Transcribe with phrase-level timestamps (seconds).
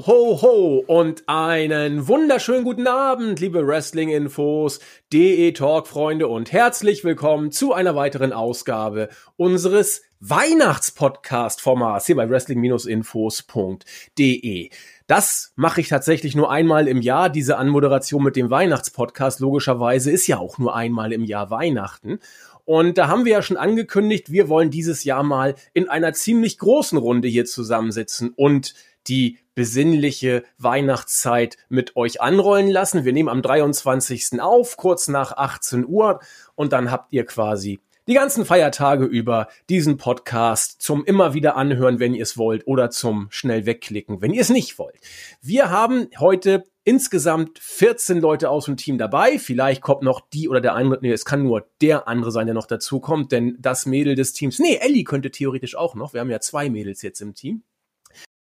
[0.00, 4.80] Ho, ho, ho und einen wunderschönen guten Abend, liebe Wrestling-Infos,
[5.12, 14.70] DE-Talk-Freunde und herzlich willkommen zu einer weiteren Ausgabe unseres Weihnachts-Podcast-Formats hier bei wrestling-infos.de.
[15.06, 17.28] Das mache ich tatsächlich nur einmal im Jahr.
[17.28, 22.20] Diese Anmoderation mit dem Weihnachtspodcast logischerweise ist ja auch nur einmal im Jahr Weihnachten.
[22.64, 26.56] Und da haben wir ja schon angekündigt, wir wollen dieses Jahr mal in einer ziemlich
[26.56, 28.74] großen Runde hier zusammensitzen und
[29.06, 33.04] die besinnliche Weihnachtszeit mit euch anrollen lassen.
[33.04, 34.40] Wir nehmen am 23.
[34.40, 36.20] auf, kurz nach 18 Uhr
[36.54, 42.00] und dann habt ihr quasi die ganzen Feiertage über diesen Podcast zum immer wieder anhören,
[42.00, 44.98] wenn ihr es wollt, oder zum schnell wegklicken, wenn ihr es nicht wollt.
[45.40, 49.38] Wir haben heute insgesamt 14 Leute aus dem Team dabei.
[49.38, 52.54] Vielleicht kommt noch die oder der andere, nee, es kann nur der andere sein, der
[52.54, 56.12] noch dazu kommt, denn das Mädel des Teams, nee, Ellie könnte theoretisch auch noch.
[56.12, 57.62] Wir haben ja zwei Mädels jetzt im Team.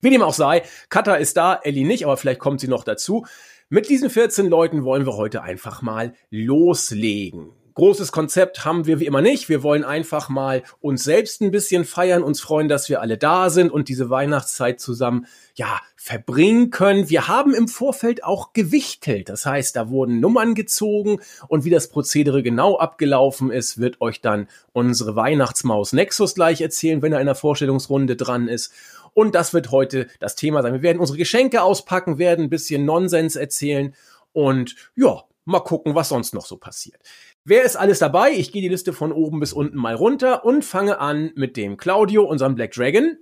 [0.01, 3.25] Wie dem auch sei, Kata ist da, Ellie nicht, aber vielleicht kommt sie noch dazu.
[3.69, 7.51] Mit diesen 14 Leuten wollen wir heute einfach mal loslegen.
[7.77, 9.49] Großes Konzept haben wir wie immer nicht.
[9.49, 13.51] Wir wollen einfach mal uns selbst ein bisschen feiern, uns freuen, dass wir alle da
[13.51, 17.09] sind und diese Weihnachtszeit zusammen, ja, verbringen können.
[17.09, 19.29] Wir haben im Vorfeld auch gewichtelt.
[19.29, 24.21] Das heißt, da wurden Nummern gezogen und wie das Prozedere genau abgelaufen ist, wird euch
[24.21, 28.73] dann unsere Weihnachtsmaus Nexus gleich erzählen, wenn er in der Vorstellungsrunde dran ist.
[29.17, 30.73] Und das wird heute das Thema sein.
[30.73, 33.95] Wir werden unsere Geschenke auspacken, werden ein bisschen Nonsens erzählen
[34.31, 37.01] und ja, mal gucken, was sonst noch so passiert.
[37.43, 38.33] Wer ist alles dabei?
[38.33, 41.77] Ich gehe die Liste von oben bis unten mal runter und fange an mit dem
[41.77, 43.17] Claudio, unserem Black Dragon.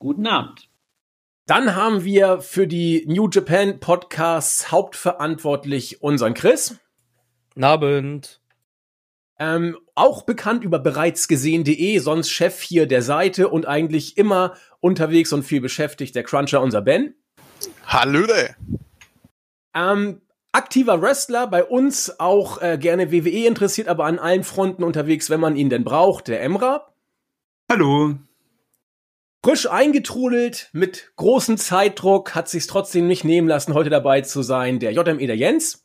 [0.00, 0.68] Guten Abend.
[1.46, 6.80] Dann haben wir für die New Japan Podcasts hauptverantwortlich unseren Chris.
[7.50, 8.40] Guten Abend.
[9.38, 15.32] Ähm, auch bekannt über bereits gesehen.de, sonst Chef hier der Seite und eigentlich immer unterwegs
[15.32, 17.14] und viel beschäftigt, der Cruncher, unser Ben.
[17.86, 18.56] Hallöle.
[19.74, 20.20] Ähm,
[20.50, 25.40] aktiver Wrestler, bei uns auch äh, gerne WWE interessiert, aber an allen Fronten unterwegs, wenn
[25.40, 26.92] man ihn denn braucht, der Emra.
[27.70, 28.16] Hallo.
[29.44, 34.78] Frisch eingetrudelt, mit großem Zeitdruck, hat sich's trotzdem nicht nehmen lassen, heute dabei zu sein,
[34.78, 35.84] der JME der Jens.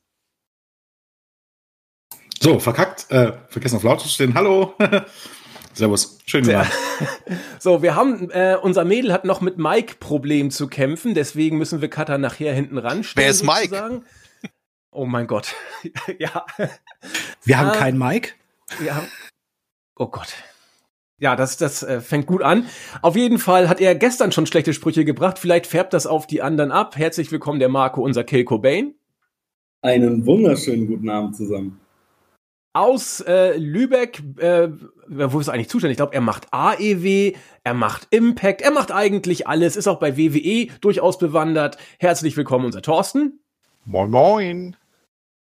[2.40, 4.34] So, verkackt, äh, vergessen auf laut zu stehen.
[4.34, 4.76] Hallo.
[5.78, 6.66] Servus, schön ja.
[7.60, 11.90] So, wir haben, äh, unser Mädel hat noch mit Mike-Problem zu kämpfen, deswegen müssen wir
[11.90, 13.24] Cutter nachher hinten ranstellen.
[13.24, 14.02] Wer ist Mike?
[14.92, 15.54] Oh mein Gott.
[16.20, 16.46] ja.
[17.44, 18.32] Wir haben äh, keinen Mike.
[18.84, 19.04] Ja.
[19.96, 20.34] Oh Gott.
[21.20, 22.66] Ja, das, das äh, fängt gut an.
[23.04, 25.38] Auf jeden Fall hat er gestern schon schlechte Sprüche gebracht.
[25.38, 26.98] Vielleicht färbt das auf die anderen ab.
[26.98, 28.96] Herzlich willkommen, der Marco, unser Kill Cobain.
[29.84, 31.80] Einen wunderschönen guten Abend zusammen
[32.78, 34.70] aus äh, Lübeck, äh,
[35.08, 35.96] wo ist er eigentlich zuständig?
[35.96, 37.34] Ich glaube, er macht AEW,
[37.64, 41.78] er macht Impact, er macht eigentlich alles, ist auch bei WWE durchaus bewandert.
[41.98, 43.40] Herzlich willkommen, unser Thorsten.
[43.86, 44.76] Moin, moin.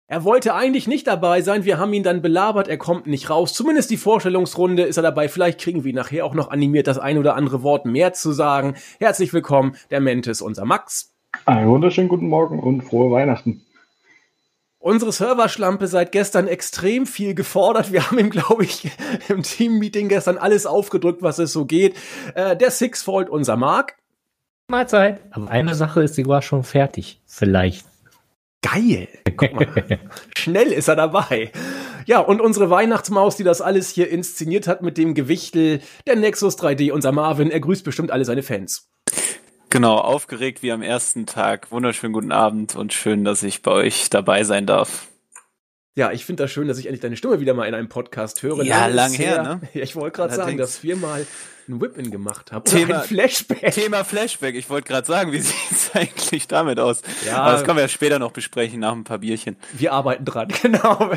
[0.08, 3.52] Er wollte eigentlich nicht dabei sein, wir haben ihn dann belabert, er kommt nicht raus.
[3.52, 5.28] Zumindest die Vorstellungsrunde ist er dabei.
[5.28, 8.32] Vielleicht kriegen wir ihn nachher auch noch animiert, das ein oder andere Wort mehr zu
[8.32, 8.76] sagen.
[8.98, 11.12] Herzlich willkommen, der Mentes, unser Max.
[11.44, 13.65] Einen wunderschönen guten Morgen und frohe Weihnachten.
[14.86, 17.90] Unsere Serverschlampe seit gestern extrem viel gefordert.
[17.90, 18.88] Wir haben ihm, glaube ich,
[19.28, 21.96] im Team-Meeting gestern alles aufgedrückt, was es so geht.
[22.36, 23.96] Äh, der Sixfold, unser Mark.
[24.68, 25.22] Mahlzeit.
[25.32, 27.20] Aber eine Sache ist sogar schon fertig.
[27.26, 27.84] Vielleicht.
[28.62, 29.08] Geil.
[29.36, 29.98] Guck mal.
[30.36, 31.50] Schnell ist er dabei.
[32.04, 36.56] Ja, und unsere Weihnachtsmaus, die das alles hier inszeniert hat mit dem Gewichtel, der Nexus
[36.60, 38.88] 3D, unser Marvin, er grüßt bestimmt alle seine Fans.
[39.70, 41.70] Genau, aufgeregt wie am ersten Tag.
[41.72, 45.08] Wunderschönen guten Abend und schön, dass ich bei euch dabei sein darf.
[45.96, 48.42] Ja, ich finde das schön, dass ich endlich deine Stimme wieder mal in einem Podcast
[48.42, 48.62] höre.
[48.62, 49.60] Ja, lang her, ne?
[49.74, 51.26] Ja, ich wollte gerade sagen, dass wir mal
[51.68, 52.64] ein Whip-In gemacht haben.
[52.64, 53.72] Thema, Flashback.
[53.72, 54.54] Thema Flashback.
[54.54, 57.02] Ich wollte gerade sagen, wie sieht's eigentlich damit aus?
[57.24, 57.38] Ja.
[57.38, 59.56] Aber das können wir ja später noch besprechen, nach ein paar Bierchen.
[59.72, 61.10] Wir arbeiten dran, genau.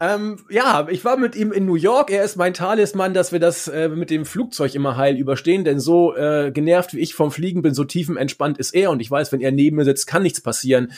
[0.00, 2.10] Ähm, ja, ich war mit ihm in New York.
[2.10, 5.64] Er ist mein Talisman, dass wir das äh, mit dem Flugzeug immer heil überstehen.
[5.64, 8.90] Denn so äh, genervt wie ich vom Fliegen bin, so tiefenentspannt ist er.
[8.90, 10.92] Und ich weiß, wenn er neben mir sitzt, kann nichts passieren.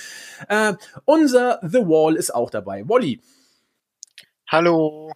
[0.48, 0.74] Äh,
[1.04, 2.88] unser The Wall ist auch dabei.
[2.88, 3.20] Wally.
[4.48, 5.12] Hallo.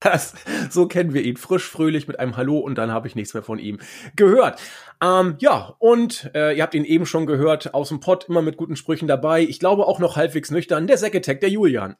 [0.00, 0.34] Das,
[0.70, 1.36] so kennen wir ihn.
[1.36, 3.78] Frisch, fröhlich mit einem Hallo und dann habe ich nichts mehr von ihm
[4.14, 4.60] gehört.
[5.02, 8.56] Ähm, ja, und äh, ihr habt ihn eben schon gehört, aus dem Pott immer mit
[8.56, 9.42] guten Sprüchen dabei.
[9.42, 11.96] Ich glaube auch noch halbwegs nüchtern, der Säcketech, der Julian.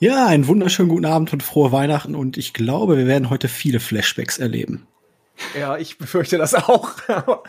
[0.00, 3.78] Ja, einen wunderschönen guten Abend und frohe Weihnachten und ich glaube, wir werden heute viele
[3.78, 4.88] Flashbacks erleben.
[5.58, 6.90] Ja, ich befürchte das auch.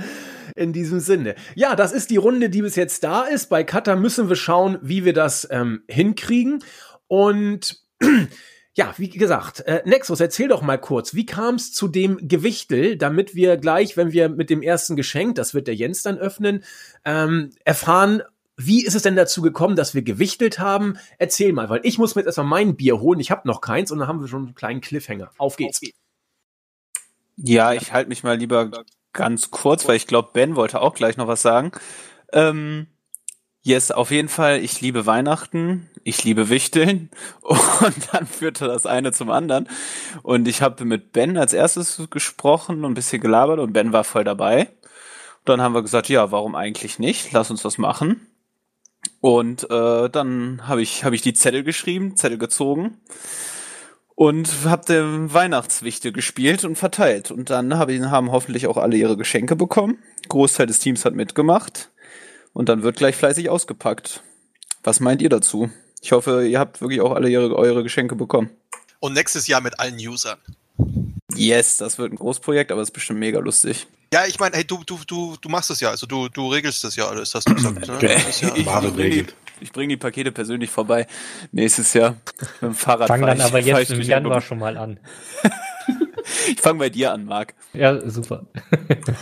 [0.55, 1.33] In diesem Sinne.
[1.55, 3.47] Ja, das ist die Runde, die bis jetzt da ist.
[3.49, 6.63] Bei Cutter müssen wir schauen, wie wir das ähm, hinkriegen.
[7.07, 7.81] Und
[8.75, 12.97] Ja, wie gesagt, äh, Nexus, erzähl doch mal kurz, wie kam es zu dem Gewichtel,
[12.97, 16.63] damit wir gleich, wenn wir mit dem ersten Geschenk, das wird der Jens dann öffnen,
[17.05, 18.23] ähm, erfahren,
[18.57, 20.97] wie ist es denn dazu gekommen, dass wir gewichtelt haben?
[21.19, 23.91] Erzähl mal, weil ich muss mir jetzt erstmal mein Bier holen, ich habe noch keins
[23.91, 25.31] und dann haben wir schon einen kleinen Cliffhanger.
[25.37, 25.81] Auf geht's.
[27.35, 28.71] Ja, ich halte mich mal lieber
[29.11, 31.71] ganz kurz, weil ich glaube, Ben wollte auch gleich noch was sagen.
[32.31, 32.87] Ähm,
[33.65, 34.59] Yes, auf jeden Fall.
[34.59, 37.09] Ich liebe Weihnachten, ich liebe Wichteln
[37.41, 39.69] und dann führte das eine zum anderen.
[40.21, 44.03] Und ich habe mit Ben als erstes gesprochen und ein bisschen gelabert und Ben war
[44.03, 44.67] voll dabei.
[44.67, 47.31] Und dann haben wir gesagt, ja, warum eigentlich nicht?
[47.31, 48.27] Lass uns das machen.
[49.21, 52.97] Und äh, dann habe ich, hab ich die Zettel geschrieben, Zettel gezogen
[54.15, 57.31] und habe den Weihnachtswichte gespielt und verteilt.
[57.31, 59.99] Und dann hab ich, haben hoffentlich auch alle ihre Geschenke bekommen.
[60.27, 61.92] Großteil des Teams hat mitgemacht.
[62.53, 64.23] Und dann wird gleich fleißig ausgepackt.
[64.83, 65.71] Was meint ihr dazu?
[66.01, 68.49] Ich hoffe, ihr habt wirklich auch alle ihre, eure Geschenke bekommen.
[68.99, 70.37] Und nächstes Jahr mit allen Usern.
[71.35, 73.87] Yes, das wird ein Großprojekt, aber es ist bestimmt mega lustig.
[74.13, 76.83] Ja, ich meine, hey, du, du, du, du machst das ja, also du, du regelst
[76.83, 77.87] das ja alles, hast du gesagt.
[77.87, 77.95] Ne?
[77.95, 78.15] Okay.
[78.15, 79.25] Ja ich, ich bringe die,
[79.59, 81.07] ich bring die Pakete persönlich vorbei
[81.51, 82.17] nächstes Jahr
[82.61, 83.07] mit dem Fahrrad.
[83.07, 84.99] Fang dann aber jetzt im Januar schon mal an.
[86.47, 87.53] Ich fange bei dir an, Marc.
[87.73, 88.45] Ja, super.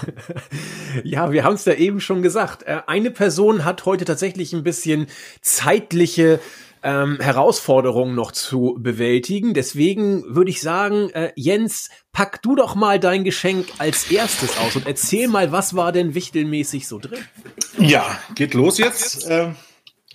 [1.04, 2.64] ja, wir haben es ja eben schon gesagt.
[2.64, 5.08] Äh, eine Person hat heute tatsächlich ein bisschen
[5.42, 6.40] zeitliche
[6.84, 9.54] ähm, Herausforderungen noch zu bewältigen.
[9.54, 14.76] Deswegen würde ich sagen, äh, Jens, pack du doch mal dein Geschenk als erstes aus
[14.76, 17.20] und erzähl mal, was war denn wichtelmäßig so drin?
[17.78, 19.28] Ja, geht los jetzt.
[19.30, 19.52] Äh,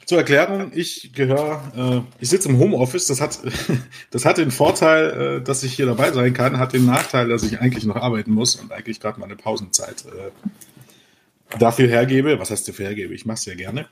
[0.06, 3.40] zur Erklärung, ich gehöre, äh, ich sitze im Homeoffice, das hat,
[4.10, 7.42] das hat den Vorteil, äh, dass ich hier dabei sein kann, hat den Nachteil, dass
[7.42, 12.38] ich eigentlich noch arbeiten muss und eigentlich gerade meine Pausenzeit äh, dafür hergebe.
[12.38, 13.14] Was heißt dafür hergebe?
[13.14, 13.88] Ich mache es ja gerne.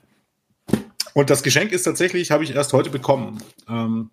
[1.15, 3.43] Und das Geschenk ist tatsächlich, habe ich erst heute bekommen.
[3.69, 4.11] Ähm,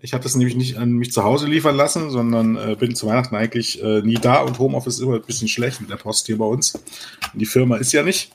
[0.00, 3.06] ich habe das nämlich nicht an mich zu Hause liefern lassen, sondern äh, bin zu
[3.08, 6.26] Weihnachten eigentlich äh, nie da und Homeoffice ist immer ein bisschen schlecht mit der Post
[6.26, 6.78] hier bei uns.
[7.34, 8.30] Die Firma ist ja nicht.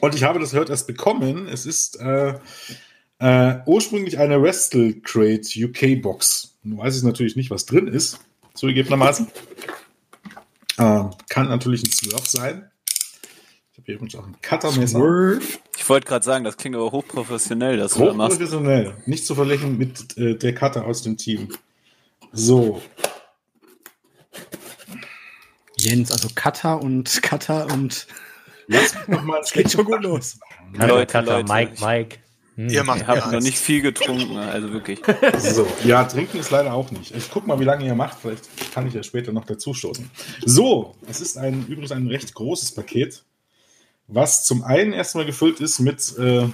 [0.00, 1.46] Und ich habe das heute erst bekommen.
[1.48, 2.34] Es ist äh,
[3.18, 6.56] äh, ursprünglich eine Wrestle Crate UK Box.
[6.62, 8.18] Nun weiß ich natürlich nicht, was drin ist,
[8.54, 9.28] zugegebenermaßen.
[10.78, 12.70] Äh, kann natürlich ein Swerve sein.
[13.72, 15.38] Ich habe hier übrigens auch ein Cuttermesser.
[15.76, 18.34] Ich wollte gerade sagen, das klingt aber hochprofessionell, das du da machst.
[18.34, 18.94] Hochprofessionell.
[19.06, 21.48] Nicht zu verlächeln mit äh, der Cutter aus dem Team.
[22.32, 22.80] So.
[25.78, 28.06] Jens, also Cutter und Cutter und
[28.72, 30.38] Lass noch mal, es geht schon gut los.
[30.78, 32.18] Hallo, Leute, Leute, Mike, Mike.
[32.56, 32.68] Hm.
[32.68, 35.00] Ihr macht ich habe noch nicht viel getrunken, also wirklich.
[35.38, 37.14] So, ja, trinken ist leider auch nicht.
[37.14, 38.18] Ich guck mal, wie lange ihr macht.
[38.20, 40.10] Vielleicht kann ich ja später noch dazu stoßen.
[40.44, 43.24] So, es ist ein übrigens ein recht großes Paket,
[44.06, 46.48] was zum einen erstmal gefüllt ist mit äh, äh,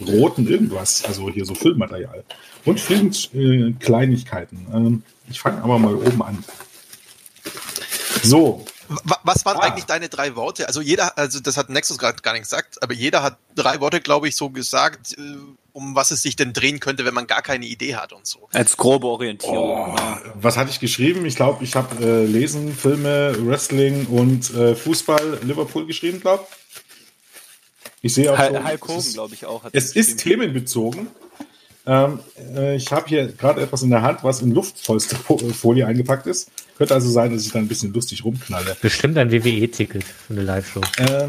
[0.00, 2.24] roten irgendwas, also hier so Füllmaterial
[2.64, 4.66] und vielen äh, Kleinigkeiten.
[4.72, 6.44] Ähm, ich fange aber mal oben an.
[8.22, 8.64] So,
[9.22, 9.60] was waren ah.
[9.60, 10.66] eigentlich deine drei Worte?
[10.66, 14.00] Also jeder, also das hat Nexus gerade gar nicht gesagt, aber jeder hat drei Worte,
[14.00, 15.22] glaube ich, so gesagt, äh,
[15.72, 18.48] um was es sich denn drehen könnte, wenn man gar keine Idee hat und so.
[18.52, 19.94] Als grobe Orientierung.
[19.96, 19.96] Oh,
[20.34, 21.24] was hatte ich geschrieben?
[21.26, 26.44] Ich glaube, ich habe äh, Lesen, Filme, Wrestling und äh, Fußball Liverpool geschrieben, glaube
[28.02, 28.14] ich.
[28.14, 29.64] sehe auch Hulk Hogan, glaube ich, auch.
[29.72, 31.08] es ist themenbezogen.
[31.86, 32.20] Ähm,
[32.54, 36.50] äh, ich habe hier gerade etwas in der Hand, was in Luftfolie eingepackt ist.
[36.76, 38.76] Könnte also sein, dass ich da ein bisschen lustig rumknalle.
[38.80, 40.80] Bestimmt ein WWE-Ticket für eine Live-Show.
[40.98, 41.28] Äh,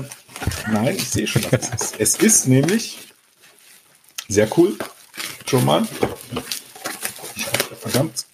[0.72, 2.00] nein, ich sehe schon, was es ist.
[2.00, 3.00] Es ist nämlich
[4.28, 4.76] sehr cool.
[5.46, 5.86] Schon mal.
[7.80, 8.26] Verdammt.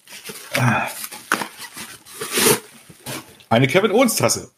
[3.48, 4.50] Eine Kevin Owens Tasse,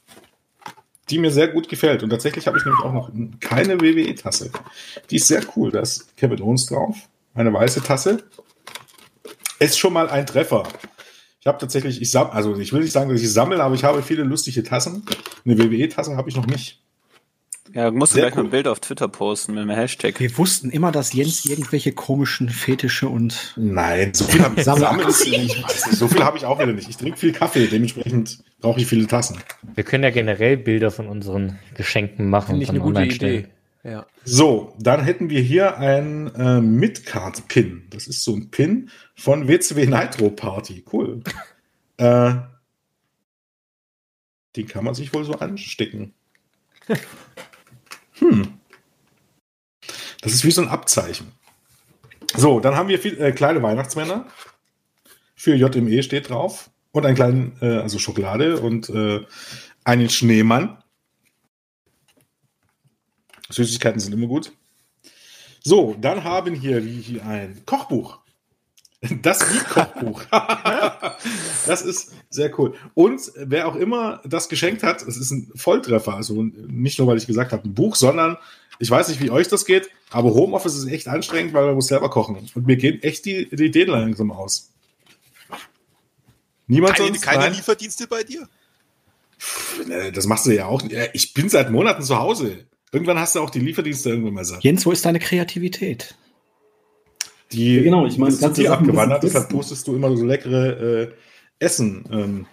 [1.08, 2.02] die mir sehr gut gefällt.
[2.02, 4.50] Und tatsächlich habe ich nämlich auch noch keine WWE Tasse.
[5.10, 5.70] Die ist sehr cool.
[5.70, 6.96] Da ist Kevin Owens drauf.
[7.34, 8.24] Eine weiße Tasse.
[9.58, 10.64] Ist schon mal ein Treffer.
[11.40, 13.84] Ich habe tatsächlich, ich sammle, also ich will nicht sagen, dass ich sammle, aber ich
[13.84, 15.04] habe viele lustige Tassen.
[15.44, 16.82] Eine WWE-Tasse habe ich noch nicht.
[17.72, 18.42] Ja, musst du gleich cool.
[18.42, 20.18] mal ein Bild auf Twitter posten mit dem Hashtag.
[20.18, 23.54] Wir wussten immer, dass Jens irgendwelche komischen Fetische und.
[23.56, 26.88] Nein, so viel habe ich, so viel hab ich auch wieder nicht.
[26.88, 29.38] Ich trinke viel Kaffee, dementsprechend brauche ich viele Tassen.
[29.74, 33.48] Wir können ja generell Bilder von unseren Geschenken machen Finde und dann online stellen.
[33.82, 34.06] Ja.
[34.24, 37.88] So, dann hätten wir hier ein äh, Midcard-Pin.
[37.90, 40.84] Das ist so ein Pin von WCW Nitro Party.
[40.92, 41.22] Cool.
[41.96, 42.34] äh,
[44.56, 46.12] den kann man sich wohl so anstecken.
[48.18, 48.60] hm.
[50.20, 51.32] Das ist wie so ein Abzeichen.
[52.36, 54.26] So, dann haben wir viel, äh, kleine Weihnachtsmänner.
[55.34, 56.70] Für JME steht drauf.
[56.92, 59.20] Und einen kleinen, äh, also Schokolade und äh,
[59.84, 60.79] einen Schneemann.
[63.50, 64.52] Süßigkeiten sind immer gut.
[65.62, 68.18] So, dann haben hier wir ein Kochbuch.
[69.22, 70.24] Das Wie-Kochbuch.
[71.66, 72.74] das ist sehr cool.
[72.92, 76.14] Und wer auch immer das geschenkt hat, es ist ein Volltreffer.
[76.14, 78.36] Also nicht nur, weil ich gesagt habe, ein Buch, sondern
[78.78, 81.86] ich weiß nicht, wie euch das geht, aber Homeoffice ist echt anstrengend, weil man muss
[81.86, 82.50] selber kochen.
[82.54, 84.70] Und mir gehen echt die, die Ideen langsam aus.
[86.66, 87.22] Niemand Keine, sonst?
[87.22, 87.54] keine Nein?
[87.54, 88.48] Lieferdienste bei dir?
[89.86, 90.82] Ne, Das machst du ja auch.
[91.14, 92.64] Ich bin seit Monaten zu Hause.
[92.92, 94.64] Irgendwann hast du auch die Lieferdienste irgendwann mal satt.
[94.64, 96.14] Jens, wo ist deine Kreativität?
[97.52, 101.12] Die, Ja, genau, ich meine, das die abgewandert, deshalb postest du immer so leckere äh,
[101.58, 102.04] Essen.
[102.10, 102.46] Ähm,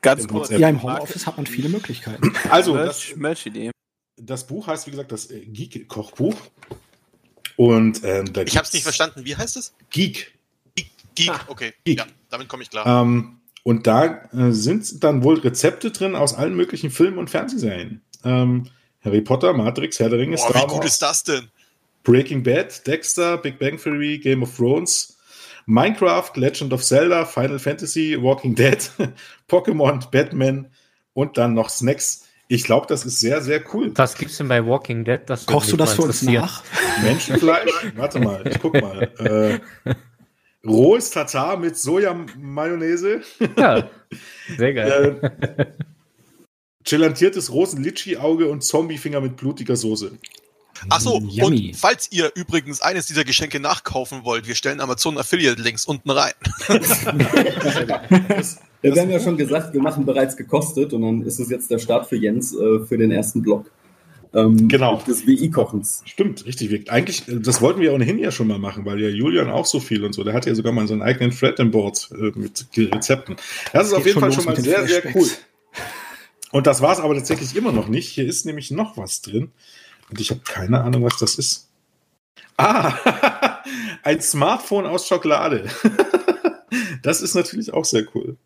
[0.00, 0.50] Ganz kurz.
[0.50, 2.32] Ja, im Homeoffice hat man viele Möglichkeiten.
[2.50, 3.14] also, das,
[4.16, 6.36] das Buch heißt, wie gesagt, das äh, Geek-Kochbuch.
[7.56, 9.24] Und ähm, da Ich habe es nicht verstanden.
[9.24, 9.74] Wie heißt es?
[9.90, 10.32] Geek.
[11.16, 11.30] Geek.
[11.30, 11.98] Ah, Okay, Geek.
[11.98, 13.02] ja, damit komme ich klar.
[13.02, 18.02] Ähm, und da äh, sind dann wohl Rezepte drin aus allen möglichen Filmen und Fernsehserien.
[18.24, 18.68] Ähm,
[19.02, 21.48] Harry Potter, Matrix, Herr der Ringe, Boah, Star wie gut Wars, ist das denn?
[22.02, 25.18] Breaking Bad, Dexter, Big Bang Theory, Game of Thrones,
[25.66, 28.90] Minecraft, Legend of Zelda, Final Fantasy, Walking Dead,
[29.48, 30.70] Pokémon, Batman
[31.12, 32.24] und dann noch Snacks.
[32.48, 33.92] Ich glaube, das ist sehr, sehr cool.
[33.94, 35.20] Was gibt's denn bei Walking Dead?
[35.26, 36.64] Das Kochst du das für uns nach?
[37.02, 37.70] Menschenfleisch?
[37.96, 39.02] Warte mal, ich guck mal.
[39.84, 39.94] Äh,
[40.66, 43.20] rohes Tatar mit Soja-Mayonnaise.
[43.58, 43.90] Ja,
[44.56, 45.34] sehr geil.
[45.58, 45.66] Äh,
[46.84, 50.12] gelantiertes Rosen-Litschi-Auge und Zombie-Finger mit blutiger Soße.
[50.90, 51.68] Ach so, Yummy.
[51.70, 56.10] und falls ihr übrigens eines dieser Geschenke nachkaufen wollt, wir stellen Amazon Affiliate Links unten
[56.10, 56.32] rein.
[56.68, 56.78] Ja,
[58.82, 61.78] wir haben ja schon gesagt, wir machen bereits gekostet und dann ist es jetzt der
[61.78, 63.70] Start für Jens äh, für den ersten Block.
[64.34, 65.02] Ähm, Genau.
[65.06, 66.02] Des WI-Kochens.
[66.04, 66.90] Stimmt, richtig.
[66.90, 69.80] Eigentlich, äh, das wollten wir ohnehin ja schon mal machen, weil ja Julian auch so
[69.80, 70.22] viel und so.
[70.22, 73.36] Der hat ja sogar mal seinen eigenen Thread im Board äh, mit Rezepten.
[73.72, 75.28] Das ist Geht auf jeden Fall schon mal sehr, sehr cool.
[76.52, 78.08] Und das war es aber tatsächlich immer noch nicht.
[78.08, 79.52] Hier ist nämlich noch was drin.
[80.10, 81.68] Und ich habe keine Ahnung, was das ist.
[82.56, 82.94] Ah,
[84.02, 85.68] ein Smartphone aus Schokolade.
[87.02, 88.36] das ist natürlich auch sehr cool.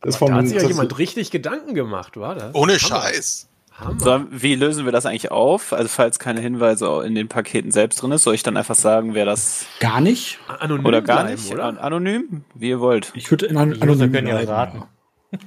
[0.00, 2.54] Das Da hat sich ja jemand richtig Gedanken gemacht, war das?
[2.54, 2.78] Ohne Hammer.
[2.78, 3.48] Scheiß.
[3.72, 4.00] Hammer.
[4.00, 5.72] So, wie lösen wir das eigentlich auf?
[5.72, 9.14] Also falls keine Hinweise in den Paketen selbst drin ist, soll ich dann einfach sagen,
[9.14, 10.38] wer das Gar nicht?
[10.48, 11.52] Anonym oder gar bleiben, nicht?
[11.52, 11.64] oder?
[11.64, 12.44] An anonym?
[12.54, 13.12] Wie ihr wollt.
[13.14, 14.84] Ich würde in einem Die User können ja raten.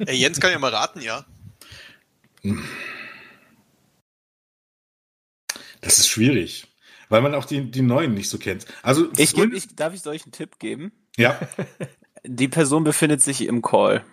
[0.06, 1.26] Ey, Jens kann ja mal raten, ja.
[5.82, 6.68] Das ist schwierig,
[7.10, 8.66] weil man auch die, die neuen nicht so kennt.
[8.84, 10.92] Also Ich, geb, ich darf ich euch einen Tipp geben?
[11.18, 11.40] ja,
[12.26, 14.04] Die Person befindet sich im Call.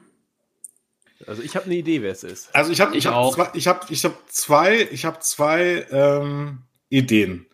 [1.26, 2.54] Also ich habe eine Idee, wer es ist.
[2.54, 3.34] also ich habe ich Ich habe auch.
[3.34, 7.46] zwei, ich habe ich habe zwei ich habe zwei ähm, Ideen.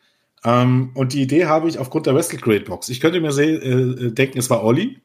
[0.45, 2.89] Ähm, und die Idee habe ich aufgrund der Wrestle Crate Box.
[2.91, 5.01] Ich könnte mir äh, äh, denken, es war Olli.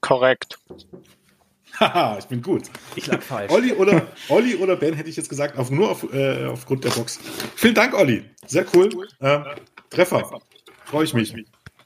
[0.00, 0.58] Korrekt.
[1.78, 2.64] Haha, ich bin gut.
[2.96, 3.52] Ich lag falsch.
[3.52, 6.90] Olli oder Olli oder Ben hätte ich jetzt gesagt, auf, nur auf, äh, aufgrund der
[6.90, 7.20] Box.
[7.56, 8.24] Vielen Dank, Olli.
[8.46, 8.90] Sehr cool.
[9.20, 9.44] Ähm,
[9.90, 10.40] Treffer.
[10.84, 11.34] Freue ich mich.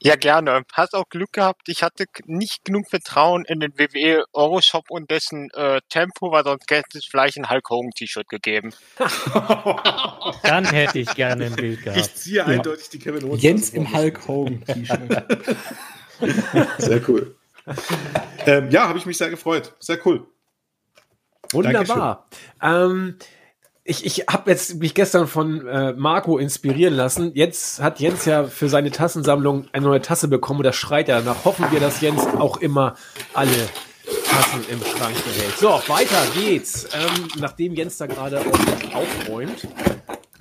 [0.05, 0.63] Ja, gerne.
[0.73, 1.61] Hast auch Glück gehabt.
[1.67, 6.69] Ich hatte nicht genug Vertrauen in den WWE Euroshop und dessen äh, Tempo, weil sonst
[6.69, 8.73] hätte es vielleicht ein Hulk Hogan T-Shirt gegeben.
[10.43, 12.01] Dann hätte ich gerne ein Bild gehabt.
[12.01, 13.41] Ich ziehe eindeutig die Kevin Owens.
[13.41, 15.25] Jens im Hulk Hogan T-Shirt.
[16.79, 17.33] Sehr cool.
[18.45, 19.73] ähm, ja, habe ich mich sehr gefreut.
[19.79, 20.27] Sehr cool.
[21.51, 22.27] Wunderbar.
[22.61, 23.17] Ähm,
[23.83, 27.31] ich ich habe jetzt mich gestern von äh, Marco inspirieren lassen.
[27.35, 31.19] Jetzt hat Jens ja für seine Tassensammlung eine neue Tasse bekommen und das schreit er
[31.19, 31.45] danach.
[31.45, 32.95] Hoffen wir, dass Jens auch immer
[33.33, 33.69] alle
[34.25, 35.57] Tassen im Schrank behält.
[35.57, 36.85] So, weiter geht's.
[36.93, 38.41] Ähm, nachdem Jens da gerade
[38.93, 39.67] aufräumt.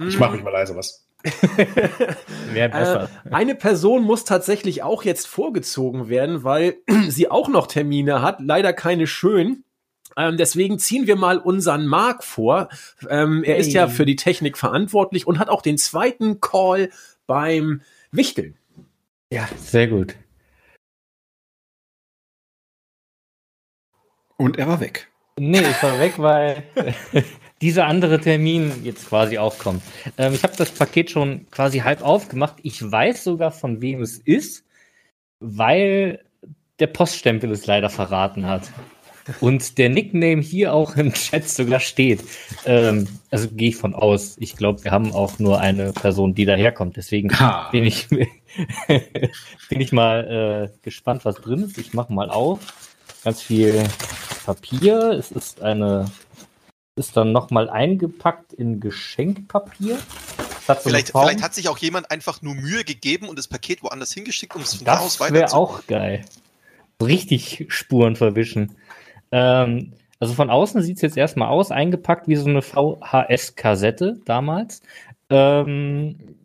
[0.09, 1.07] Ich mache mich mal leise was.
[2.53, 3.09] Wäre besser.
[3.25, 6.77] Äh, eine Person muss tatsächlich auch jetzt vorgezogen werden, weil
[7.09, 8.41] sie auch noch Termine hat.
[8.41, 9.65] Leider keine schönen.
[10.17, 12.69] Ähm, deswegen ziehen wir mal unseren Mark vor.
[13.09, 16.91] Ähm, er ist ja für die Technik verantwortlich und hat auch den zweiten Call
[17.27, 17.81] beim
[18.11, 18.59] Wichteln.
[19.31, 20.17] ja, sehr gut.
[24.37, 25.09] Und er war weg.
[25.39, 26.65] Nee, ich war weg, weil
[27.63, 29.83] dieser andere Termin jetzt quasi aufkommt.
[30.19, 32.57] Ähm, ich habe das Paket schon quasi halb aufgemacht.
[32.63, 34.65] Ich weiß sogar, von wem es ist,
[35.39, 36.25] weil
[36.81, 38.71] der Poststempel es leider verraten hat.
[39.41, 42.25] Und der Nickname hier auch im Chat sogar steht.
[42.67, 44.37] Ähm, also gehe ich von aus.
[44.41, 46.97] Ich glaube, wir haben auch nur eine Person, die daherkommt.
[46.97, 47.69] Deswegen Ha.
[47.71, 48.29] bin ich, bin
[49.69, 51.79] ich mal äh, gespannt, was drin ist.
[51.79, 52.59] Ich mache mal auf.
[53.23, 53.85] Ganz viel
[54.45, 55.13] Papier.
[55.13, 56.07] Es ist eine,
[57.09, 59.99] ist dann nochmal eingepackt in Geschenkpapier.
[60.61, 63.49] Es hat so Vielleicht, vielleicht hat sich auch jemand einfach nur Mühe gegeben und das
[63.49, 65.57] Paket woanders hingeschickt, um es von da aus Das weiter wäre zu.
[65.57, 66.25] auch geil.
[67.03, 68.77] Richtig Spuren verwischen.
[69.33, 74.83] Ähm, also von außen sieht es jetzt erstmal aus, eingepackt wie so eine VHS-Kassette damals.
[75.31, 76.37] Ähm,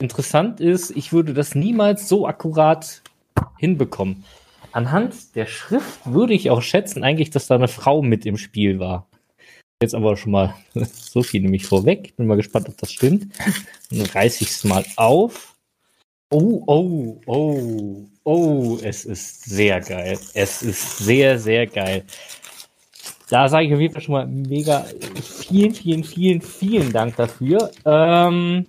[0.00, 3.02] interessant ist, ich würde das niemals so akkurat
[3.58, 4.24] hinbekommen.
[4.72, 8.80] Anhand der Schrift würde ich auch schätzen, eigentlich, dass da eine Frau mit im Spiel
[8.80, 9.06] war.
[9.82, 12.14] Jetzt aber schon mal so viel nämlich vorweg.
[12.16, 13.32] Bin mal gespannt, ob das stimmt.
[13.90, 15.56] Dann reiße ich es mal auf.
[16.30, 20.18] Oh, oh, oh, oh, es ist sehr geil.
[20.34, 22.04] Es ist sehr, sehr geil.
[23.30, 24.84] Da sage ich auf jeden Fall schon mal mega
[25.22, 27.70] vielen, vielen, vielen, vielen Dank dafür.
[27.86, 28.66] Ähm,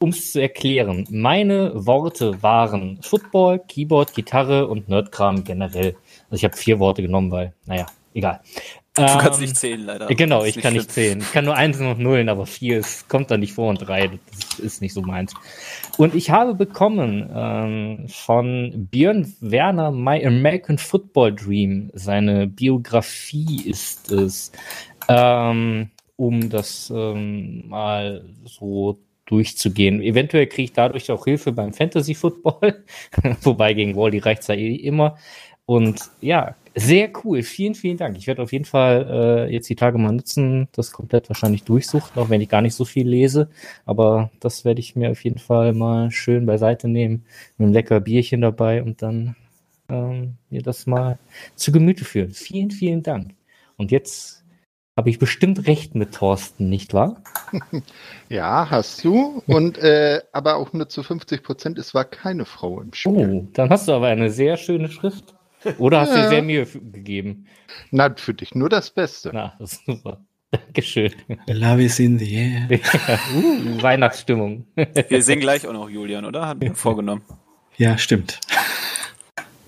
[0.00, 5.96] um es zu erklären, meine Worte waren Football, Keyboard, Gitarre und Nerdkram generell.
[6.24, 8.40] Also ich habe vier Worte genommen, weil, naja, egal.
[8.96, 10.14] Du kannst Ähm, nicht zählen, leider.
[10.14, 10.74] Genau, Das ich kann schlimm.
[10.74, 11.20] nicht zählen.
[11.20, 14.20] Ich kann nur Einsen und Nullen, aber vier es kommt da nicht vor und drei,
[14.50, 15.34] das ist nicht so meins.
[15.96, 24.12] Und ich habe bekommen ähm, von Björn Werner, My American Football Dream, seine Biografie ist
[24.12, 24.52] es,
[25.08, 30.02] ähm, um das ähm, mal so durchzugehen.
[30.02, 32.84] Eventuell kriege ich dadurch auch Hilfe beim Fantasy Football,
[33.42, 35.16] wobei gegen Wally reicht es ja eh immer.
[35.66, 37.42] Und ja, sehr cool.
[37.42, 38.16] Vielen, vielen Dank.
[38.16, 42.20] Ich werde auf jeden Fall äh, jetzt die Tage mal nutzen, das komplett wahrscheinlich durchsuchen,
[42.20, 43.48] auch wenn ich gar nicht so viel lese.
[43.86, 47.24] Aber das werde ich mir auf jeden Fall mal schön beiseite nehmen,
[47.56, 49.36] mit einem lecker Bierchen dabei und dann
[49.88, 51.18] ähm, mir das mal
[51.54, 52.32] zu Gemüte führen.
[52.32, 53.34] Vielen, vielen Dank.
[53.76, 54.44] Und jetzt
[54.96, 57.22] habe ich bestimmt recht mit Thorsten, nicht wahr?
[58.30, 59.42] Ja, hast du.
[59.46, 61.78] Und äh, aber auch nur zu 50 Prozent.
[61.78, 63.12] Es war keine Frau im Spiel.
[63.12, 65.34] Oh, dann hast du aber eine sehr schöne Schrift.
[65.78, 66.28] Oder hast du dir Ja.
[66.28, 67.46] sehr Mühe gegeben?
[67.90, 69.30] Na, für dich nur das Beste.
[69.32, 70.20] Na, das ist super.
[70.50, 71.12] Dankeschön.
[71.48, 72.68] Love is in the air.
[73.34, 74.66] uh, Weihnachtsstimmung.
[75.08, 76.46] Wir singen gleich auch noch, Julian, oder?
[76.46, 77.22] Hat mir vorgenommen.
[77.76, 78.38] Ja, stimmt.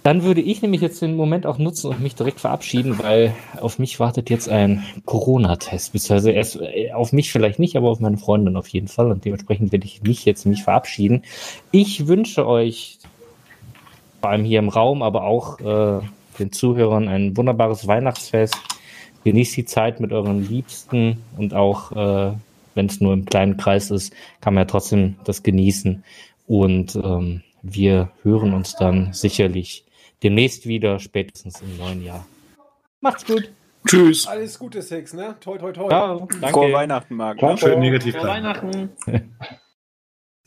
[0.05, 3.81] Dann würde ich nämlich jetzt den Moment auch nutzen und mich direkt verabschieden, weil auf
[3.81, 8.17] mich wartet jetzt ein Corona-Test, beziehungsweise erst äh, auf mich vielleicht nicht, aber auf meine
[8.17, 11.23] Freundin auf jeden Fall und dementsprechend werde ich mich jetzt mich verabschieden.
[11.73, 12.99] Ich wünsche euch
[14.20, 16.00] vor allem hier im Raum, aber auch äh,
[16.38, 18.57] den Zuhörern ein wunderbares Weihnachtsfest.
[19.24, 22.33] Genießt die Zeit mit euren Liebsten und auch, äh,
[22.74, 26.05] wenn es nur im kleinen Kreis ist, kann man ja trotzdem das genießen.
[26.46, 29.85] Und ähm, wir hören uns dann sicherlich
[30.22, 32.26] demnächst wieder, spätestens im neuen Jahr.
[33.00, 33.50] Macht's gut.
[33.87, 34.26] Tschüss.
[34.26, 35.37] Alles Gute, Six, ne?
[35.40, 35.88] Toi, toi, toi.
[35.88, 36.72] Frohe Danke.
[36.72, 37.38] Weihnachten, Marc.
[37.59, 38.29] Schön negativ Frohe.
[38.29, 38.90] Weihnachten.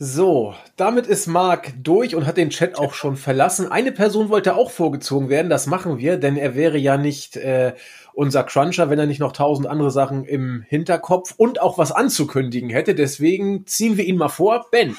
[0.02, 3.70] So, damit ist Marc durch und hat den Chat auch schon verlassen.
[3.70, 7.74] Eine Person wollte auch vorgezogen werden, das machen wir, denn er wäre ja nicht äh,
[8.14, 12.70] unser Cruncher, wenn er nicht noch tausend andere Sachen im Hinterkopf und auch was anzukündigen
[12.70, 12.94] hätte.
[12.94, 14.70] Deswegen ziehen wir ihn mal vor.
[14.70, 14.96] Ben.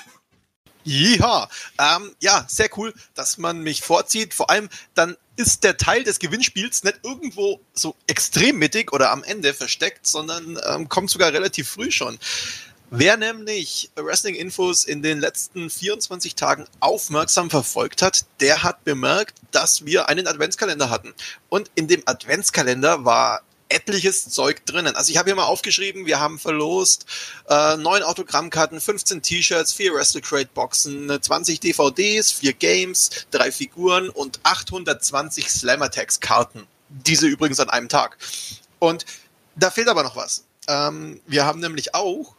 [0.84, 4.36] Ja, ähm, ja, sehr cool, dass man mich vorzieht.
[4.36, 9.24] Vor allem dann ist der Teil des Gewinnspiels nicht irgendwo so extrem mittig oder am
[9.24, 12.20] Ende versteckt, sondern ähm, kommt sogar relativ früh schon.
[12.94, 19.86] Wer nämlich Wrestling-Infos in den letzten 24 Tagen aufmerksam verfolgt hat, der hat bemerkt, dass
[19.86, 21.14] wir einen Adventskalender hatten.
[21.48, 24.98] Und in dem Adventskalender war etliches Zeug drinnen.
[24.98, 27.06] Also ich habe hier mal aufgeschrieben, wir haben verlost
[27.48, 34.10] äh, neun Autogrammkarten, 15 T-Shirts, vier Wrestle Crate Boxen, 20 DVDs, vier Games, drei Figuren
[34.10, 36.68] und 820 Slammer Tags Karten.
[36.90, 38.18] Diese übrigens an einem Tag.
[38.80, 39.06] Und
[39.56, 40.44] da fehlt aber noch was.
[40.68, 42.36] Ähm, wir haben nämlich auch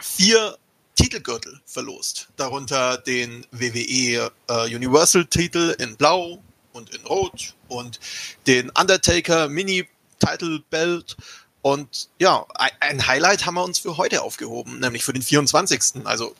[0.00, 0.56] vier
[0.94, 2.28] Titelgürtel verlost.
[2.36, 7.98] Darunter den WWE äh, Universal Titel in Blau und in Rot und
[8.46, 11.16] den Undertaker Mini Title Belt.
[11.62, 12.44] Und ja,
[12.80, 16.04] ein- Highlight haben wir uns für heute aufgehoben, nämlich für den 24.
[16.04, 16.34] Also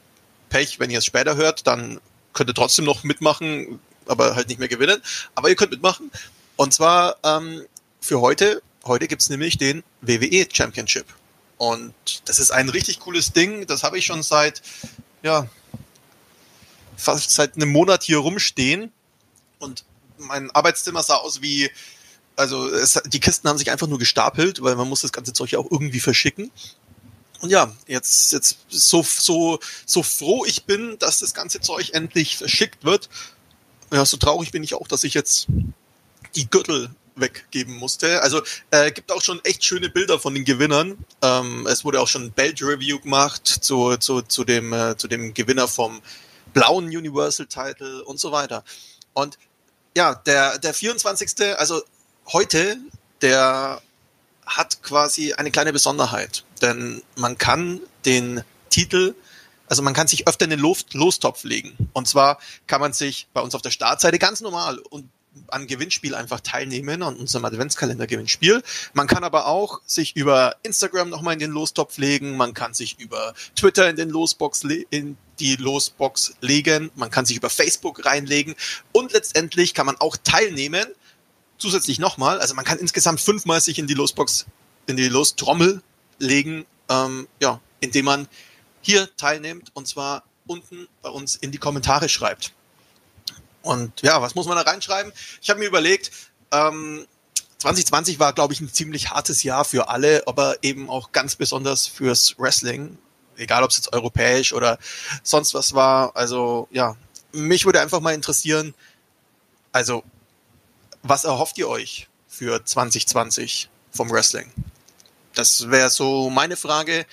[0.51, 2.01] Pech, wenn ihr es später hört, dann
[2.33, 5.01] könnt ihr trotzdem noch mitmachen, aber halt nicht mehr gewinnen.
[5.35, 6.11] Aber ihr könnt mitmachen.
[6.57, 7.65] Und zwar ähm,
[8.01, 11.07] für heute, heute gibt's nämlich den WWE Championship.
[11.57, 13.67] Und das ist ein richtig cooles Ding.
[13.67, 14.63] Das habe ich schon seit,
[15.23, 15.49] ja,
[16.97, 18.93] fast seit einem Monat hier rumstehen.
[19.59, 19.85] Und
[20.19, 21.71] mein Arbeitszimmer sah aus wie,
[22.37, 25.53] also es, die Kisten haben sich einfach nur gestapelt, weil man muss das ganze Zeug
[25.53, 26.51] ja auch irgendwie verschicken.
[27.41, 32.37] Und ja, jetzt, jetzt so, so, so froh ich bin, dass das ganze Zeug endlich
[32.37, 33.09] verschickt wird.
[33.93, 35.47] Ja, so traurig bin ich auch, dass ich jetzt
[36.35, 38.23] die Gürtel weggeben musste.
[38.23, 40.99] Also äh, gibt auch schon echt schöne Bilder von den Gewinnern.
[41.23, 45.35] Ähm, es wurde auch schon ein Belt-Review gemacht zu, zu, zu, dem, äh, zu dem
[45.35, 46.01] Gewinner vom
[46.53, 48.65] blauen Universal-Title und so weiter.
[49.13, 49.39] Und
[49.97, 51.57] ja, der, der 24.
[51.57, 51.83] also
[52.33, 52.79] heute,
[53.23, 53.81] der
[54.47, 56.45] hat quasi eine kleine Besonderheit.
[56.61, 59.15] Denn man kann den Titel,
[59.69, 61.91] also man kann sich öfter in den Los Lostopf legen.
[61.93, 65.09] Und zwar kann man sich bei uns auf der Startseite ganz normal und
[65.49, 68.63] an Gewinnspiel einfach teilnehmen, an unserem Adventskalender-Gewinnspiel.
[68.93, 72.99] Man kann aber auch sich über Instagram nochmal in den Lostopf legen, man kann sich
[72.99, 78.55] über Twitter in den Losbox in die Losbox legen, man kann sich über Facebook reinlegen
[78.93, 80.87] und letztendlich kann man auch teilnehmen.
[81.59, 84.47] Zusätzlich nochmal, also man kann insgesamt fünfmal sich in die Losbox,
[84.87, 85.83] in die Lostrommel
[86.19, 88.29] legen, ähm, ja, indem man
[88.81, 92.53] hier teilnimmt und zwar unten bei uns in die Kommentare schreibt.
[93.65, 95.13] Und ja, was muss man da reinschreiben?
[95.41, 96.11] Ich habe mir überlegt,
[96.53, 97.07] ähm,
[97.59, 101.87] 2020 war, glaube ich, ein ziemlich hartes Jahr für alle, aber eben auch ganz besonders
[101.87, 102.99] fürs Wrestling.
[103.37, 104.79] Egal, ob es jetzt europäisch oder
[105.23, 106.15] sonst was war.
[106.15, 106.95] Also ja,
[107.33, 108.75] mich würde einfach mal interessieren,
[109.73, 110.05] also
[111.03, 114.53] was erhofft ihr euch für 2020 vom Wrestling?
[115.35, 117.07] Das wäre so meine Frage.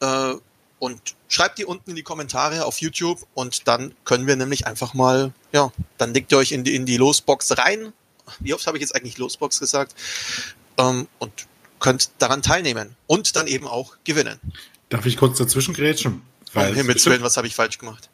[0.00, 0.34] Äh,
[0.78, 4.94] und schreibt die unten in die Kommentare auf YouTube und dann können wir nämlich einfach
[4.94, 7.92] mal, ja, dann legt ihr euch in die, in die Losbox rein.
[8.40, 9.94] Wie oft habe ich jetzt eigentlich Losbox gesagt?
[10.78, 11.32] Ähm, und
[11.80, 14.40] könnt daran teilnehmen und dann eben auch gewinnen.
[14.88, 16.22] Darf ich kurz dazwischen grätschen?
[16.54, 18.08] Um Himmels Willen, was habe ich falsch gemacht?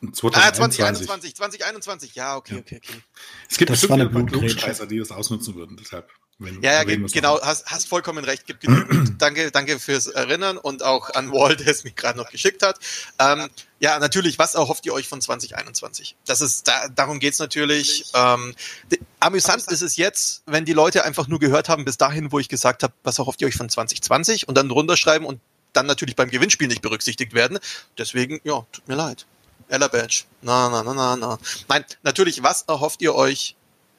[0.00, 0.80] 2021.
[0.80, 2.60] Ah, 2021, 2021, ja, okay, Ja.
[2.60, 3.02] okay, okay.
[3.50, 4.26] Es gibt Das bestimmt ein paar.
[4.26, 5.76] Klugscheißer, die das ausnutzen würden.
[5.76, 8.46] Deshalb, wenn, Ja, ja, genau, hast, hast vollkommen recht.
[8.46, 9.14] Gibt genügend.
[9.22, 12.78] danke, danke fürs Erinnern und auch an Wall, der es mir gerade noch geschickt hat.
[13.18, 13.48] Ähm,
[13.80, 16.16] ja, natürlich, was erhofft ihr euch von 2021?
[16.26, 18.04] Das ist, da, darum geht's natürlich.
[18.14, 18.54] Ähm,
[18.90, 22.38] d- amüsant ist es jetzt, wenn die Leute einfach nur gehört haben, bis dahin, wo
[22.38, 25.40] ich gesagt habe, was erhofft ihr euch von 2020 und dann runterschreiben und
[25.72, 27.58] dann natürlich beim Gewinnspiel nicht berücksichtigt werden.
[27.98, 29.26] Deswegen, ja, tut mir leid.
[29.68, 30.24] Ella Badge.
[30.40, 31.38] Na, na, na, na, na.
[31.68, 33.54] Nein, natürlich, was erhofft ihr euch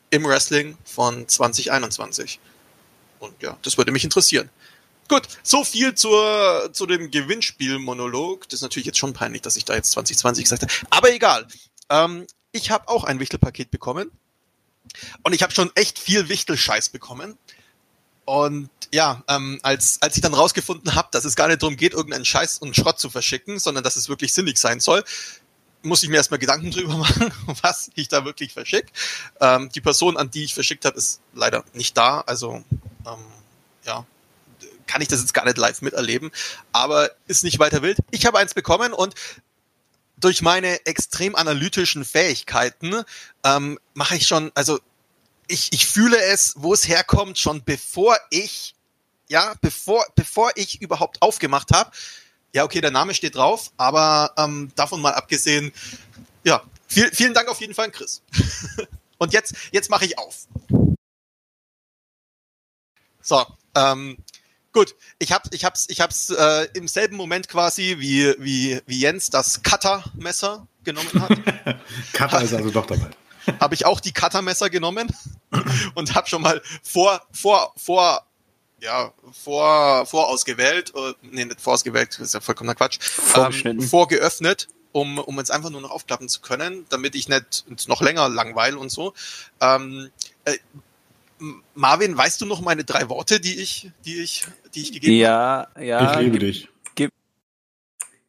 [0.10, 2.40] im Wrestling von 2021?
[3.20, 4.50] Und ja, das würde mich interessieren.
[5.08, 8.48] Gut, so viel zur, zu dem Gewinnspiel-Monolog.
[8.48, 10.72] Das ist natürlich jetzt schon peinlich, dass ich da jetzt 2020 gesagt habe.
[10.90, 11.48] Aber egal.
[11.90, 14.12] Ähm, ich habe auch ein Wichtelpaket bekommen.
[15.24, 17.38] Und ich habe schon echt viel Wichtelscheiß bekommen.
[18.26, 21.94] Und ja, ähm, als, als ich dann rausgefunden habe, dass es gar nicht darum geht,
[21.94, 25.04] irgendeinen Scheiß und Schrott zu verschicken, sondern dass es wirklich sinnig sein soll,
[25.82, 28.92] muss ich mir erstmal Gedanken drüber machen, was ich da wirklich verschicke.
[29.40, 32.22] Ähm, die Person, an die ich verschickt habe, ist leider nicht da.
[32.22, 32.64] Also
[33.06, 33.26] ähm,
[33.86, 34.06] ja,
[34.88, 36.32] kann ich das jetzt gar nicht live miterleben,
[36.72, 38.00] aber ist nicht weiter wild.
[38.12, 39.16] Ich habe eins bekommen und
[40.18, 43.04] durch meine extrem analytischen Fähigkeiten
[43.44, 44.80] ähm, mache ich schon, also
[45.48, 48.76] ich, ich fühle es, wo es herkommt, schon bevor ich,
[49.30, 51.92] ja, bevor, bevor ich überhaupt aufgemacht habe.
[52.54, 55.72] Ja, okay, der Name steht drauf, aber ähm, davon mal abgesehen,
[56.44, 58.22] ja, viel, vielen Dank auf jeden Fall, Chris.
[59.20, 60.48] Und jetzt, jetzt mache ich auf.
[63.22, 64.18] So, ähm,
[64.72, 64.96] gut.
[65.20, 69.30] Ich hab's, ich hab's, ich hab's äh, im selben Moment quasi wie wie wie Jens
[69.30, 71.30] das Cutter-Messer genommen hat,
[72.14, 73.10] Cutter ist also doch dabei.
[73.60, 75.14] habe ich auch die Cutter-Messer genommen
[75.96, 78.26] und habe schon mal vor vor vor
[78.82, 83.00] ja vor vorausgewählt, äh, nee nicht vorausgewählt, das ist ja vollkommener Quatsch,
[83.36, 88.02] ähm, vorgeöffnet, um um jetzt einfach nur noch aufklappen zu können, damit ich nicht noch
[88.02, 89.14] länger langweil und so.
[89.62, 90.10] Ähm,
[90.46, 90.58] äh,
[91.74, 95.68] Marvin, weißt du noch meine drei Worte, die ich, die ich, die ich gegeben habe?
[95.78, 96.12] Ja, ja.
[96.12, 96.70] ich liebe gib, dich.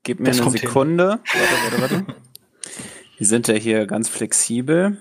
[0.03, 0.69] gib mir Das eine kommt hin.
[0.69, 1.21] Sekunde.
[1.33, 2.17] Warte, warte, warte.
[3.19, 4.99] Wir sind ja hier ganz flexibel.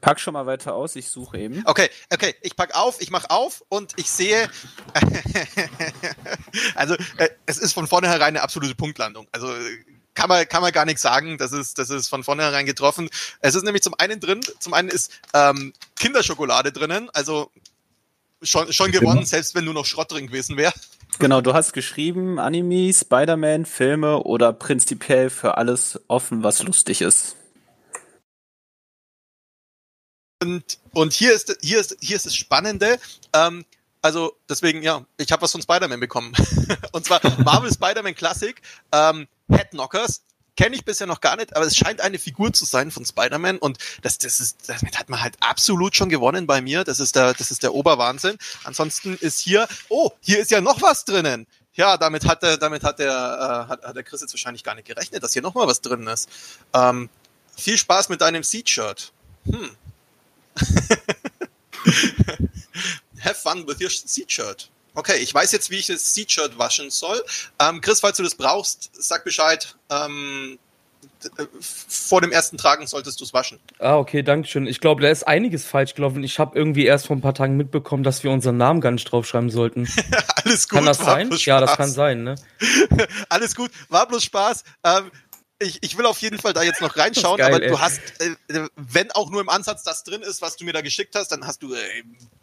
[0.00, 1.62] Pack schon mal weiter aus, ich suche eben.
[1.66, 4.48] Okay, okay, ich pack auf, ich mach auf und ich sehe,
[6.74, 9.26] also äh, es ist von vornherein eine absolute Punktlandung.
[9.32, 9.52] Also
[10.14, 13.08] kann man, kann man gar nichts sagen, das ist, das ist von vornherein getroffen.
[13.40, 17.50] Es ist nämlich zum einen drin, zum einen ist ähm, Kinderschokolade drinnen, also
[18.42, 20.72] schon, schon gewonnen, selbst wenn nur noch Schrott drin gewesen wäre.
[21.18, 27.36] Genau, du hast geschrieben, Anime, Spider-Man, Filme oder prinzipiell für alles offen, was lustig ist.
[30.40, 32.98] Und, und hier ist hier ist hier ist das Spannende.
[33.32, 33.64] Ähm,
[34.02, 36.32] also deswegen ja, ich habe was von Spider-Man bekommen.
[36.92, 38.60] und zwar Marvel Spider-Man Classic
[38.92, 40.22] ähm, Headknockers.
[40.56, 43.58] Kenne ich bisher noch gar nicht, aber es scheint eine Figur zu sein von Spider-Man
[43.58, 46.82] und das, das ist, damit hat man halt absolut schon gewonnen bei mir.
[46.82, 48.36] Das ist der, das ist der Oberwahnsinn.
[48.64, 51.46] Ansonsten ist hier, oh, hier ist ja noch was drinnen.
[51.74, 54.74] Ja, damit hat der, damit hat der, äh, hat, hat der Chris jetzt wahrscheinlich gar
[54.74, 56.28] nicht gerechnet, dass hier noch mal was drin ist.
[56.74, 57.08] Ähm,
[57.56, 59.12] viel Spaß mit deinem Seed-Shirt.
[59.44, 59.70] Hm.
[63.20, 64.70] Have fun with your Seed-Shirt.
[64.94, 67.22] Okay, ich weiß jetzt, wie ich das Seed-Shirt waschen soll.
[67.60, 69.76] Ähm, Chris, falls du das brauchst, sag Bescheid.
[69.90, 70.58] Ähm,
[71.36, 73.58] äh, vor dem ersten Tragen solltest du es waschen.
[73.78, 74.66] Ah, okay, danke schön.
[74.66, 76.22] Ich glaube, da ist einiges falsch gelaufen.
[76.22, 79.10] Ich habe irgendwie erst vor ein paar Tagen mitbekommen, dass wir unseren Namen gar nicht
[79.10, 79.88] draufschreiben sollten.
[80.44, 80.78] Alles gut.
[80.78, 81.28] Kann das sein?
[81.28, 82.36] bloß Ja, das kann sein, ne?
[83.28, 84.64] Alles gut, war bloß Spaß.
[84.84, 85.10] Ähm,
[85.60, 87.70] ich, ich will auf jeden Fall da jetzt noch reinschauen, geil, aber ey.
[87.70, 90.80] du hast, äh, wenn auch nur im Ansatz das drin ist, was du mir da
[90.80, 91.78] geschickt hast, dann hast du äh,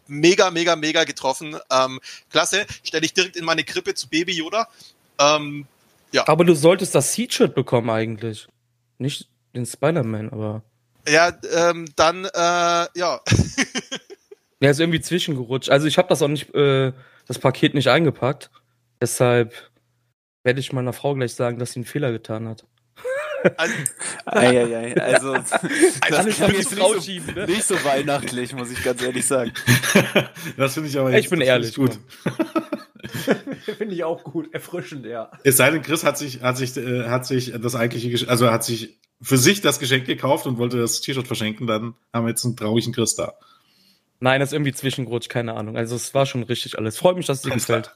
[0.06, 1.56] mega, mega, mega getroffen.
[1.70, 2.00] Ähm,
[2.30, 2.66] klasse.
[2.82, 4.68] Stelle ich direkt in meine Krippe zu Baby Yoda.
[5.18, 5.66] Ähm,
[6.12, 6.26] Ja.
[6.28, 8.48] Aber du solltest das Seed-Shirt bekommen eigentlich.
[8.98, 10.62] Nicht den Spider-Man, aber.
[11.08, 12.28] Ja, ähm, dann, äh,
[12.98, 13.20] ja.
[14.58, 15.68] Er ist irgendwie zwischengerutscht.
[15.68, 16.92] Also ich habe das auch nicht, äh,
[17.26, 18.50] das Paket nicht eingepackt.
[19.00, 19.52] Deshalb
[20.44, 22.64] werde ich meiner Frau gleich sagen, dass sie einen Fehler getan hat.
[23.56, 23.74] Also,
[24.26, 27.46] Eieiei, also, das Also, klang die jetzt nicht, so, ne?
[27.46, 29.52] nicht so weihnachtlich, muss ich ganz ehrlich sagen.
[30.56, 31.98] das finde ich aber Ich bin das ehrlich, gut.
[33.78, 34.52] Finde ich auch gut.
[34.52, 35.30] Erfrischend, ja.
[35.44, 38.50] Es sei denn, Chris hat sich, hat sich, äh, hat sich das eigentliche, Gesch- also
[38.50, 42.30] hat sich für sich das Geschenk gekauft und wollte das T-Shirt verschenken, dann haben wir
[42.30, 43.34] jetzt einen traurigen Chris da.
[44.20, 45.76] Nein, das ist irgendwie zwischengerutscht, keine Ahnung.
[45.76, 46.96] Also es war schon richtig alles.
[46.98, 47.94] Freut mich, dass es dir gefällt.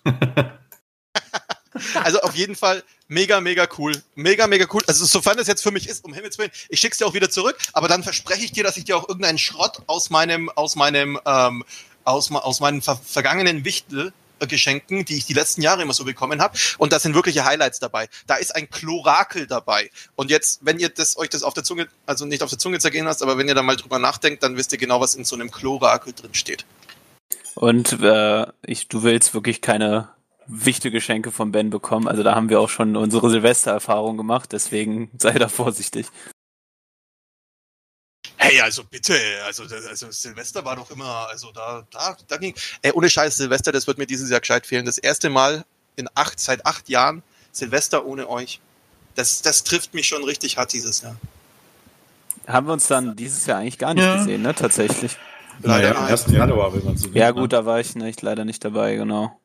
[1.95, 4.01] Also auf jeden Fall mega, mega cool.
[4.15, 4.83] Mega, mega cool.
[4.87, 7.31] Also sofern das jetzt für mich ist, um Himmels Willen, ich schick's dir auch wieder
[7.31, 10.77] zurück, aber dann verspreche ich dir, dass ich dir auch irgendeinen Schrott aus meinem, aus
[10.77, 11.65] meinem, ähm,
[12.05, 16.05] aus, aus meinen ver vergangenen Wichtel äh, Geschenken, die ich die letzten Jahre immer so
[16.05, 16.59] bekommen habe.
[16.79, 18.09] Und da sind wirkliche Highlights dabei.
[18.27, 19.91] Da ist ein Chlorakel dabei.
[20.17, 22.79] Und jetzt, wenn ihr das, euch das auf der Zunge, also nicht auf der Zunge
[22.79, 25.25] zergehen lasst, aber wenn ihr da mal drüber nachdenkt, dann wisst ihr genau, was in
[25.25, 26.65] so einem Chlorakel drin steht.
[27.55, 30.09] Und äh, ich, du willst wirklich keine
[30.47, 32.09] wichtige Geschenke von Ben bekommen.
[32.09, 36.07] Also da haben wir auch schon unsere Silvestererfahrung gemacht, deswegen sei da vorsichtig.
[38.37, 42.55] Hey, also bitte, also, also Silvester war doch immer, also da, da, da ging.
[42.83, 44.87] Ey, ohne Scheiß, Silvester, das wird mir dieses Jahr gescheit fehlen.
[44.87, 45.65] Das erste Mal
[45.97, 47.23] in acht, seit acht Jahren
[47.53, 48.61] Silvester ohne euch.
[49.15, 51.17] Das, das trifft mich schon richtig hart dieses Jahr.
[52.47, 54.17] Haben wir uns dann dieses Jahr eigentlich gar nicht Ja.
[54.17, 54.55] gesehen, ne?
[54.55, 55.17] Tatsächlich.
[55.63, 56.13] Leider naja, am nein.
[56.13, 56.27] 1.
[56.31, 57.21] Januar, wenn man so will.
[57.21, 57.35] Ja ne?
[57.41, 59.39] gut, da war ich nicht, leider nicht dabei, genau.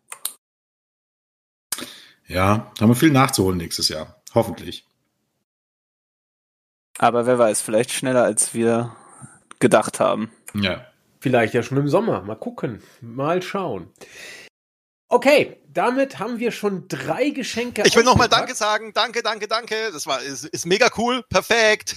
[2.28, 4.22] Ja, haben wir viel nachzuholen nächstes Jahr.
[4.34, 4.86] Hoffentlich.
[6.98, 8.96] Aber wer weiß, vielleicht schneller als wir
[9.60, 10.32] gedacht haben.
[10.54, 10.86] Ja.
[11.20, 12.22] Vielleicht ja schon im Sommer.
[12.22, 12.82] Mal gucken.
[13.02, 13.92] Mal schauen.
[15.08, 17.84] Okay, damit haben wir schon drei Geschenke.
[17.86, 18.30] Ich will nochmal.
[18.30, 18.92] Danke sagen.
[18.94, 19.76] Danke, danke, danke.
[19.92, 21.24] Das war, ist, ist mega cool.
[21.30, 21.96] Perfekt.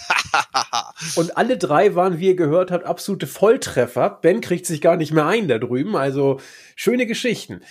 [1.16, 4.10] Und alle drei waren, wie ihr gehört habt, absolute Volltreffer.
[4.10, 5.96] Ben kriegt sich gar nicht mehr ein da drüben.
[5.96, 6.40] Also
[6.76, 7.62] schöne Geschichten.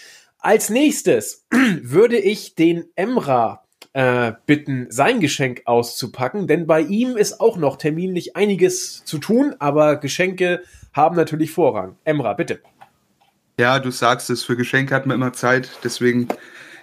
[0.47, 7.41] Als nächstes würde ich den Emra äh, bitten, sein Geschenk auszupacken, denn bei ihm ist
[7.41, 11.97] auch noch terminlich einiges zu tun, aber Geschenke haben natürlich Vorrang.
[12.05, 12.61] Emra, bitte.
[13.59, 15.69] Ja, du sagst es, für Geschenke hat man immer Zeit.
[15.83, 16.29] Deswegen,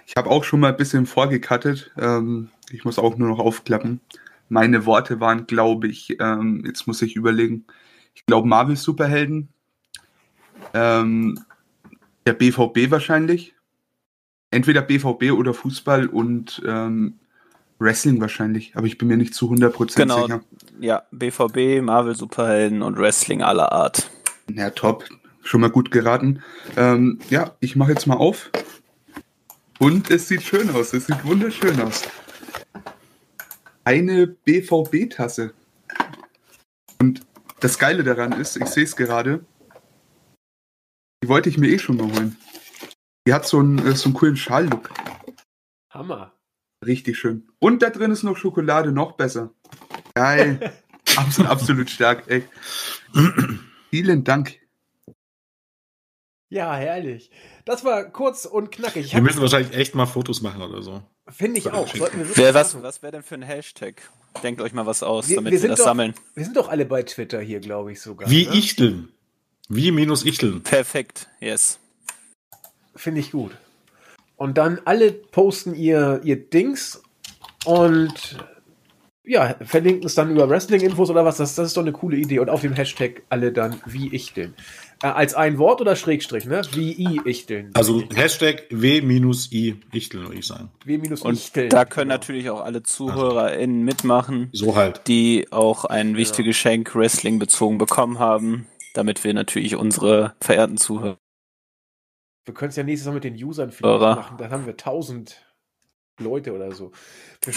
[0.05, 1.91] ich habe auch schon mal ein bisschen vorgekattet.
[1.97, 3.99] Ähm, ich muss auch nur noch aufklappen.
[4.47, 7.65] Meine Worte waren, glaube ich, ähm, jetzt muss ich überlegen,
[8.13, 9.49] ich glaube Marvel Superhelden,
[10.75, 11.43] ähm,
[12.27, 13.54] der BVB wahrscheinlich.
[14.55, 17.15] Entweder BVB oder Fußball und ähm,
[17.77, 20.21] Wrestling wahrscheinlich, aber ich bin mir nicht zu 100% Genau.
[20.21, 20.41] sicher.
[20.79, 24.09] Ja, BVB, Marvel Superhelden und Wrestling aller Art.
[24.49, 25.03] Ja, top.
[25.41, 26.41] Schon mal gut geraten.
[26.77, 28.49] Ähm, ja, ich mache jetzt mal auf.
[29.77, 30.93] Und es sieht schön aus.
[30.93, 32.03] Es sieht wunderschön aus.
[33.83, 35.53] Eine BVB-Tasse.
[37.01, 37.21] Und
[37.59, 39.43] das Geile daran ist, ich sehe es gerade,
[41.21, 42.37] die wollte ich mir eh schon mal holen.
[43.27, 44.89] Die hat so einen, äh, so einen coolen Schal-Look.
[45.89, 46.33] Hammer.
[46.85, 47.47] Richtig schön.
[47.59, 49.53] Und da drin ist noch Schokolade, noch besser.
[50.13, 50.73] Geil.
[51.15, 52.47] absolut, absolut stark, echt.
[53.89, 54.59] Vielen Dank.
[56.49, 57.31] Ja, herrlich.
[57.65, 59.13] Das war kurz und knackig.
[59.13, 61.01] Wir müssen wahrscheinlich echt mal Fotos machen oder so.
[61.29, 61.87] Finde ich auch.
[61.93, 64.01] Sollten wir wirklich Wer, was was wäre denn für ein Hashtag?
[64.43, 66.13] Denkt euch mal was aus, Wir- damit wir wir, das doch- sammeln.
[66.35, 68.29] Wir sind doch alle bei Twitter hier, glaube ich sogar.
[68.29, 68.53] Wie ne?
[68.55, 69.09] Ichteln.
[69.69, 70.61] Wie minus Ichteln.
[70.61, 71.79] Perfekt, yes.
[72.95, 73.51] Finde ich gut.
[74.37, 77.01] Und dann alle posten ihr, ihr Dings
[77.65, 78.37] und
[79.27, 81.37] ja, verlinken es dann über Wrestling-Infos oder was.
[81.37, 82.39] Das, das ist doch eine coole Idee.
[82.39, 84.53] Und auf dem Hashtag alle dann wie Ichteln.
[85.01, 86.61] Äh, als ein Wort oder Schrägstrich, ne?
[86.73, 87.71] Wie I Ichteln.
[87.73, 90.69] Also Hashtag W minus I Ichteln, würde ich sagen.
[90.83, 91.69] W minus Und Ichteln.
[91.69, 95.07] da können natürlich auch alle ZuhörerInnen mitmachen, So halt.
[95.07, 101.17] die auch ein wichtiges Geschenk Wrestling bezogen bekommen haben, damit wir natürlich unsere verehrten Zuhörer
[102.45, 104.15] Wir können es ja nächstes Mal mit den Usern vielleicht Hörer.
[104.15, 104.37] machen.
[104.37, 105.41] Dann haben wir 1000
[106.19, 106.91] Leute oder so.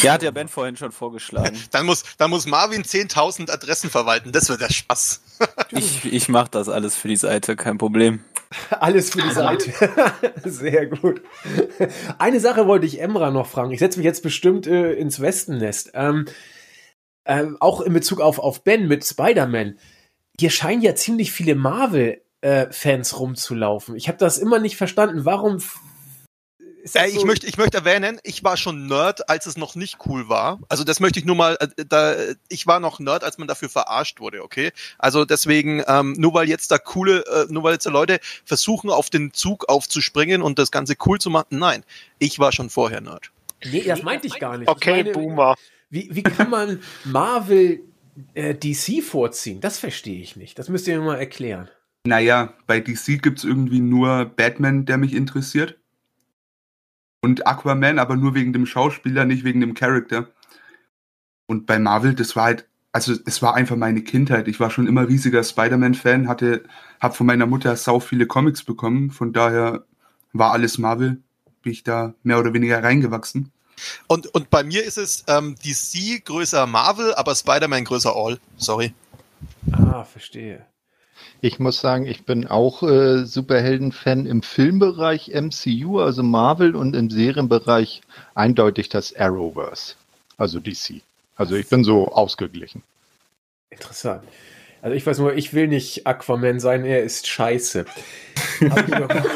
[0.03, 1.57] Ja, hat ja Ben vorhin schon vorgeschlagen.
[1.70, 4.33] Dann muss, dann muss Marvin 10.000 Adressen verwalten.
[4.33, 5.22] Das wird der Spaß.
[5.70, 8.24] Ich, ich mache das alles für die Seite, kein Problem.
[8.70, 9.70] Alles für die Seite.
[10.44, 11.20] Sehr gut.
[12.18, 13.70] Eine Sache wollte ich Emra noch fragen.
[13.70, 15.90] Ich setze mich jetzt bestimmt äh, ins Westennest.
[15.92, 16.24] Ähm,
[17.27, 19.79] ähm, auch in Bezug auf, auf Ben mit Spider-Man.
[20.40, 21.55] Hier scheinen ja ziemlich viele
[22.42, 23.96] Marvel-Fans rumzulaufen.
[23.96, 25.24] Ich habe das immer nicht verstanden.
[25.24, 25.59] Warum
[26.94, 29.98] Äh, ich, so- möchte, ich möchte erwähnen, ich war schon Nerd, als es noch nicht
[30.07, 30.59] cool war.
[30.68, 32.14] Also das möchte ich nur mal, äh, da,
[32.48, 34.72] ich war noch Nerd, als man dafür verarscht wurde, okay?
[34.96, 38.88] Also deswegen, ähm, nur weil jetzt da coole, äh, nur weil jetzt da Leute versuchen,
[38.90, 41.85] auf den Zug aufzuspringen und das Ganze cool zu machen, nein,
[42.18, 43.33] ich war schon vorher Nerd.
[43.64, 44.68] Nee, das meinte ich gar nicht.
[44.68, 45.57] Okay, meine, Boomer.
[45.90, 47.81] Wie, wie kann man Marvel
[48.35, 49.61] äh, DC vorziehen?
[49.61, 50.59] Das verstehe ich nicht.
[50.59, 51.68] Das müsst ihr mir mal erklären.
[52.09, 55.79] Naja, bei DC gibt's irgendwie nur Batman, der mich interessiert.
[57.21, 60.31] Und Aquaman, aber nur wegen dem Schauspieler, nicht wegen dem Charakter.
[61.47, 64.49] Und bei Marvel, das war halt, also es war einfach meine Kindheit.
[64.49, 66.64] Ich war schon immer riesiger Spider-Man-Fan, hatte,
[66.99, 69.11] hab von meiner Mutter sau viele Comics bekommen.
[69.11, 69.85] Von daher
[70.33, 71.21] war alles Marvel.
[71.61, 73.53] Bin ich da mehr oder weniger reingewachsen.
[74.07, 78.38] Und, und bei mir ist es ähm, DC größer Marvel, aber Spider-Man größer All.
[78.57, 78.94] Sorry.
[79.73, 80.64] Ah, verstehe.
[81.40, 87.11] Ich muss sagen, ich bin auch äh, Superhelden-Fan im Filmbereich MCU, also Marvel, und im
[87.11, 88.02] Serienbereich
[88.35, 89.94] eindeutig das Arrowverse,
[90.37, 91.02] also DC.
[91.37, 92.83] Also ich bin so ausgeglichen.
[93.70, 94.24] Interessant.
[94.80, 97.84] Also ich weiß nur, ich will nicht Aquaman sein, er ist scheiße.
[98.70, 99.28] Habe ich, irgendwo-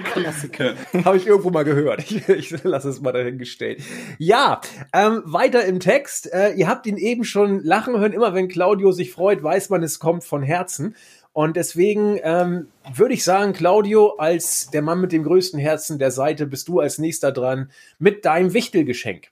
[0.12, 0.74] Klassiker.
[1.04, 2.10] Hab ich irgendwo mal gehört.
[2.10, 3.82] Ich, ich lasse es mal dahingestellt.
[4.18, 4.60] Ja,
[4.92, 6.32] ähm, weiter im Text.
[6.32, 8.12] Äh, ihr habt ihn eben schon lachen hören.
[8.12, 10.96] Immer wenn Claudio sich freut, weiß man, es kommt von Herzen.
[11.32, 16.10] Und deswegen ähm, würde ich sagen, Claudio, als der Mann mit dem größten Herzen der
[16.10, 19.28] Seite, bist du als nächster dran mit deinem Wichtelgeschenk.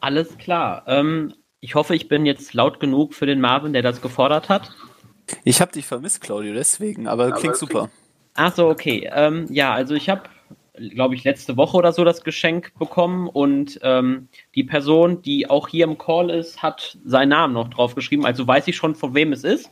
[0.00, 0.84] Alles klar.
[0.86, 4.70] Ähm, ich hoffe, ich bin jetzt laut genug für den Marvin, der das gefordert hat.
[5.44, 7.90] Ich habe dich vermisst, Claudio, deswegen, aber, klingt super.
[8.34, 9.08] Ach so, okay.
[9.12, 10.22] Ähm, ja, also ich habe,
[10.94, 15.68] glaube ich, letzte Woche oder so das Geschenk bekommen und ähm, die Person, die auch
[15.68, 18.24] hier im Call ist, hat seinen Namen noch draufgeschrieben.
[18.24, 19.70] Also weiß ich schon, von wem es ist.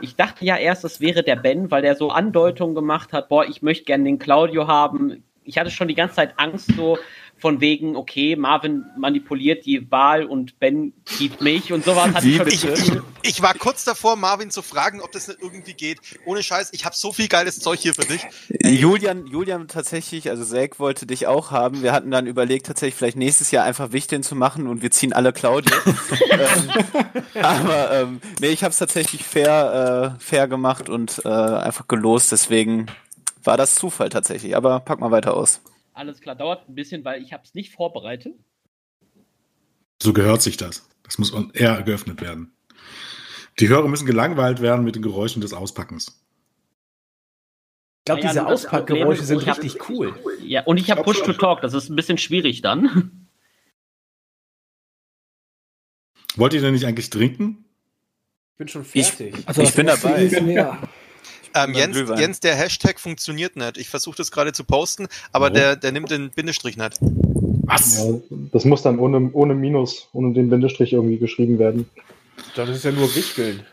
[0.00, 3.46] Ich dachte ja erst, es wäre der Ben, weil der so Andeutungen gemacht hat, boah,
[3.46, 5.22] ich möchte gerne den Claudio haben.
[5.44, 6.98] Ich hatte schon die ganze Zeit Angst, so
[7.44, 12.24] von wegen, okay, Marvin manipuliert die Wahl und Ben gibt mich und sowas.
[12.24, 15.74] Ich schon Ich, ich, ich war kurz davor, Marvin zu fragen, ob das nicht irgendwie
[15.74, 15.98] geht.
[16.24, 18.22] Ohne Scheiß, ich habe so viel geiles Zeug hier für dich.
[18.48, 21.82] Julian, Julian tatsächlich, also Zack wollte dich auch haben.
[21.82, 25.12] Wir hatten dann überlegt, tatsächlich vielleicht nächstes Jahr einfach Wichteln zu machen und wir ziehen
[25.12, 25.76] alle Claudio.
[26.30, 31.88] ähm, aber ähm, nee, ich habe es tatsächlich fair, äh, fair gemacht und äh, einfach
[31.88, 32.32] gelost.
[32.32, 32.86] Deswegen
[33.42, 34.56] war das Zufall tatsächlich.
[34.56, 35.60] Aber pack mal weiter aus.
[35.94, 38.34] Alles klar, dauert ein bisschen, weil ich habe es nicht vorbereitet.
[40.02, 40.88] So gehört sich das.
[41.04, 42.52] Das muss air geöffnet werden.
[43.60, 46.20] Die Hörer müssen gelangweilt werden mit den Geräuschen des Auspackens.
[48.00, 50.18] Ich glaube, Naja, diese Auspackgeräusche sind ich hab- richtig cool.
[50.42, 53.28] Ja, und ich habe Push to Talk, das ist ein bisschen schwierig dann.
[56.36, 57.64] Wollt ihr denn nicht eigentlich trinken?
[58.52, 59.36] Ich bin schon fertig.
[59.46, 60.74] Also, Ich bin dabei.
[61.54, 62.18] Ähm, Jens, Glühwein.
[62.18, 63.78] Jens, der Hashtag funktioniert nicht.
[63.78, 66.98] Ich versuche das gerade zu posten, aber der, der nimmt den Bindestrich nicht.
[67.00, 67.98] Was?
[67.98, 68.14] Ja,
[68.52, 71.88] das muss dann ohne, ohne Minus, ohne den Bindestrich irgendwie geschrieben werden.
[72.56, 73.64] Das ist ja nur Wichteln.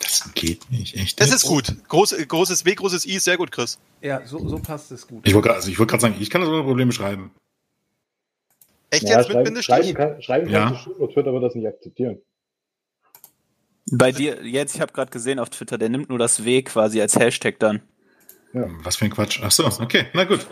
[0.00, 1.20] Das geht nicht, echt.
[1.20, 1.74] Das ist gut.
[1.88, 3.78] Groß, großes W, großes I, sehr gut, Chris.
[4.02, 5.26] Ja, so, so passt es gut.
[5.26, 7.30] Ich wollte gerade also ich gerade sagen, ich kann das ohne Probleme schreiben.
[8.90, 9.76] Echt Ja, jetzt mit schreiben, Bindestrich?
[9.76, 10.64] schreiben, kann, schreiben Ja.
[10.66, 12.18] kannst du schon, wird das nicht akzeptieren.
[13.90, 17.00] Bei dir, jetzt, ich habe gerade gesehen auf Twitter, der nimmt nur das W quasi
[17.00, 17.82] als Hashtag dann.
[18.52, 19.40] Was für ein Quatsch.
[19.42, 20.46] Ach so, okay, na gut.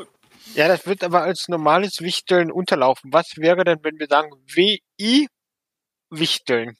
[0.54, 3.12] Ja, das wird aber als normales Wichteln unterlaufen.
[3.12, 5.28] Was wäre denn, wenn wir sagen WI
[6.10, 6.76] Wichteln?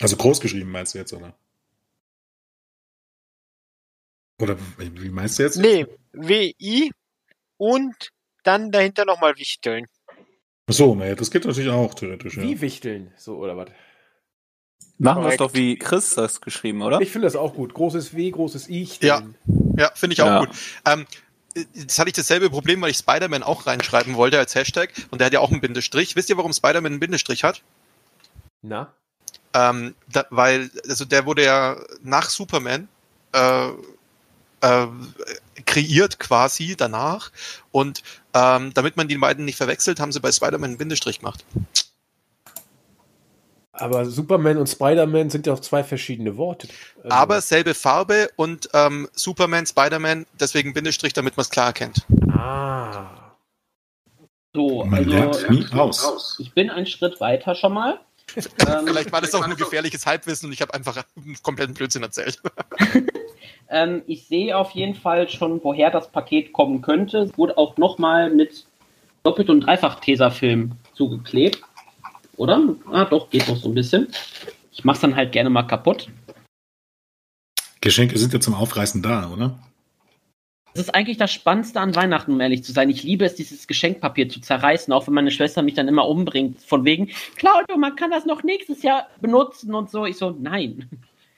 [0.00, 1.36] Also groß geschrieben meinst du jetzt, oder?
[4.40, 5.56] Oder wie meinst du jetzt?
[5.56, 6.92] Nee, WI
[7.56, 8.10] und
[8.44, 9.86] dann dahinter nochmal Wichteln.
[10.68, 12.44] Ach so, naja, das geht natürlich auch theoretisch, ja.
[12.44, 13.70] Wie Wichteln, so oder was?
[14.98, 17.00] Machen wir es doch wie Chris das geschrieben, oder?
[17.00, 17.72] Ich finde das auch gut.
[17.72, 18.88] Großes W, großes I.
[19.00, 19.22] Ja.
[19.76, 20.40] Ja, finde ich auch Ja.
[20.40, 20.50] gut.
[20.84, 21.06] Ähm,
[21.74, 25.26] jetzt hatte ich dasselbe Problem, weil ich Spider-Man auch reinschreiben wollte als Hashtag und der
[25.26, 26.16] hat ja auch einen Bindestrich.
[26.16, 27.62] Wisst ihr, warum Spider-Man einen Bindestrich hat?
[28.62, 28.92] Na?
[29.54, 32.88] Ähm, da, weil, also der wurde ja nach Superman
[33.32, 33.68] äh,
[34.60, 34.86] äh,
[35.64, 37.30] kreiert quasi danach
[37.70, 38.02] und
[38.34, 41.44] ähm, damit man die beiden nicht verwechselt, haben sie bei Spider-Man einen Bindestrich gemacht.
[43.80, 46.68] Aber Superman und Spider-Man sind ja auch zwei verschiedene Worte.
[47.02, 52.04] Also, Aber selbe Farbe und ähm, Superman, Spider-Man, deswegen Bindestrich, damit man es klar erkennt.
[52.32, 53.28] Ah.
[54.54, 56.36] So, Man also lernt nie aus.
[56.40, 58.00] ich bin einen Schritt weiter schon mal.
[58.36, 62.02] Ähm, Vielleicht war das auch nur gefährliches Halbwissen und ich habe einfach einen kompletten Blödsinn
[62.02, 62.42] erzählt.
[63.70, 67.18] Ähm, ich sehe auf jeden Fall schon, woher das Paket kommen könnte.
[67.18, 68.64] Es wurde auch nochmal mit
[69.24, 71.60] Doppelt- und Dreifach-Tesafilm zugeklebt.
[72.38, 72.76] Oder?
[72.90, 74.08] Ah, doch, geht noch so ein bisschen.
[74.72, 76.08] Ich mach's dann halt gerne mal kaputt.
[77.80, 79.58] Geschenke sind ja zum Aufreißen da, oder?
[80.74, 82.90] Das ist eigentlich das Spannendste an Weihnachten, um ehrlich zu sein.
[82.90, 86.60] Ich liebe es, dieses Geschenkpapier zu zerreißen, auch wenn meine Schwester mich dann immer umbringt.
[86.60, 90.06] Von wegen, Claudio, man kann das noch nächstes Jahr benutzen und so.
[90.06, 90.88] Ich so, nein.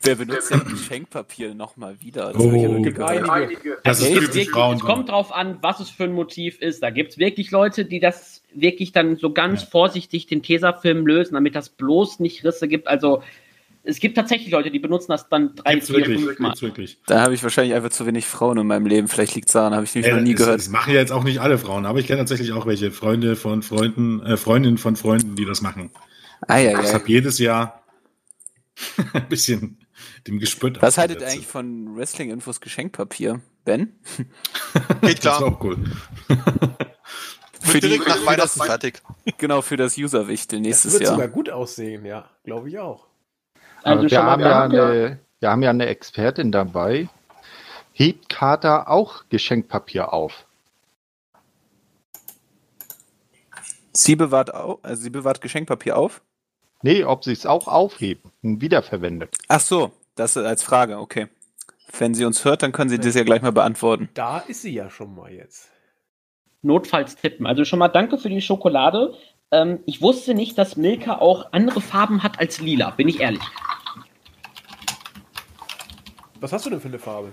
[0.03, 2.33] Wer benutzt denn Geschenkpapier nochmal wieder?
[2.35, 3.21] Oh, ich ja noch nie geil.
[3.63, 3.81] gehört.
[3.85, 4.77] Das ist Es, typisch wirklich, Frauen.
[4.77, 6.83] es kommt drauf an, was es für ein Motiv ist.
[6.83, 11.35] Da gibt es wirklich Leute, die das wirklich dann so ganz vorsichtig den Tesafilm lösen,
[11.35, 12.89] damit das bloß nicht Risse gibt.
[12.89, 13.23] Also
[13.83, 16.55] es gibt tatsächlich Leute, die benutzen das dann drei, Gibt's vier, wirklich, fünf Mal.
[16.63, 16.99] wirklich.
[17.07, 19.07] Da habe ich wahrscheinlich einfach zu wenig Frauen in meinem Leben.
[19.09, 20.61] Vielleicht liegt es daran, habe ich nämlich Äh, noch nie es, gehört.
[20.61, 23.37] Es machen ja jetzt auch nicht alle Frauen, aber ich kenne tatsächlich auch welche Freunde
[23.37, 25.91] von Freunden, äh, Freundinnen von Freunden, die das machen.
[26.47, 26.95] Ah, ja, Ich ja.
[26.95, 27.83] habe jedes Jahr
[29.13, 29.79] ein bisschen
[30.27, 30.81] dem Gespött.
[30.83, 33.41] Was haltet ihr eigentlich von Wrestling-Infos Geschenkpapier?
[33.65, 33.99] Ben?
[34.17, 35.43] Geht Das ist klar.
[35.45, 35.77] auch cool.
[37.63, 39.03] Für direkt nach für Weihnachten das- fertig.
[39.37, 41.13] Genau, für das User-Wichtel Das nächstes wird Jahr.
[41.13, 42.29] sogar gut aussehen, ja.
[42.43, 43.07] Glaube ich auch.
[43.83, 47.09] Also wir, haben ja eine, wir haben ja eine Expertin dabei.
[47.93, 50.47] Hebt Kater auch Geschenkpapier auf?
[53.93, 56.23] Sie bewahrt, au also sie bewahrt Geschenkpapier auf?
[56.83, 59.37] Nee, ob sie es auch aufheben und wiederverwendet.
[59.49, 61.27] Ach so, das als Frage, okay.
[61.99, 64.09] Wenn sie uns hört, dann können Sie das ja gleich mal beantworten.
[64.15, 65.71] Da ist sie ja schon mal jetzt.
[66.63, 67.47] notfalls tippen.
[67.47, 69.15] Also schon mal danke für die Schokolade.
[69.51, 73.43] Ähm, ich wusste nicht, dass Milka auch andere Farben hat als lila, bin ich ehrlich.
[76.39, 77.33] Was hast du denn für eine Farbe?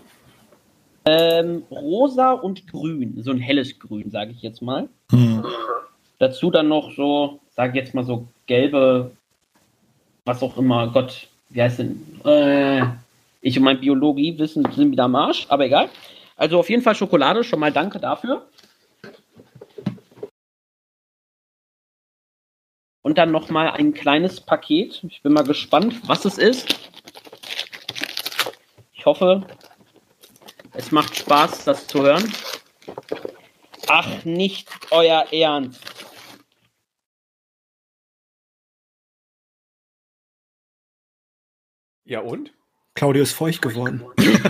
[1.05, 4.89] Ähm, rosa und grün, so ein helles Grün, sage ich jetzt mal.
[6.19, 9.11] Dazu dann noch so, sage ich jetzt mal so gelbe,
[10.25, 12.21] was auch immer, Gott, wie heißt denn?
[12.25, 12.83] Äh,
[13.41, 15.89] ich und mein Biologiewissen sind wieder am Arsch, aber egal.
[16.35, 18.45] Also auf jeden Fall Schokolade, schon mal danke dafür.
[23.01, 25.01] Und dann noch mal ein kleines Paket.
[25.07, 26.75] Ich bin mal gespannt, was es ist.
[28.93, 29.47] Ich hoffe,
[30.73, 32.31] es macht Spaß, das zu hören.
[33.87, 35.96] Ach, nicht euer Ernst.
[42.07, 42.53] Ja und?
[42.95, 44.03] Claudio ist feucht geworden.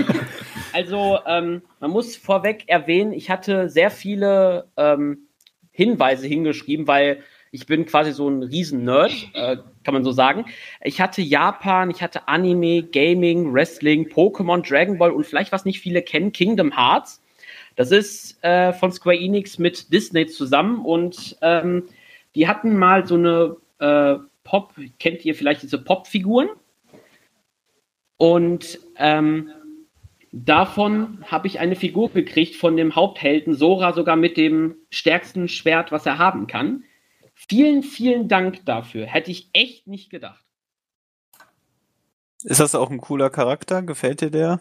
[0.74, 5.28] Also, ähm, man muss vorweg erwähnen, ich hatte sehr viele ähm,
[5.72, 10.46] Hinweise hingeschrieben, weil ich bin quasi so ein Riesen-Nerd, äh, kann man so sagen.
[10.84, 15.80] Ich hatte Japan, ich hatte Anime, Gaming, Wrestling, Pokémon, Dragon Ball und vielleicht, was nicht
[15.80, 17.24] viele kennen, Kingdom Hearts.
[17.76, 21.88] Das ist äh, von Square Enix mit Disney zusammen und ähm,
[22.36, 26.50] die hatten mal so eine äh, Pop, kennt ihr vielleicht diese Pop-Figuren?
[28.18, 29.52] Und ähm,
[30.32, 35.92] davon habe ich eine Figur gekriegt von dem Haupthelden Sora, sogar mit dem stärksten Schwert,
[35.92, 36.84] was er haben kann.
[37.34, 39.06] Vielen, vielen Dank dafür.
[39.06, 40.44] Hätte ich echt nicht gedacht.
[42.44, 43.84] Ist das auch ein cooler Charakter?
[43.84, 44.60] Gefällt dir der?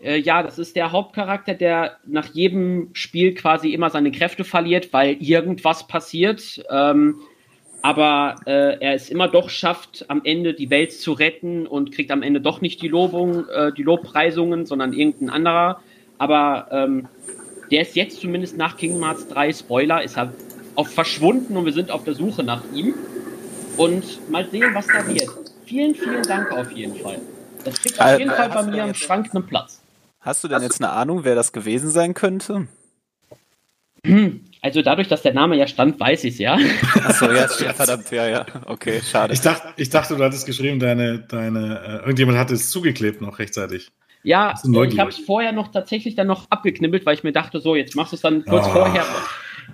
[0.00, 4.92] Äh, ja, das ist der Hauptcharakter, der nach jedem Spiel quasi immer seine Kräfte verliert,
[4.92, 6.64] weil irgendwas passiert.
[6.70, 7.20] Ähm,
[7.82, 12.10] aber äh, er es immer doch schafft, am Ende die Welt zu retten und kriegt
[12.12, 15.82] am Ende doch nicht die Lobung, äh, die Lobpreisungen, sondern irgendein anderer.
[16.18, 17.08] Aber ähm,
[17.70, 20.32] der ist jetzt zumindest nach Kingdom Hearts 3 Spoiler, ist er
[20.76, 22.94] auf verschwunden und wir sind auf der Suche nach ihm.
[23.76, 25.28] Und mal sehen, was da wird.
[25.66, 27.18] Vielen, vielen Dank auf jeden Fall.
[27.64, 29.80] Das kriegt auf Äh, jeden Fall bei hast du mir im Schrank einen Platz.
[30.20, 32.68] Hast du denn jetzt eine Ahnung, wer das gewesen sein könnte?
[34.64, 36.56] Also dadurch, dass der Name ja stand, weiß ich es ja.
[37.04, 38.46] Achso, ja, verdammt, ja, ja.
[38.66, 39.34] Okay, schade.
[39.34, 43.38] Ich dachte, ich dachte, du hattest geschrieben, deine, deine, äh, irgendjemand hatte es zugeklebt noch
[43.40, 43.90] rechtzeitig.
[44.22, 44.94] Ja, neugierig?
[44.94, 47.96] ich habe es vorher noch tatsächlich dann noch abgeknibbelt, weil ich mir dachte, so, jetzt
[47.96, 48.70] machst du es dann kurz Ah.
[48.70, 49.04] vorher.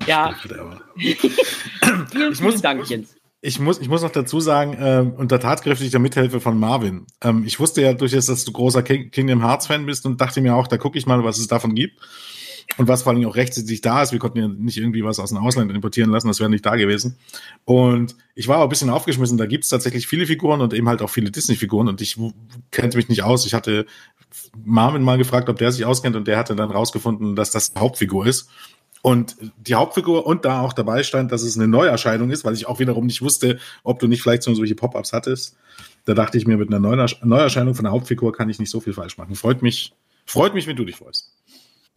[0.07, 3.15] Ja, vielen, Ich muss- vielen Dank, Jens.
[3.41, 7.07] Ich muss, ich muss noch dazu sagen, ähm, unter tatkräftiger Mithilfe von Marvin.
[7.23, 10.41] Ähm, ich wusste ja durchaus, dass du großer King Kingdom Hearts Fan bist und dachte
[10.41, 12.01] mir auch, da gucke ich mal, was es davon gibt.
[12.77, 14.13] Und was vor allem auch rechtzeitig da ist.
[14.13, 16.77] Wir konnten ja nicht irgendwie was aus dem Ausland importieren lassen, das wäre nicht da
[16.77, 17.17] gewesen.
[17.65, 20.89] Und ich war auch ein bisschen aufgeschmissen, da gibt es tatsächlich viele Figuren und eben
[20.89, 22.17] halt auch viele Disney-Figuren und ich
[22.71, 23.47] kannte mich nicht aus.
[23.47, 23.87] Ich hatte
[24.65, 28.27] Marvin mal gefragt, ob der sich auskennt und der hatte dann rausgefunden, dass das Hauptfigur
[28.27, 28.49] ist.
[29.01, 32.67] Und die Hauptfigur und da auch dabei stand, dass es eine Neuerscheinung ist, weil ich
[32.67, 35.57] auch wiederum nicht wusste, ob du nicht vielleicht so solche Pop-ups hattest.
[36.05, 38.81] Da dachte ich mir, mit einer Neuersch- Neuerscheinung von der Hauptfigur kann ich nicht so
[38.81, 39.37] viel falsch machen.
[39.37, 39.95] Freut mich,
[40.27, 41.33] freut mich, wenn du dich freust.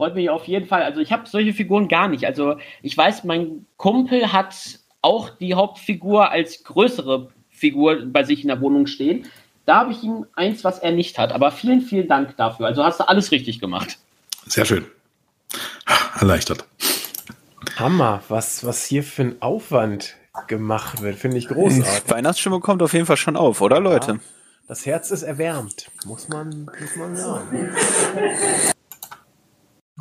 [0.01, 0.81] Freut mich auf jeden Fall.
[0.81, 2.25] Also ich habe solche Figuren gar nicht.
[2.25, 4.55] Also ich weiß, mein Kumpel hat
[5.03, 9.27] auch die Hauptfigur als größere Figur bei sich in der Wohnung stehen.
[9.67, 11.31] Da habe ich ihm eins, was er nicht hat.
[11.31, 12.65] Aber vielen, vielen Dank dafür.
[12.65, 13.99] Also hast du alles richtig gemacht.
[14.47, 14.87] Sehr schön.
[16.19, 16.65] Erleichtert.
[17.75, 20.15] Hammer, was, was hier für ein Aufwand
[20.47, 22.09] gemacht wird, finde ich großartig.
[22.09, 24.19] Weihnachtsstimmung kommt auf jeden Fall schon auf, oder Leute?
[24.67, 27.69] Das Herz ist erwärmt, muss man, muss man sagen.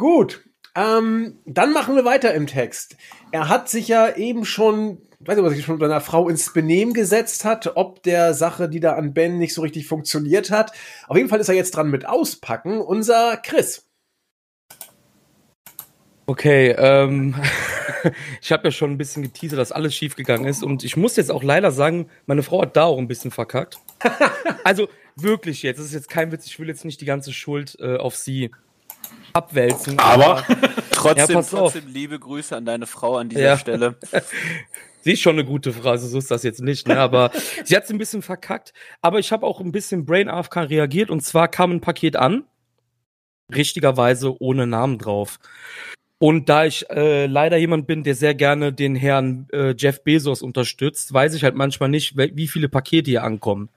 [0.01, 0.43] Gut,
[0.75, 2.97] Ähm, dann machen wir weiter im Text.
[3.33, 6.31] Er hat sich ja eben schon, weiß nicht, ob er sich schon mit einer Frau
[6.31, 10.51] ins Benehmen gesetzt hat, ob der Sache, die da an Ben nicht so richtig funktioniert
[10.51, 10.73] hat.
[11.07, 12.81] Auf jeden Fall ist er jetzt dran mit Auspacken.
[12.81, 13.91] Unser Chris.
[16.25, 17.35] Okay, ähm,
[18.41, 21.31] ich habe ja schon ein bisschen geteasert, dass alles schiefgegangen ist und ich muss jetzt
[21.31, 23.77] auch leider sagen, meine Frau hat da auch ein bisschen verkackt.
[24.65, 27.77] also wirklich jetzt, das ist jetzt kein Witz, ich will jetzt nicht die ganze Schuld
[27.81, 28.51] äh, auf sie
[29.33, 29.99] abwälzen.
[29.99, 30.45] Aber-
[30.91, 31.73] Trotzdem, pass auf.
[31.73, 33.59] trotzdem liebe Grüße an deine Frau an dieser Ja.
[33.59, 33.97] Stelle.
[35.03, 36.99] Sie ist schon eine gute Frau, also so ist das jetzt nicht, ne?
[36.99, 37.31] aber
[37.65, 38.75] sie hat es ein bisschen verkackt.
[39.01, 42.45] Aber ich habe auch ein bisschen Brain AFK reagiert und zwar kam ein Paket an,
[43.55, 45.39] richtigerweise ohne Namen drauf.
[46.19, 50.43] Und da ich äh, leider jemand bin, der sehr gerne den Herrn äh, Jeff Bezos
[50.43, 53.71] unterstützt, weiß ich halt manchmal nicht, wie viele Pakete hier ankommen.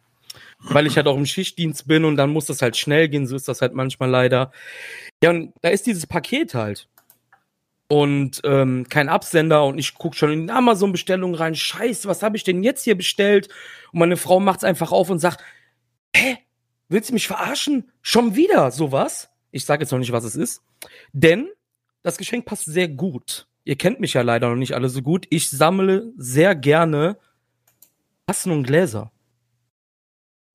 [0.70, 3.36] Weil ich halt auch im Schichtdienst bin und dann muss das halt schnell gehen, so
[3.36, 4.52] ist das halt manchmal leider.
[5.22, 6.88] Ja, und da ist dieses Paket halt
[7.94, 11.54] und ähm, kein Absender und ich gucke schon in Amazon-Bestellungen rein.
[11.54, 13.50] Scheiße, was habe ich denn jetzt hier bestellt?
[13.92, 15.44] Und meine Frau macht's einfach auf und sagt,
[16.16, 16.38] hä,
[16.90, 17.92] willst du mich verarschen?
[18.02, 19.30] Schon wieder sowas?
[19.52, 20.64] Ich sage jetzt noch nicht, was es ist.
[21.12, 21.50] Denn
[22.02, 23.48] das Geschenk passt sehr gut.
[23.64, 25.28] Ihr kennt mich ja leider noch nicht alle so gut.
[25.30, 27.18] Ich sammle sehr gerne
[28.26, 29.13] Tassen und Gläser.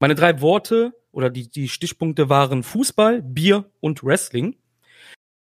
[0.01, 4.57] Meine drei Worte oder die, die Stichpunkte waren Fußball, Bier und Wrestling.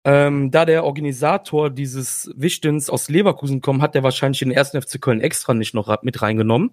[0.04, 5.00] Ähm, da der Organisator dieses Wichtens aus Leverkusen kommt, hat der wahrscheinlich den ersten FC
[5.00, 6.70] Köln extra nicht noch mit reingenommen.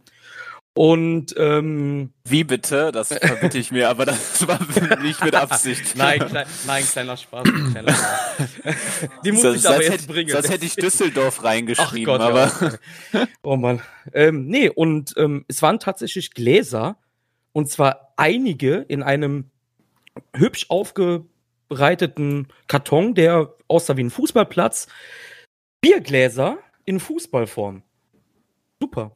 [0.73, 2.91] Und ähm, Wie bitte?
[2.91, 4.59] Das verbitte ich mir, aber das war
[5.01, 5.95] nicht mit Absicht.
[5.97, 7.47] nein, klein, nein, kleiner Spaß.
[7.71, 8.47] Kleiner Spaß.
[9.25, 10.29] Die muss Sonst- ich aber jetzt hätte- bringen.
[10.29, 12.79] sonst hätte ich Düsseldorf reingeschrieben, Ach Gott, aber-
[13.11, 13.27] Ja.
[13.41, 13.81] Oh Mann.
[14.13, 16.97] Ähm, nee, und ähm, es waren tatsächlich Gläser.
[17.53, 19.49] Und zwar einige in einem
[20.35, 24.87] hübsch aufbereiteten Karton, der aussah wie ein Fußballplatz.
[25.81, 27.83] Biergläser in Fußballform.
[28.79, 29.11] Super.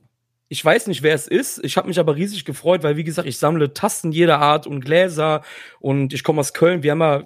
[0.49, 1.63] Ich weiß nicht, wer es ist.
[1.63, 4.83] Ich habe mich aber riesig gefreut, weil, wie gesagt, ich sammle Tasten jeder Art und
[4.83, 5.43] Gläser
[5.79, 6.83] und ich komme aus Köln.
[6.83, 7.23] Wir haben ja,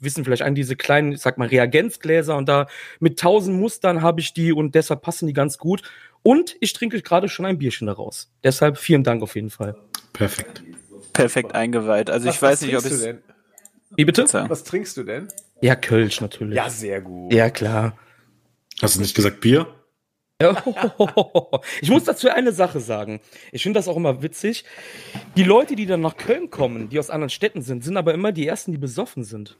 [0.00, 2.66] wissen vielleicht an diese kleinen, ich sag mal, Reagenzgläser und da
[2.98, 5.82] mit tausend Mustern habe ich die und deshalb passen die ganz gut.
[6.24, 8.32] Und ich trinke gerade schon ein Bierchen daraus.
[8.42, 9.76] Deshalb vielen Dank auf jeden Fall.
[10.14, 10.62] Perfekt.
[11.12, 12.08] Perfekt eingeweiht.
[12.08, 13.14] Also ich Was- weiß was nicht, ob ich.
[13.96, 14.26] Wie bitte?
[14.48, 15.28] Was trinkst du denn?
[15.60, 16.56] Ja, Kölsch natürlich.
[16.56, 17.32] Ja, sehr gut.
[17.32, 17.96] Ja, klar.
[18.80, 19.66] Hast du nicht gesagt Bier?
[21.80, 23.20] Ich muss dazu eine Sache sagen.
[23.52, 24.64] Ich finde das auch immer witzig.
[25.36, 28.32] Die Leute, die dann nach Köln kommen, die aus anderen Städten sind, sind aber immer
[28.32, 29.56] die ersten, die besoffen sind.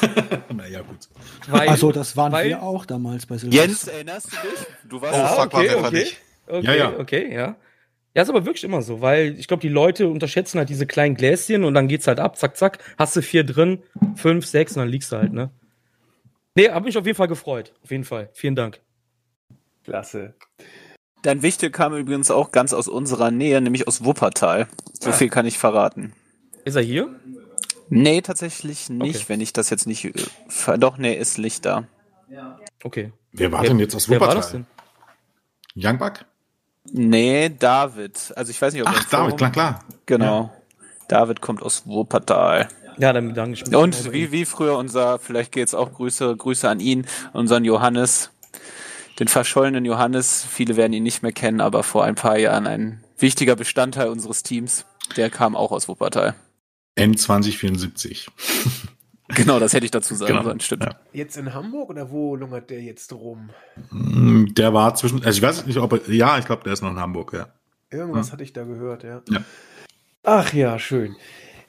[0.56, 1.08] naja, gut.
[1.48, 3.62] Weil, also, das waren weil, wir auch damals bei Silvester.
[3.64, 4.66] Jens, erinnerst du dich?
[4.88, 6.06] Du warst Ja, okay, okay.
[6.46, 6.98] Okay, Ja, ja.
[6.98, 7.56] okay, ja.
[8.14, 11.14] Ja, ist aber wirklich immer so, weil ich glaube, die Leute unterschätzen halt diese kleinen
[11.14, 13.82] Gläschen und dann geht's halt ab, zack, zack, hast du vier drin,
[14.16, 15.50] fünf, sechs und dann liegst du halt, ne?
[16.54, 17.72] Nee, hab mich auf jeden Fall gefreut.
[17.82, 18.28] Auf jeden Fall.
[18.34, 18.80] Vielen Dank.
[19.84, 20.34] Klasse.
[21.22, 24.68] Dein Wichtel kam übrigens auch ganz aus unserer Nähe, nämlich aus Wuppertal.
[25.00, 25.12] So Ah.
[25.14, 26.12] viel kann ich verraten.
[26.66, 27.08] Ist er hier?
[27.88, 29.24] Nee, tatsächlich nicht, Okay.
[29.28, 30.04] wenn ich das jetzt nicht.
[30.04, 31.84] äh, Doch, nee, ist Licht da.
[32.84, 33.12] Okay.
[33.32, 34.42] Wer war denn jetzt aus wer war Wuppertal?
[34.42, 34.66] das denn?
[35.74, 36.24] Youngbuck?
[36.90, 38.32] Nee, David.
[38.36, 39.84] Also ich weiß nicht, ob Ach, er David, klar, klar.
[40.06, 40.52] Genau.
[41.08, 42.68] David kommt aus Wuppertal.
[42.98, 43.74] Ja, dann bedanke ich mich.
[43.74, 48.30] Und wie, wie früher unser, vielleicht geht's auch Grüße, Grüße an ihn, unseren Johannes,
[49.18, 50.44] den verschollenen Johannes.
[50.48, 54.42] Viele werden ihn nicht mehr kennen, aber vor ein paar Jahren ein wichtiger Bestandteil unseres
[54.42, 54.84] Teams.
[55.16, 56.34] Der kam auch aus Wuppertal.
[56.98, 58.28] N2074.
[59.34, 60.42] Genau, das hätte ich dazu sagen Genau.
[60.44, 60.88] sollen, stimmt.
[61.12, 63.50] Jetzt in Hamburg oder wo lungert der jetzt rum?
[63.90, 66.82] Mm, Der war zwischen, also ich weiß nicht, ob er, ja, ich glaube, der ist
[66.82, 67.48] noch in Hamburg, ja.
[67.90, 68.32] Irgendwas Ja.
[68.32, 69.22] hatte ich da gehört, ja.
[69.30, 69.40] Ja.
[70.22, 71.16] Ach ja, schön.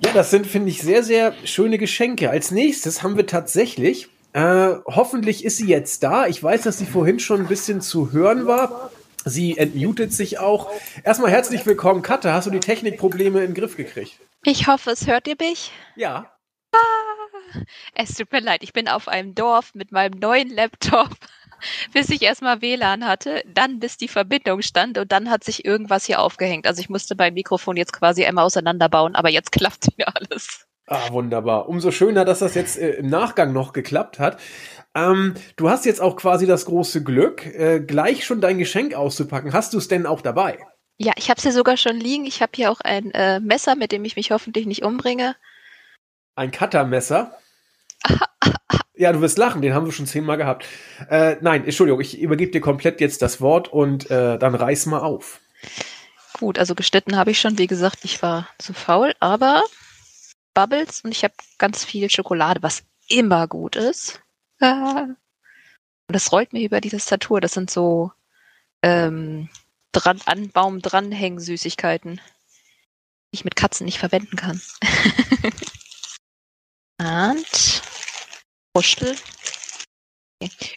[0.04, 2.30] Ja, das sind, finde ich, sehr, sehr schöne Geschenke.
[2.30, 6.28] Als nächstes haben wir tatsächlich, äh, hoffentlich ist sie jetzt da.
[6.28, 8.92] Ich weiß, dass sie vorhin schon ein bisschen zu hören war.
[9.26, 10.70] Sie entmutet sich auch.
[11.04, 12.34] Erstmal herzlich willkommen, Katja.
[12.34, 14.20] Hast du die Technikprobleme in den Griff gekriegt?
[14.44, 15.72] Ich hoffe, es hört ihr mich.
[15.96, 16.30] Ja.
[17.96, 21.10] Es tut mir leid, ich bin auf einem Dorf mit meinem neuen Laptop,
[21.94, 26.06] bis ich erstmal WLAN hatte, dann bis die Verbindung stand und dann hat sich irgendwas
[26.06, 26.68] hier aufgehängt.
[26.68, 30.68] Also ich musste mein Mikrofon jetzt quasi einmal auseinanderbauen, aber jetzt klappt mir alles.
[30.86, 31.70] Ah, wunderbar.
[31.70, 34.40] Umso schöner, dass das jetzt äh, im Nachgang noch geklappt hat.
[34.96, 39.54] Ähm, du hast jetzt auch quasi das große Glück, äh, gleich schon dein Geschenk auszupacken.
[39.54, 40.60] Hast du es denn auch dabei?
[40.98, 42.26] Ja, ich habe es hier sogar schon liegen.
[42.26, 45.36] Ich habe hier auch ein äh, Messer, mit dem ich mich hoffentlich nicht umbringe.
[46.36, 47.38] Ein Cuttermesser.
[48.96, 50.66] Ja, du wirst lachen, den haben wir schon zehnmal gehabt.
[51.10, 55.00] Äh, nein, Entschuldigung, ich übergebe dir komplett jetzt das Wort und äh, dann reiß mal
[55.00, 55.40] auf.
[56.40, 57.58] Gut, also geschnitten habe ich schon.
[57.58, 59.64] Wie gesagt, ich war zu faul, aber
[60.54, 64.22] Bubbles und ich habe ganz viel Schokolade, was immer gut ist.
[64.62, 65.06] Ah.
[65.06, 65.18] Und
[66.08, 67.42] das rollt mir über die Tastatur.
[67.42, 68.12] Das sind so
[68.84, 69.50] ähm,
[69.92, 72.22] dran, an Baum dranhängen Süßigkeiten, die
[73.32, 74.62] ich mit Katzen nicht verwenden kann.
[77.00, 77.82] Und
[78.74, 79.16] Wurstel.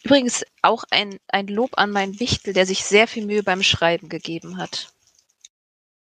[0.04, 4.08] Übrigens auch ein, ein Lob an meinen Wichtel, der sich sehr viel Mühe beim Schreiben
[4.08, 4.92] gegeben hat.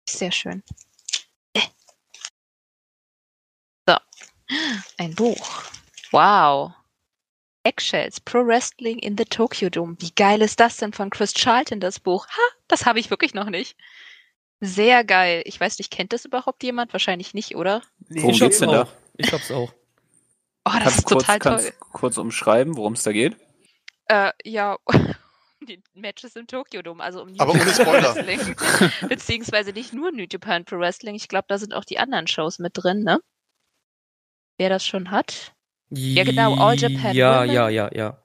[0.09, 0.63] Sehr schön.
[1.53, 1.61] Äh.
[3.88, 3.95] So.
[4.97, 5.63] Ein Buch.
[6.11, 6.73] Wow.
[7.63, 9.95] Eggshells, Pro Wrestling in the Tokyo Dome.
[9.99, 12.27] Wie geil ist das denn von Chris Charlton, das Buch?
[12.27, 13.75] Ha, das habe ich wirklich noch nicht.
[14.61, 15.41] Sehr geil.
[15.45, 16.93] Ich weiß nicht, kennt das überhaupt jemand?
[16.93, 17.81] Wahrscheinlich nicht, oder?
[18.09, 18.88] Worum geht's denn da?
[19.17, 19.73] Ich hab's auch.
[20.68, 21.76] Oh, das Kannst ist kurz, total kannst toll.
[21.91, 23.38] kurz umschreiben, worum es da geht?
[24.07, 24.78] Äh, ja,
[25.68, 28.16] die Matches im Tokyo Dome, also um New Aber Japan Spoiler.
[28.16, 28.55] Wrestling.
[29.09, 31.16] Beziehungsweise nicht nur New Japan Pro Wrestling.
[31.16, 33.20] Ich glaube, da sind auch die anderen Shows mit drin, ne?
[34.57, 35.53] Wer das schon hat?
[35.89, 37.53] Ja, genau, All Japan Ja, Women.
[37.53, 38.22] ja, ja, ja.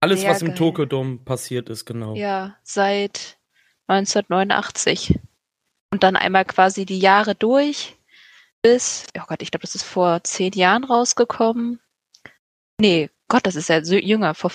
[0.00, 0.56] Alles, Sehr was im geil.
[0.56, 2.14] Tokyo Dome passiert ist, genau.
[2.14, 3.38] Ja, seit
[3.88, 5.18] 1989.
[5.92, 7.96] Und dann einmal quasi die Jahre durch
[8.62, 11.80] bis, oh Gott, ich glaube, das ist vor zehn Jahren rausgekommen.
[12.80, 14.52] Nee, Gott, das ist ja so jünger, vor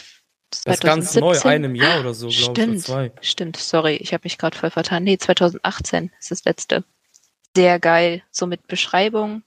[0.49, 1.51] Das ist ganz neu, 2017.
[1.51, 3.11] einem Jahr oder so, glaube ich, oder Stimmt, zwei.
[3.21, 5.03] stimmt, sorry, ich habe mich gerade voll vertan.
[5.03, 6.83] Nee, 2018 ist das letzte.
[7.55, 9.43] Sehr geil, so mit Beschreibung,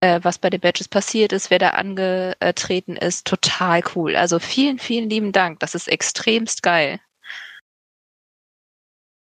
[0.00, 4.16] äh, was bei den Badges passiert ist, wer da angetreten ist, total cool.
[4.16, 7.00] Also vielen, vielen lieben Dank, das ist extremst geil.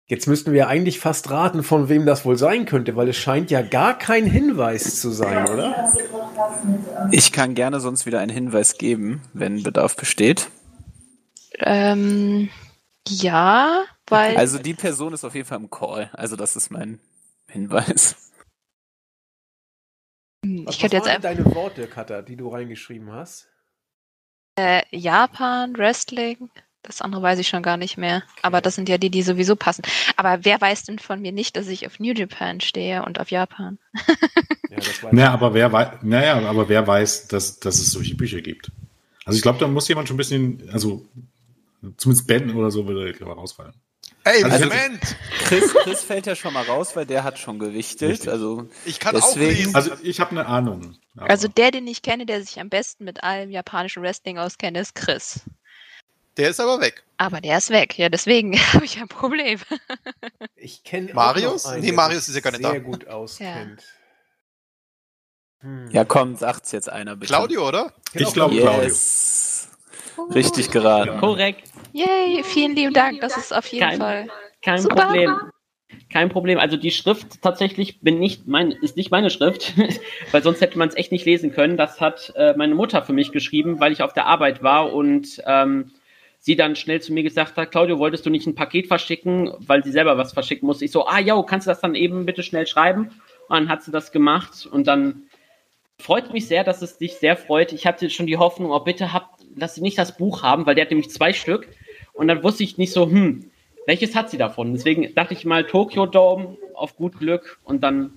[0.09, 3.50] Jetzt müssten wir eigentlich fast raten, von wem das wohl sein könnte, weil es scheint
[3.50, 5.92] ja gar kein Hinweis zu sein, oder?
[7.11, 10.48] Ich kann gerne sonst wieder einen Hinweis geben, wenn Bedarf besteht.
[11.59, 12.50] Ähm,
[13.09, 16.11] ja, weil Also die Person ist auf jeden Fall im Call.
[16.12, 17.00] Also das ist mein
[17.50, 18.14] Hinweis.
[20.44, 23.48] Hm, Was, ich könnte was jetzt deine Worte, Katha, die du reingeschrieben hast?
[24.59, 26.50] äh, Japan, Wrestling,
[26.87, 28.22] das andere weiß ich schon gar nicht mehr.
[28.43, 29.82] Aber das sind ja die, die sowieso passen.
[30.16, 33.30] Aber wer weiß denn von mir nicht, dass ich auf New Japan stehe und auf
[33.30, 33.78] Japan?
[34.68, 34.78] Ja,
[35.12, 38.70] Naja, aber wer weiß, naja, aber wer weiß, dass, dass es solche Bücher gibt?
[39.24, 41.07] Also ich glaube, da muss jemand schon ein bisschen, also
[41.97, 43.72] zumindest Ben oder so würde ich, glaube rausfallen.
[44.24, 45.01] Ey, Also- Moment!
[45.45, 48.11] Chris, Chris fällt ja schon mal raus, weil der hat schon gewichtet.
[48.11, 48.28] Richtig.
[48.28, 49.74] Also Ich kann auch deswegen, lesen.
[49.76, 50.97] Also ich habe eine Ahnung.
[51.16, 54.76] aber- Also der, den ich kenne, der sich am besten mit allem japanischen Wrestling auskennt,
[54.76, 55.41] ist Chris.
[56.37, 57.03] Der ist aber weg.
[57.16, 57.97] Aber der ist weg.
[57.99, 59.59] Ja, deswegen habe ich ein Problem.
[60.57, 61.66] Ich kenne Marius?
[61.66, 62.78] Einen, Nee, Marius ist ja gar nicht sehr da.
[62.78, 63.82] gut auskennt.
[65.61, 65.89] Hm.
[65.91, 67.32] ja komm, sagt's jetzt einer bitte.
[67.32, 67.93] Claudio, oder?
[68.12, 68.82] ich glaube Claudio.
[68.82, 69.70] Yes.
[70.34, 71.18] Richtig geraten.
[71.18, 71.68] Korrekt.
[71.93, 73.20] Yay, vielen lieben Dank.
[73.20, 74.28] Das ist auf jeden Kein- Fall.
[74.62, 75.07] Kein Super.
[75.07, 75.34] Problem.
[76.12, 76.59] Kein Problem.
[76.59, 79.72] Also die Schrift tatsächlich bin nicht mein, ist nicht meine Schrift,
[80.32, 81.76] weil sonst hätte man es echt nicht lesen können.
[81.76, 85.43] Das hat äh, meine Mutter für mich geschrieben, weil ich auf der Arbeit war und
[85.47, 85.93] ähm,
[86.47, 89.82] sie dann schnell zu mir gesagt hat, Claudio, wolltest du nicht ein Paket verschicken, weil
[89.82, 90.80] sie selber was verschicken muss.
[90.80, 93.11] Ich so, ah ja, kannst du das dann eben bitte schnell schreiben?
[93.49, 95.24] Und dann hat sie das gemacht und dann
[95.99, 97.72] freut mich sehr, dass es dich sehr freut.
[97.72, 100.76] Ich hatte schon die Hoffnung, oh bitte habt, lass sie nicht das Buch haben, weil
[100.76, 101.66] der hat nämlich zwei Stück.
[102.12, 103.51] Und dann wusste ich nicht so, hm,
[103.86, 104.72] welches hat sie davon?
[104.72, 108.12] Deswegen dachte ich mal Tokyo Dome auf gut Glück und dann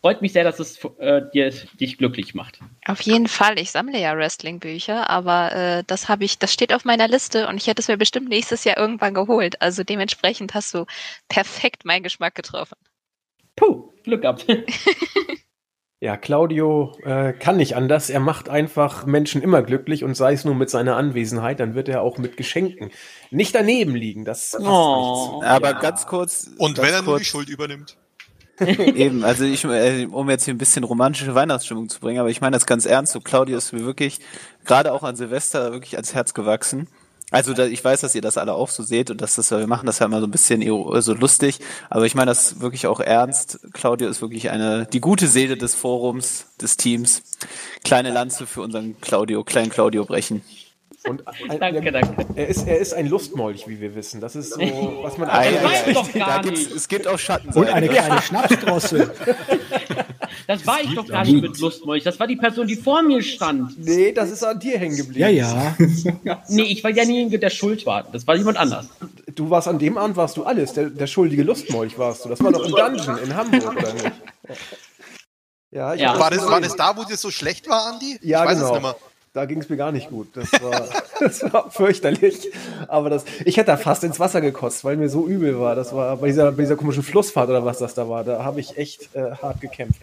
[0.00, 2.60] freut mich sehr, dass es äh, dir, dich glücklich macht.
[2.86, 3.58] Auf jeden Fall.
[3.58, 7.56] Ich sammle ja Wrestling-Bücher, aber äh, das habe ich, das steht auf meiner Liste und
[7.56, 9.60] ich hätte es mir bestimmt nächstes Jahr irgendwann geholt.
[9.60, 10.86] Also dementsprechend hast du
[11.28, 12.76] perfekt meinen Geschmack getroffen.
[13.56, 14.46] Puh, Glück gehabt.
[16.02, 18.08] Ja, Claudio äh, kann nicht anders.
[18.08, 21.90] Er macht einfach Menschen immer glücklich und sei es nur mit seiner Anwesenheit, dann wird
[21.90, 22.90] er auch mit Geschenken
[23.30, 24.24] nicht daneben liegen.
[24.24, 25.42] Das passt Oh.
[25.44, 26.52] Aber ganz kurz.
[26.56, 27.98] Und ganz wenn er nur die Schuld übernimmt.
[28.66, 32.40] Eben, also ich, äh, um jetzt hier ein bisschen romantische Weihnachtsstimmung zu bringen, aber ich
[32.40, 33.12] meine das ganz ernst.
[33.12, 34.20] So, Claudio ist mir wirklich,
[34.64, 36.86] gerade auch an Silvester, wirklich ans Herz gewachsen.
[37.32, 39.66] Also da, ich weiß, dass ihr das alle auch so seht und dass das, wir
[39.68, 42.88] machen das ja immer so ein bisschen iro- so lustig, aber ich meine das wirklich
[42.88, 43.60] auch ernst.
[43.72, 47.22] Claudio ist wirklich eine, die gute Seele des Forums, des Teams.
[47.84, 50.42] Kleine Lanze für unseren Claudio, kleinen Claudio brechen.
[51.06, 52.26] Und ein, Danke, danke.
[52.34, 54.20] Er ist, er ist ein Lustmolch, wie wir wissen.
[54.20, 54.60] Das ist so,
[55.02, 55.92] was man Ei, Das ei, weißt ei.
[55.92, 57.68] du doch gar Da es gibt auch Schattenseiten.
[57.68, 59.10] Und eine kleine Schnapsdrossel.
[60.46, 62.02] Das war ich doch gar nicht mit Lustmolch.
[62.02, 63.78] Das war die Person, die vor mir stand.
[63.78, 65.20] Nee, das ist an dir hängen geblieben.
[65.20, 65.76] Ja, ja.
[66.48, 68.04] Nee, ich war ja derjenige, der schuld war.
[68.04, 68.88] Das war jemand anders.
[69.34, 70.72] Du warst an dem Abend, warst du alles.
[70.72, 72.28] Der, der schuldige Lustmolch warst du.
[72.28, 74.12] Das war doch im Dungeon in Hamburg, oder nicht?
[75.70, 76.18] Ja, ich Ja.
[76.18, 78.18] War das, war das da, wo dir so schlecht war, Andi?
[78.22, 78.68] Ja, ich weiß genau.
[78.68, 78.96] es nicht mehr.
[79.32, 80.28] Da ging es mir gar nicht gut.
[80.34, 80.88] Das war,
[81.20, 82.50] das war fürchterlich.
[82.88, 85.76] Aber das, ich hätte da fast ins Wasser gekotzt, weil mir so übel war.
[85.76, 88.24] Das war bei dieser, bei dieser komischen Flussfahrt oder was das da war.
[88.24, 90.02] Da habe ich echt äh, hart gekämpft.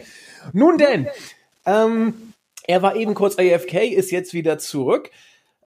[0.53, 1.07] Nun denn,
[1.65, 5.11] ähm, er war eben kurz AFK, ist jetzt wieder zurück.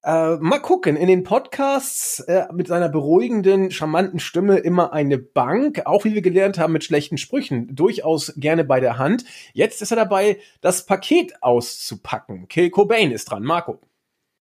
[0.04, 5.84] Äh, mal gucken, in den Podcasts äh, mit seiner beruhigenden, charmanten Stimme immer eine Bank,
[5.86, 9.26] auch wie wir gelernt haben mit schlechten Sprüchen, durchaus gerne bei der Hand.
[9.54, 12.48] Jetzt ist er dabei, das Paket auszupacken.
[12.48, 13.44] Kill Cobain ist dran.
[13.44, 13.80] Marco.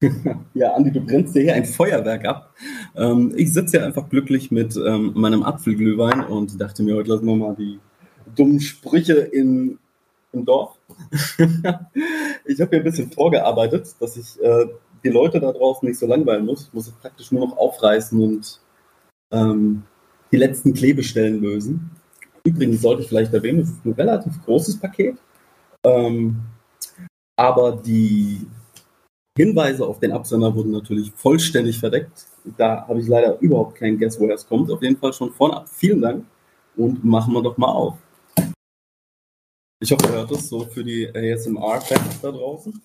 [0.55, 2.55] Ja, Andi, du brennst dir hier ein Feuerwerk ab.
[2.97, 7.27] Ähm, ich sitze hier einfach glücklich mit ähm, meinem Apfelglühwein und dachte mir, heute lassen
[7.27, 7.81] wir mal die
[8.35, 9.79] dummen Sprüche in,
[10.33, 10.79] im Dorf.
[11.39, 14.67] ich habe hier ein bisschen vorgearbeitet, dass ich äh,
[15.05, 16.69] die Leute da draußen nicht so langweilen muss.
[16.69, 18.61] Ich muss es praktisch nur noch aufreißen und
[19.33, 19.83] ähm,
[20.33, 21.91] die letzten Klebestellen lösen.
[22.45, 25.17] Übrigens sollte ich vielleicht erwähnen, es ist ein relativ großes Paket.
[25.85, 26.37] Ähm,
[27.37, 28.47] aber die
[29.37, 32.27] Hinweise auf den Absender wurden natürlich vollständig verdeckt.
[32.57, 34.71] Da habe ich leider überhaupt keinen Guess, woher es kommt.
[34.71, 36.25] Auf jeden Fall schon vorab vielen Dank
[36.77, 37.99] und machen wir doch mal auf.
[39.81, 42.81] Ich hoffe, ihr hört es so für die ASMR-Fans da draußen.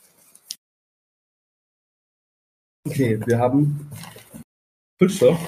[2.87, 3.89] Okay, wir haben
[4.97, 5.39] Füllstoff.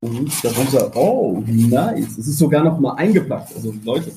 [0.00, 2.18] Und darunter, oh, nice.
[2.18, 3.54] Es ist sogar noch mal eingepackt.
[3.54, 4.12] Also Leute,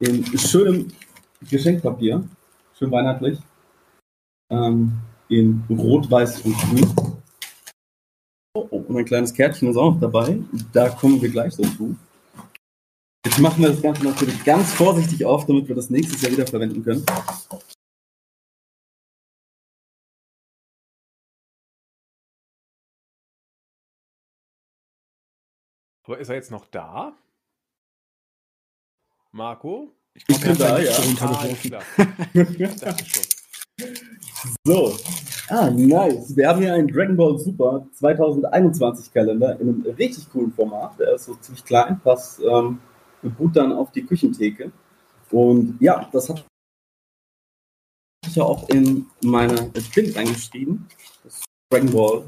[0.00, 0.88] in schönem
[1.48, 2.24] Geschenkpapier
[2.80, 3.38] schön weihnachtlich.
[4.50, 4.92] Ähm,
[5.28, 6.90] in Rot, Weiß und Grün.
[8.54, 10.38] Oh, oh, und ein kleines Kärtchen ist auch noch dabei.
[10.72, 11.94] Da kommen wir gleich dazu.
[13.24, 16.46] Jetzt machen wir das Ganze natürlich ganz vorsichtig auf, damit wir das nächstes Jahr wieder
[16.46, 17.04] verwenden können.
[26.10, 27.16] Aber ist er jetzt noch da?
[29.30, 29.94] Marco?
[30.12, 30.92] Ich bin da, ja.
[30.96, 31.74] runtergeworfen.
[31.76, 31.82] Ah.
[34.64, 34.96] So,
[35.50, 36.36] ah, nice.
[36.36, 40.98] Wir haben hier einen Dragon Ball Super 2021 Kalender in einem richtig coolen Format.
[40.98, 42.80] Der ist so ziemlich klein, passt ähm,
[43.38, 44.72] gut dann auf die Küchentheke.
[45.30, 46.44] Und ja, das hat
[48.26, 50.88] ich ja auch in meine Bild reingeschrieben,
[51.22, 52.24] dass Dragon Ball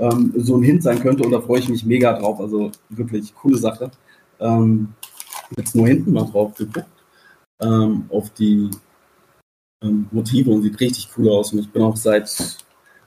[0.00, 2.40] ähm, so ein Hint sein könnte und da freue ich mich mega drauf.
[2.40, 3.90] Also wirklich coole Sache.
[4.40, 4.88] Ähm,
[5.56, 6.86] jetzt nur hinten mal drauf geguckt
[7.60, 8.70] ähm, auf die
[9.82, 11.52] ähm, Motive und sieht richtig cool aus.
[11.52, 12.28] Und ich bin auch seit,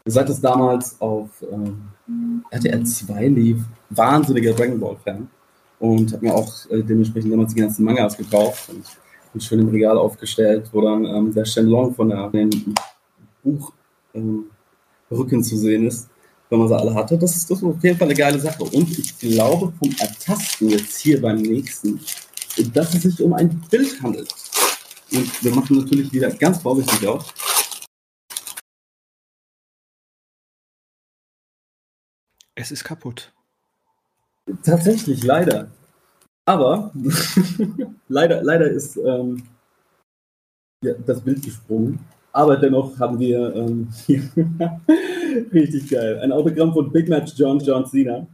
[0.05, 5.27] seit es damals auf ähm, RTL 2 lief, wahnsinniger Dragon Ball Fan
[5.79, 8.85] und habe mir auch äh, dementsprechend damals die ganzen Mangas gekauft und,
[9.33, 12.49] und schön im Regal aufgestellt, wo dann ähm, der Shenlong von der, dem
[13.43, 13.73] Buch
[14.13, 14.45] ähm,
[15.11, 16.09] Rücken zu sehen ist,
[16.54, 17.18] wenn man sie alle hatte.
[17.18, 18.64] Das ist, das ist auf jeden Fall eine geile Sache.
[18.64, 21.99] Und ich glaube vom Ertasten jetzt hier beim nächsten,
[22.74, 24.32] dass es sich um ein Bild handelt.
[25.12, 27.34] Und wir machen natürlich wieder ganz vorsichtig auf.
[32.54, 33.34] Es ist kaputt.
[34.64, 35.72] Tatsächlich, leider.
[36.45, 36.93] Aber
[38.08, 39.43] leider, leider ist ähm,
[40.84, 41.99] ja, das Bild gesprungen.
[42.32, 43.88] Aber dennoch haben wir ähm,
[45.53, 46.19] richtig geil.
[46.19, 48.27] Ein Autogramm von Big Match John John Cena.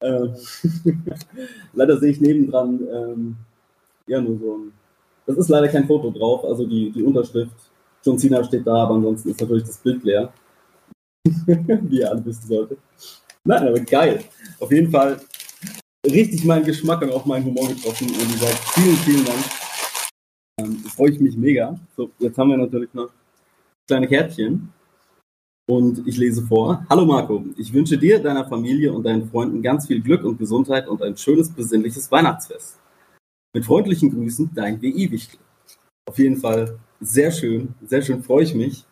[0.00, 0.34] Ähm,
[1.72, 3.36] leider sehe ich nebendran ähm,
[4.06, 4.72] ja nur so ein
[5.26, 7.54] das ist leider kein Foto drauf, also die, die Unterschrift.
[8.04, 10.32] John Cena steht da, aber ansonsten ist natürlich das Bild leer.
[11.46, 12.78] Wie ihr alle wissen solltet.
[13.44, 14.24] Nein, aber geil.
[14.58, 15.20] Auf jeden Fall
[16.04, 18.08] richtig meinen Geschmack und auch meinen Humor getroffen.
[18.08, 19.38] Und wie gesagt, vielen, vielen Dank.
[20.58, 21.78] Ähm, freue ich mich mega.
[21.96, 23.10] So, jetzt haben wir natürlich noch
[23.86, 24.72] kleine Kärtchen.
[25.68, 26.84] Und ich lese vor.
[26.90, 30.88] Hallo Marco, ich wünsche dir, deiner Familie und deinen Freunden ganz viel Glück und Gesundheit
[30.88, 32.80] und ein schönes, besinnliches Weihnachtsfest.
[33.54, 35.38] Mit freundlichen Grüßen, dein WI-Wichtel.
[36.08, 38.84] Auf jeden Fall sehr schön, sehr schön freue ich mich.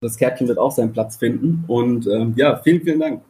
[0.00, 1.64] Das Kärtchen wird auch seinen Platz finden.
[1.66, 3.22] Und ähm, ja, vielen, vielen Dank.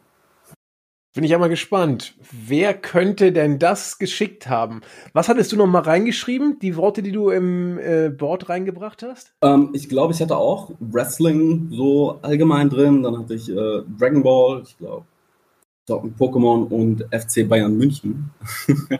[1.15, 2.13] Bin ich ja mal gespannt.
[2.29, 4.81] Wer könnte denn das geschickt haben?
[5.13, 6.59] Was hattest du noch mal reingeschrieben?
[6.59, 9.33] Die Worte, die du im äh, Board reingebracht hast?
[9.41, 13.01] Ähm, ich glaube, ich hatte auch Wrestling so allgemein drin.
[13.01, 15.05] Dann hatte ich äh, Dragon Ball, ich glaube,
[15.87, 18.31] Pokémon und FC Bayern München.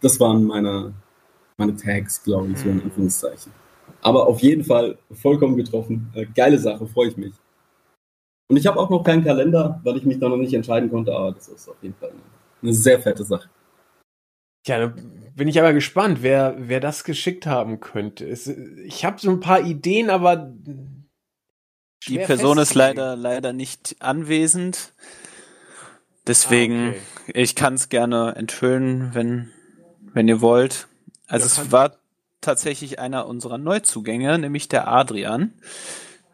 [0.00, 0.92] das waren meine,
[1.56, 3.50] meine Tags, glaube ich, so in Anführungszeichen.
[4.00, 6.12] Aber auf jeden Fall vollkommen getroffen.
[6.14, 7.32] Äh, geile Sache, freue ich mich.
[8.50, 11.14] Und ich habe auch noch keinen Kalender, weil ich mich da noch nicht entscheiden konnte,
[11.14, 12.20] aber das ist auf jeden Fall eine,
[12.62, 13.48] eine sehr fette Sache.
[14.66, 14.94] Ja, da
[15.34, 18.28] bin ich aber gespannt, wer, wer das geschickt haben könnte.
[18.28, 20.52] Es, ich habe so ein paar Ideen, aber.
[22.08, 24.92] Die Person ist leider, leider nicht anwesend.
[26.26, 27.32] Deswegen, ah, okay.
[27.40, 29.50] ich kann es gerne enthüllen, wenn
[30.12, 30.88] wenn ihr wollt.
[31.26, 31.96] Also ja, es war
[32.40, 35.54] tatsächlich einer unserer Neuzugänge, nämlich der Adrian.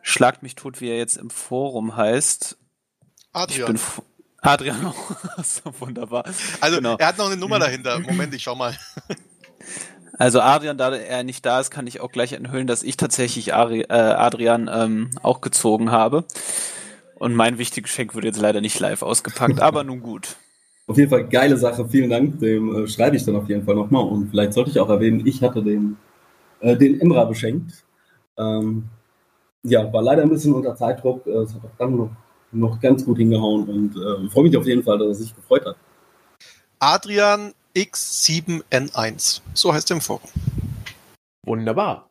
[0.09, 2.57] Schlagt mich tot, wie er jetzt im Forum heißt.
[3.33, 3.77] Adrian.
[4.41, 4.95] Adrian,
[5.43, 6.25] so wunderbar.
[6.61, 6.97] Also genau.
[6.97, 7.99] er hat noch eine Nummer dahinter.
[7.99, 8.77] Moment, ich schau mal.
[10.19, 13.53] Also Adrian, da er nicht da ist, kann ich auch gleich enthüllen, dass ich tatsächlich
[13.53, 16.25] Ari, äh, Adrian ähm, auch gezogen habe.
[17.17, 20.37] Und mein wichtiges Geschenk wird jetzt leider nicht live ausgepackt, aber nun gut.
[20.87, 22.41] Auf jeden Fall geile Sache, vielen Dank.
[22.41, 24.05] Dem äh, schreibe ich dann auf jeden Fall nochmal.
[24.05, 25.99] Und vielleicht sollte ich auch erwähnen, ich hatte den,
[26.61, 27.85] äh, den Imra beschenkt.
[28.39, 28.89] Ähm,
[29.67, 31.27] ja, war leider ein bisschen unter Zeitdruck.
[31.27, 32.11] Äh, Es hat auch dann noch,
[32.53, 35.67] noch ganz gut hingehauen und äh, freue mich auf jeden Fall, dass er sich gefreut
[35.67, 35.77] hat.
[36.79, 39.41] Adrian X7N1.
[39.55, 40.31] So heißt er im Forum.
[41.45, 42.11] Wunderbar.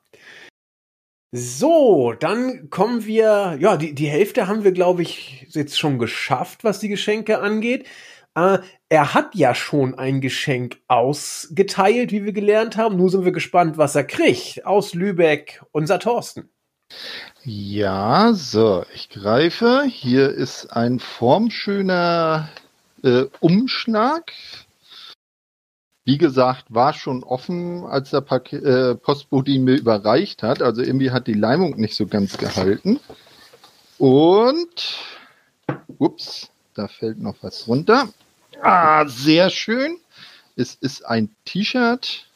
[1.32, 6.64] So, dann kommen wir, ja, die, die Hälfte haben wir, glaube ich, jetzt schon geschafft,
[6.64, 7.88] was die Geschenke angeht.
[8.36, 12.96] Äh, er hat ja schon ein Geschenk ausgeteilt, wie wir gelernt haben.
[12.96, 14.66] Nun sind wir gespannt, was er kriegt.
[14.66, 16.50] Aus Lübeck, unser Thorsten.
[17.44, 19.84] Ja, so, ich greife.
[19.84, 22.50] Hier ist ein formschöner
[23.04, 24.34] äh, Umschlag.
[26.06, 30.62] Wie gesagt, war schon offen, als der Pak äh, Postbote ihn mir überreicht hat.
[30.62, 33.00] Also irgendwie hat die Leimung nicht so ganz gehalten.
[33.98, 34.98] Und,
[35.98, 38.10] ups, da fällt noch was runter.
[38.62, 39.98] Ah, sehr schön.
[40.56, 42.28] Es ist ein T-Shirt.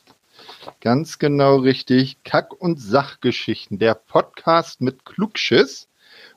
[0.81, 2.17] Ganz genau richtig.
[2.23, 3.79] Kack- und Sachgeschichten.
[3.79, 5.87] Der Podcast mit Klugschiss.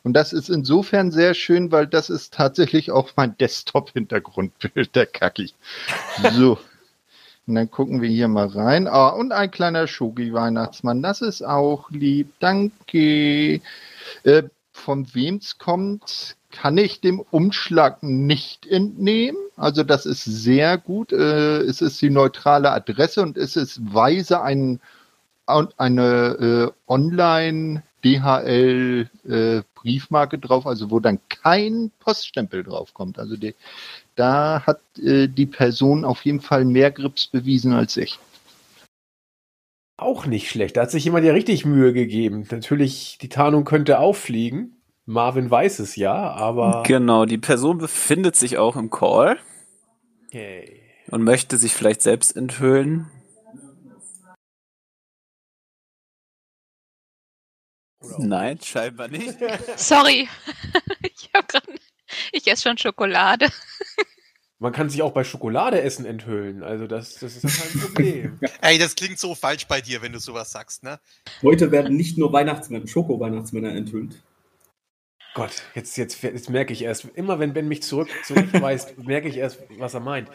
[0.04, 5.52] Und das ist insofern sehr schön, weil das ist tatsächlich auch mein Desktop-Hintergrundbild, der Kacki.
[6.32, 6.58] So.
[7.46, 8.86] Und dann gucken wir hier mal rein.
[8.86, 11.02] Ah, und ein kleiner Shogi-Weihnachtsmann.
[11.02, 12.32] Das ist auch lieb.
[12.38, 13.60] Danke.
[14.22, 14.42] Äh,
[14.72, 19.38] von wem's kommt, kann ich dem Umschlag nicht entnehmen.
[19.56, 21.12] Also das ist sehr gut.
[21.12, 24.80] Äh, es ist die neutrale Adresse und es ist weise ein,
[25.46, 33.18] eine äh, Online DHL äh, Briefmarke drauf, also wo dann kein Poststempel drauf kommt.
[33.18, 33.54] Also die,
[34.14, 38.18] da hat äh, die Person auf jeden Fall mehr Grips bewiesen als ich.
[39.96, 40.76] Auch nicht schlecht.
[40.76, 42.46] Da hat sich jemand ja richtig Mühe gegeben.
[42.50, 44.81] Natürlich, die Tarnung könnte auffliegen.
[45.04, 46.84] Marvin weiß es ja, aber.
[46.86, 49.38] Genau, die Person befindet sich auch im Call
[50.28, 50.80] Okay.
[51.10, 53.10] und möchte sich vielleicht selbst enthüllen.
[58.18, 59.36] Nein, scheinbar nicht.
[59.76, 60.28] Sorry.
[61.02, 61.64] ich hab grad,
[62.32, 63.48] ich esse schon Schokolade.
[64.58, 66.62] Man kann sich auch bei Schokoladeessen enthüllen.
[66.62, 68.40] Also das, das ist ja kein Problem.
[68.60, 71.00] Ey, das klingt so falsch bei dir, wenn du sowas sagst, ne?
[71.42, 74.22] Heute werden nicht nur Weihnachtsmänner, Schoko-Weihnachtsmänner enthüllt.
[75.34, 79.38] Gott, jetzt, jetzt, jetzt merke ich erst, immer wenn Ben mich zurück, zurückweist, merke ich
[79.38, 80.28] erst, was er meint.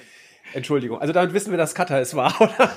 [0.53, 0.99] Entschuldigung.
[0.99, 2.71] Also damit wissen wir, dass Cutter es war, oder?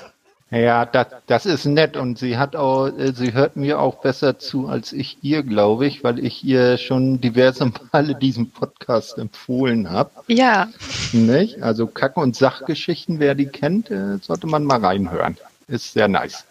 [0.51, 4.67] Ja, das, das ist nett und sie hat auch, sie hört mir auch besser zu
[4.67, 10.11] als ich ihr, glaube ich, weil ich ihr schon diverse Male diesen Podcast empfohlen habe.
[10.27, 10.67] Ja.
[11.13, 11.63] Nicht?
[11.63, 15.37] Also Kack- und Sachgeschichten, wer die kennt, äh, sollte man mal reinhören.
[15.69, 16.45] Ist sehr nice.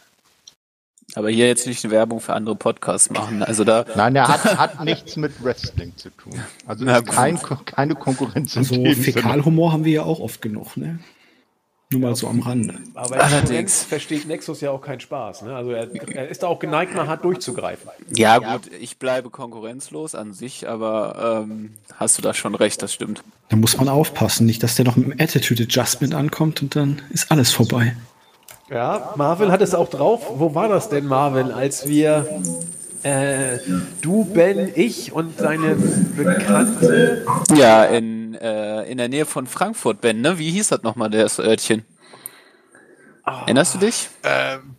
[1.14, 3.42] Aber hier jetzt nicht eine Werbung für andere Podcasts machen.
[3.42, 3.84] Also da.
[3.96, 6.34] Nein, er hat, hat nichts mit Wrestling zu tun.
[6.66, 8.96] Also kein, keine Konkurrenz im So dem Sinne.
[8.96, 10.98] Fäkalhumor haben wir ja auch oft genug, ne?
[11.92, 12.78] Nur mal so am Rande.
[12.94, 15.42] Aber in Konkurrenz versteht Nexus ja auch keinen Spaß.
[15.42, 15.56] Ne?
[15.56, 17.90] Also er, er ist da auch geneigt, mal hart durchzugreifen.
[18.14, 22.92] Ja, gut, ich bleibe konkurrenzlos an sich, aber ähm, hast du da schon recht, das
[22.92, 23.24] stimmt.
[23.48, 27.02] Da muss man aufpassen, nicht, dass der noch mit dem Attitude Adjustment ankommt und dann
[27.10, 27.96] ist alles vorbei.
[28.70, 30.22] Ja, Marvin hat es auch drauf.
[30.34, 32.24] Wo war das denn, Marvin, als wir
[33.02, 33.58] äh,
[34.00, 37.26] du, Ben, ich und deine Bekannte.
[37.56, 40.38] Ja, in, äh, in der Nähe von Frankfurt, Ben, ne?
[40.38, 41.84] Wie hieß das nochmal, das Örtchen?
[43.24, 44.08] Erinnerst du dich?
[44.22, 44.76] Ähm,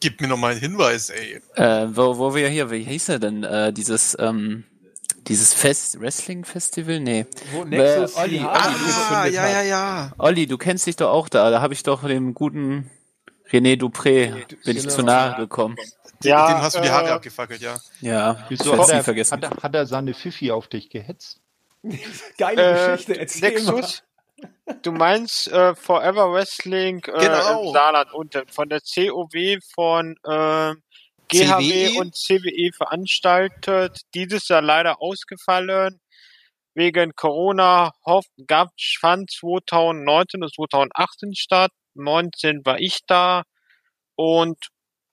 [0.00, 1.40] gib mir noch mal einen Hinweis, ey.
[1.54, 3.42] Äh, wo, wo wir hier, wie hieß er denn?
[3.42, 4.64] Äh, dieses, ähm,
[5.26, 7.00] dieses Fest, Wrestling-Festival?
[7.00, 7.26] Nee.
[7.52, 10.12] Wo Nexus Äh, Olli, Olli, gezündet ja, ja, ja.
[10.18, 11.50] Olli, du kennst dich doch auch da.
[11.50, 12.90] Da habe ich doch dem guten
[13.50, 14.94] René Dupré, bin ich Genau.
[14.94, 15.76] zu nahe gekommen.
[16.22, 17.78] Ja, Dem hast du die Haare äh, abgefackelt, ja.
[18.00, 19.32] Ja, ich hat nie er, vergessen.
[19.32, 21.40] hat, er, hat er seine Fifi auf dich gehetzt?
[22.38, 24.02] Geile Äh, Geschichte, erzähl Nexus?
[24.82, 27.68] Du meinst äh, Forever Wrestling äh, Genau.
[27.68, 30.74] im Saarland unten von der COW von äh,
[31.28, 32.00] GHW CWE?
[32.00, 34.00] und CWE veranstaltet.
[34.14, 36.00] Dieses Jahr leider ausgefallen.
[36.74, 38.68] Wegen Corona hoff, gab,
[39.00, 41.72] fand 2019 und 2018 statt.
[41.96, 43.42] 19 war ich da.
[44.14, 44.58] Und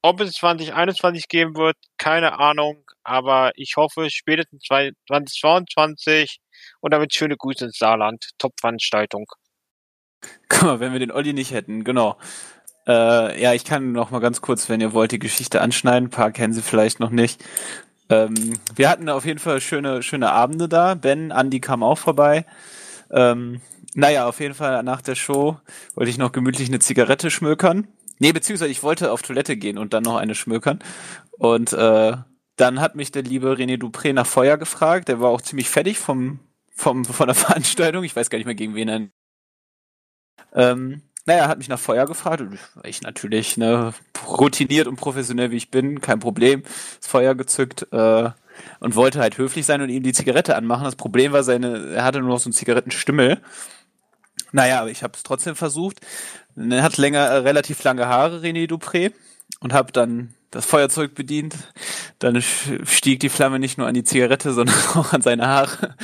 [0.02, 2.84] ob es 2021 geben wird, keine Ahnung.
[3.04, 6.40] Aber ich hoffe spätestens 2022.
[6.82, 8.30] Und damit schöne Grüße ins Saarland.
[8.38, 9.26] Top-Veranstaltung.
[10.50, 12.18] Guck mal, wenn wir den Olli nicht hätten, genau.
[12.88, 16.08] Äh, ja, ich kann noch mal ganz kurz, wenn ihr wollt, die Geschichte anschneiden.
[16.08, 17.44] Ein paar kennen sie vielleicht noch nicht.
[18.10, 20.96] Ähm, wir hatten auf jeden Fall schöne, schöne Abende da.
[20.96, 22.46] Ben, Andi kam auch vorbei.
[23.12, 23.62] Ähm,
[23.96, 25.60] naja, auf jeden Fall nach der Show
[25.96, 27.88] wollte ich noch gemütlich eine Zigarette schmökern.
[28.20, 30.80] Nee, beziehungsweise ich wollte auf Toilette gehen und dann noch eine schmökern.
[31.38, 32.14] Und äh,
[32.56, 35.08] dann hat mich der liebe René Dupré nach Feuer gefragt.
[35.08, 36.40] Der war auch ziemlich fertig vom,
[36.76, 38.04] vom, von der Veranstaltung.
[38.04, 39.08] Ich weiß gar nicht mehr, gegen wen er.
[40.54, 43.94] Ähm, naja, hat mich nach Feuer gefragt und ich natürlich, ne,
[44.28, 48.30] routiniert und professionell wie ich bin, kein Problem, das Feuer gezückt äh,
[48.80, 50.84] und wollte halt höflich sein und ihm die Zigarette anmachen.
[50.84, 53.42] Das Problem war, seine, er hatte nur noch so einen Zigarettenstimmel.
[54.54, 56.00] Naja, aber ich habe es trotzdem versucht.
[56.56, 59.12] Er hat länger, äh, relativ lange Haare, René Dupré,
[59.60, 61.56] und habe dann das Feuerzeug bedient.
[62.20, 65.96] Dann stieg die Flamme nicht nur an die Zigarette, sondern auch an seine Haare.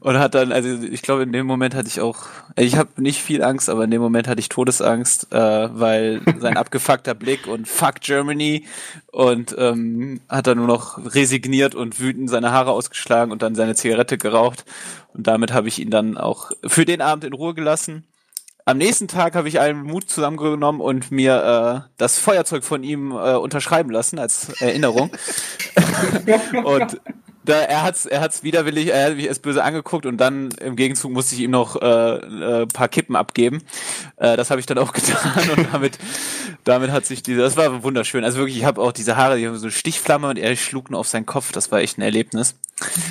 [0.00, 2.24] Und hat dann, also ich glaube, in dem Moment hatte ich auch,
[2.56, 6.56] ich habe nicht viel Angst, aber in dem Moment hatte ich Todesangst, äh, weil sein
[6.62, 8.66] abgefuckter Blick und Fuck Germany
[9.10, 13.74] und ähm, hat dann nur noch resigniert und wütend seine Haare ausgeschlagen und dann seine
[13.74, 14.64] Zigarette geraucht.
[15.12, 18.04] Und damit habe ich ihn dann auch für den Abend in Ruhe gelassen.
[18.64, 23.10] Am nächsten Tag habe ich allen Mut zusammengenommen und mir äh, das Feuerzeug von ihm
[23.10, 25.10] äh, unterschreiben lassen als Erinnerung.
[26.64, 27.00] und
[27.44, 30.76] da, er hat's, er hat's widerwillig, er hat mich erst böse angeguckt und dann im
[30.76, 32.16] Gegenzug musste ich ihm noch äh,
[32.62, 33.62] äh, paar Kippen abgeben.
[34.16, 35.98] Äh, das habe ich dann auch getan und damit,
[36.64, 38.24] damit hat sich diese, das war wunderschön.
[38.24, 40.90] Also wirklich, ich habe auch diese Haare, die haben so eine Stichflamme und er schlug
[40.90, 41.52] nur auf seinen Kopf.
[41.52, 42.54] Das war echt ein Erlebnis.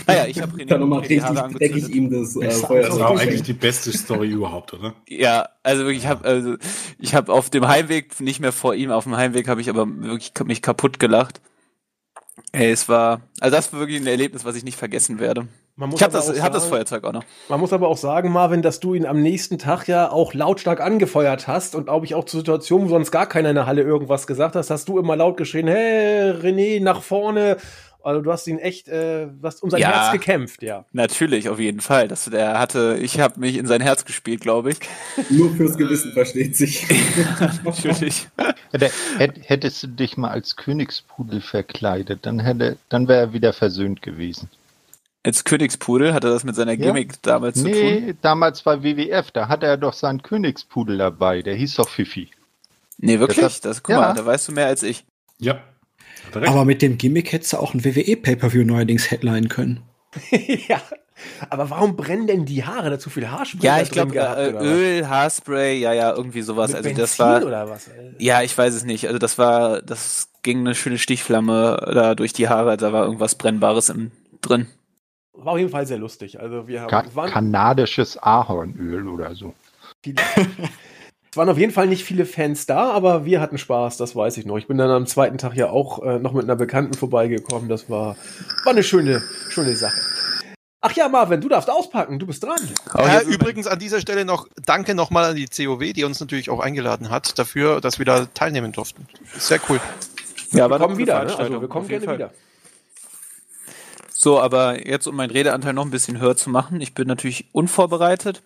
[0.07, 3.19] Naja, ich habe Dann nochmal die Haare richtig dreckig ihm das äh, Das Feuer war
[3.19, 4.93] eigentlich die beste Story überhaupt, oder?
[5.07, 6.55] Ja, also wirklich, ich habe also
[6.99, 9.87] ich habe auf dem Heimweg nicht mehr vor ihm, auf dem Heimweg habe ich aber
[9.87, 11.41] wirklich mich kaputt gelacht.
[12.53, 15.47] Ey, es war, also das war wirklich ein Erlebnis, was ich nicht vergessen werde.
[15.75, 17.23] Man muss ich habe das, ich hab das sagen- Feuerzeug auch noch.
[17.49, 20.81] Man muss aber auch sagen, Marvin, dass du ihn am nächsten Tag ja auch lautstark
[20.81, 23.81] angefeuert hast und glaube ich auch zu Situationen, wo sonst gar keiner in der Halle
[23.81, 27.57] irgendwas gesagt hast, hast du immer laut geschrien, hey, René, nach vorne.
[28.03, 29.91] Also du hast ihn echt, äh, du hast um sein Ja.
[29.91, 30.85] Herz gekämpft, ja.
[30.91, 32.07] Natürlich, auf jeden Fall.
[32.07, 34.77] Das, der hatte, ich habe mich in sein Herz gespielt, glaube ich.
[35.29, 36.87] Nur fürs Gewissen versteht sich.
[37.63, 38.27] Natürlich.
[38.71, 43.53] Hätte, hätt- hättest du dich mal als Königspudel verkleidet, dann hätte, dann wäre er wieder
[43.53, 44.49] versöhnt gewesen.
[45.23, 46.85] Als Königspudel hatte das mit seiner Ja.
[46.87, 47.71] Gimmick damals zu tun.
[47.73, 52.29] Nee, damals bei WWF, da hatte er doch seinen Königspudel dabei, der hieß doch Fifi.
[52.97, 53.39] Nee, wirklich?
[53.39, 54.01] Das Das, hat- guck ja.
[54.01, 55.03] mal, da weißt du mehr als ich.
[55.37, 55.59] Ja.
[56.33, 59.81] Aber mit dem Gimmick hättest du auch ein WWE-Pay-Per-View neuerdings headline können.
[60.67, 60.81] ja.
[61.49, 62.89] Aber warum brennen denn die Haare?
[62.89, 64.51] Da zu viel Haarspray Ja, ich glaube, äh?
[64.51, 66.71] Öl, Haarspray, ja, ja, irgendwie sowas.
[66.71, 67.45] Mit also das Benzin war.
[67.45, 67.89] oder was?
[68.17, 69.05] Ja, ich weiß es nicht.
[69.07, 72.77] Also das war, das ging eine schöne Stichflamme da durch die Haare.
[72.77, 74.11] Da war irgendwas Brennbares im,
[74.41, 74.67] drin.
[75.33, 76.39] War auf jeden Fall sehr lustig.
[76.39, 79.53] Also wir haben, Ka kanadisches Ahornöl oder so.
[81.31, 84.35] Es waren auf jeden Fall nicht viele Fans da, aber wir hatten Spaß, das weiß
[84.35, 84.57] ich noch.
[84.57, 87.69] Ich bin dann am zweiten Tag ja auch äh, noch mit einer Bekannten vorbeigekommen.
[87.69, 88.17] Das war,
[88.65, 89.95] war eine schöne, schöne Sache.
[90.81, 92.59] Ach ja, Marvin, du darfst auspacken, du bist dran.
[92.97, 96.59] Äh, übrigens an dieser Stelle noch Danke nochmal an die COW, die uns natürlich auch
[96.59, 99.07] eingeladen hat, dafür, dass wir da teilnehmen durften.
[99.37, 99.79] Sehr cool.
[100.51, 101.37] Ja, wir kommen wieder, ne?
[101.37, 102.15] Also wir kommen gerne Fall.
[102.15, 102.31] wieder.
[104.09, 107.45] So, aber jetzt, um meinen Redeanteil noch ein bisschen höher zu machen, ich bin natürlich
[107.53, 108.43] unvorbereitet.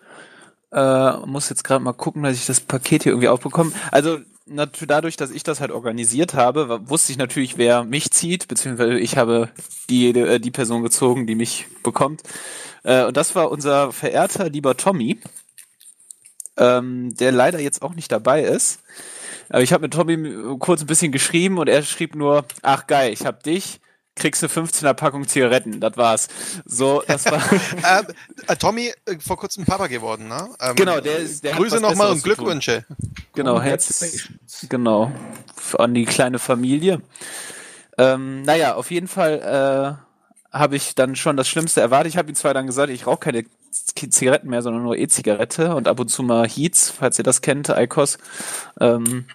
[0.72, 3.72] Äh, muss jetzt gerade mal gucken, dass ich das Paket hier irgendwie aufbekomme.
[3.90, 8.98] Also dadurch, dass ich das halt organisiert habe, wusste ich natürlich, wer mich zieht, beziehungsweise
[8.98, 9.48] ich habe
[9.90, 12.22] die, äh, die Person gezogen, die mich bekommt.
[12.84, 15.18] Äh, und das war unser verehrter lieber Tommy,
[16.56, 18.80] ähm, der leider jetzt auch nicht dabei ist.
[19.48, 23.12] Aber ich habe mit Tommy kurz ein bisschen geschrieben und er schrieb nur, ach geil,
[23.12, 23.80] ich hab dich,
[24.16, 26.28] kriegst du 15er Packung Zigaretten, das war's.
[26.64, 27.40] So, das war.
[28.00, 28.06] ähm,
[28.48, 30.48] äh, Tommy, äh, vor kurzem Papa geworden, ne?
[30.60, 32.22] Ähm, Genau, der ist- der Grüße nochmal und.
[32.24, 32.84] Glückwünsche.
[33.34, 34.28] Genau, Herz,
[34.68, 35.12] genau,
[35.78, 37.02] an die kleine Familie.
[37.98, 39.98] Ähm, naja, auf jeden Fall
[40.52, 42.12] äh, habe ich dann schon das Schlimmste erwartet.
[42.12, 45.86] Ich habe ihm zwar dann gesagt, ich rauche keine Zigaretten mehr, sondern nur E-Zigarette und
[45.88, 48.16] ab und zu mal Heats, falls ihr das kennt, Icos.
[48.80, 49.26] Ähm,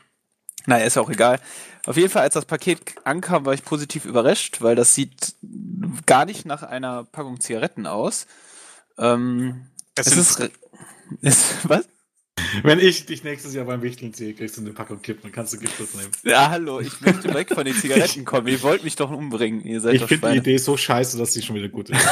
[0.66, 1.40] naja, ist auch egal.
[1.86, 5.36] Auf jeden Fall, als das Paket ankam, war ich positiv überrascht, weil das sieht
[6.06, 8.28] gar nicht nach einer Packung Zigaretten aus.
[8.98, 10.52] Ähm, Es es ist,
[11.22, 11.88] ist was?
[12.64, 15.54] Wenn ich dich nächstes Jahr beim Wichteln sehe, kriegst du eine Packung Kippen, dann kannst
[15.54, 16.12] du Giftes nehmen.
[16.24, 18.48] Ja, hallo, ich möchte weg von den Zigaretten kommen.
[18.48, 19.64] Ihr wollt mich doch umbringen.
[19.64, 20.38] Ihr seid Ich doch finde die.
[20.38, 22.02] Idee so scheiße, dass sie schon wieder gut ist.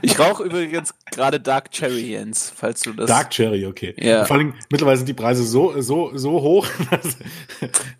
[0.00, 3.08] Ich rauche übrigens gerade Dark Cherry, Jens, falls du das.
[3.08, 3.94] Dark Cherry, okay.
[3.98, 4.20] Ja.
[4.20, 7.16] Und vor allem, mittlerweile sind die Preise so, so, so hoch, dass,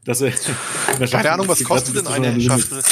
[0.05, 0.33] dass er.
[1.07, 2.83] Keine Ahnung, was kostet denn eine Schachtel?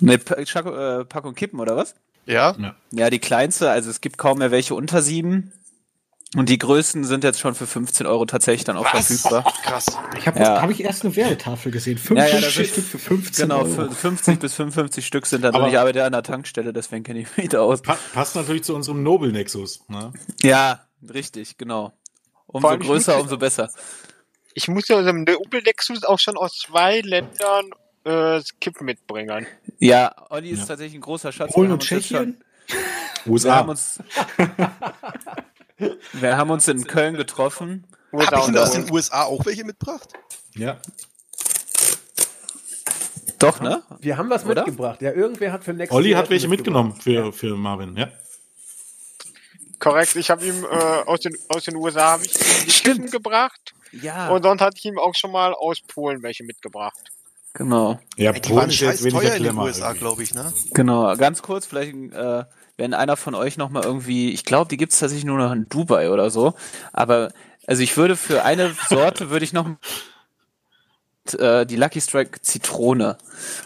[0.00, 1.94] Eine äh, Packung Kippen oder was?
[2.26, 2.56] Ja.
[2.92, 5.52] Ja, die kleinste, also es gibt kaum mehr welche unter sieben.
[6.36, 9.42] Und die größten sind jetzt schon für 15 Euro tatsächlich dann auch verfügbar.
[9.64, 9.86] Krass.
[10.16, 10.62] Ich habe Ja.
[10.62, 11.96] hab ich erst eine Werbetafel gesehen.
[11.96, 13.68] Ja, 50 ja, das Stück für 15 Genau, Euro.
[13.68, 15.62] für 50 bis 55 Stück sind da drin.
[15.62, 17.82] Aber- Ich arbeite an der Tankstelle, deswegen kenne ich mich da aus.
[17.82, 19.84] Pa passt natürlich zu unserem Nobel-Nexus.
[19.88, 20.12] Ne?
[20.42, 21.92] Ja, richtig, genau.
[22.46, 23.68] Umso größer, umso besser.
[24.54, 27.70] Ich muss ja der Opel Lexus auch schon aus zwei Ländern
[28.04, 29.46] äh, Kippen mitbringen.
[29.80, 30.66] Ja, Olli ist Ja.
[30.66, 31.52] tatsächlich ein großer Schatz.
[31.52, 32.42] Polen Wir und Tschechien?
[33.24, 33.56] Wir USA.
[33.56, 33.98] haben uns,
[36.12, 37.86] wir haben uns in Köln getroffen.
[38.12, 40.12] Habe ich denn aus den USA auch welche mitgebracht?
[40.54, 40.80] Ja.
[43.38, 43.82] Doch, ne?
[44.00, 44.64] Wir haben was Oder?
[44.64, 45.00] mitgebracht.
[45.00, 48.08] Ja, irgendwer hat für Next Olli hat welche mitgenommen für, für Marvin, ja.
[49.78, 53.10] Korrekt, ich habe ihm äh, aus, den, aus den USA habe ich ihm die Kippen
[53.10, 53.72] gebracht.
[53.92, 54.28] Ja.
[54.28, 57.10] Und sonst hatte ich ihm auch schon mal aus Polen welche mitgebracht.
[57.54, 57.98] Genau.
[58.16, 60.34] Ja, Ey, die Polen waren ist jetzt scheiß weniger teuer in den USA, glaube ich,
[60.34, 60.52] ne?
[60.72, 62.44] Genau, ganz kurz, vielleicht, äh,
[62.80, 65.68] wenn einer von euch noch mal irgendwie, ich glaube, die gibt's tatsächlich nur noch in
[65.68, 66.54] Dubai oder so,
[66.92, 67.30] aber
[67.66, 69.68] also ich würde für eine Sorte würde ich noch
[71.38, 73.18] äh, die Lucky Strike Zitrone.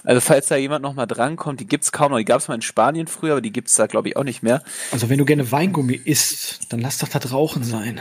[0.02, 2.18] Also falls da jemand noch mal drankommt, die gibt's kaum noch.
[2.18, 4.62] Die gab's mal in Spanien früher, aber die gibt's da glaube ich auch nicht mehr.
[4.90, 8.00] Also wenn du gerne Weingummi isst, dann lass doch das Rauchen sein.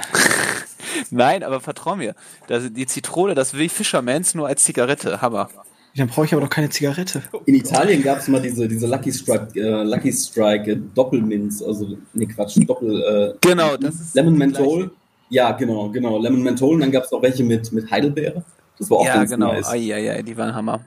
[1.11, 2.15] Nein, aber vertrau mir,
[2.47, 5.49] das, die Zitrone, das will Fishermans nur als Zigarette, Hammer.
[5.95, 7.21] Dann brauche ich aber doch keine Zigarette.
[7.45, 11.97] In Italien gab es mal diese, diese Lucky Strike, äh, Lucky Strike äh, Doppelminz, also
[12.13, 14.91] nee Quatsch, Doppel äh, Genau, das ist Lemon Menthol.
[15.29, 16.17] Ja, genau, genau.
[16.19, 18.43] Lemon Menthol und dann gab es auch welche mit, mit Heidelbeere.
[18.79, 19.53] Das war auch Ja, ganz genau.
[19.53, 19.67] nice.
[19.67, 20.81] Ai, ai, ai, die waren Hammer.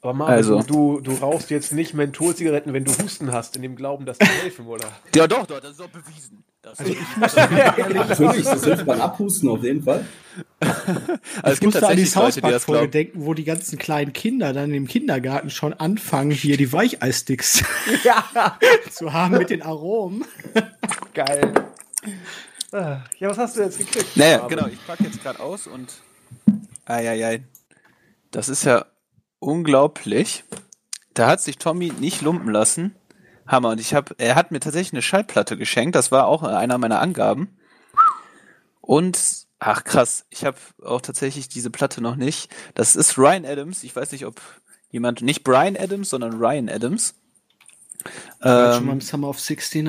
[0.00, 0.62] Aber Marvin, Also.
[0.62, 4.26] du, du rauchst jetzt nicht Mentholzigaretten, wenn du Husten hast, in dem Glauben, dass die
[4.42, 4.86] helfen, oder?
[5.14, 6.42] Ja, doch, doch, das ist doch bewiesen.
[6.70, 10.04] Das Also ich muss ehrlich, Natürlich, das hilft beim Abhusten auf jeden Fall.
[10.60, 10.74] Also
[11.42, 13.78] es ich gibt musste an die tatsächlich Leute, die das Folge denken, wo die ganzen
[13.78, 17.64] kleinen Kinder dann im Kindergarten schon anfangen, hier die Weicheissticks
[18.04, 18.58] ja,
[18.90, 20.24] zu haben mit den Aromen.
[21.14, 21.52] geil.
[22.72, 24.16] Ah, Ja, was hast du jetzt gekriegt?
[24.16, 25.94] Naja, genau, ich packe jetzt gerade aus und.
[26.84, 27.44] Eieiei.
[28.30, 28.86] Das ist ja
[29.38, 30.44] unglaublich.
[31.14, 32.94] Da hat sich Tommy nicht lumpen lassen.
[33.48, 33.70] Hammer.
[33.70, 35.96] Und ich habe, er hat mir tatsächlich eine Schallplatte geschenkt.
[35.96, 37.56] Das war auch einer meiner Angaben.
[38.80, 39.18] Und,
[39.58, 42.50] ach krass, ich habe auch tatsächlich diese Platte noch nicht.
[42.74, 43.82] Das ist Ryan Adams.
[43.82, 44.40] Ich weiß nicht, ob
[44.90, 47.14] jemand, nicht Brian Adams, sondern Ryan Adams.
[48.42, 49.84] Ähm, schon mal im Summer of 69.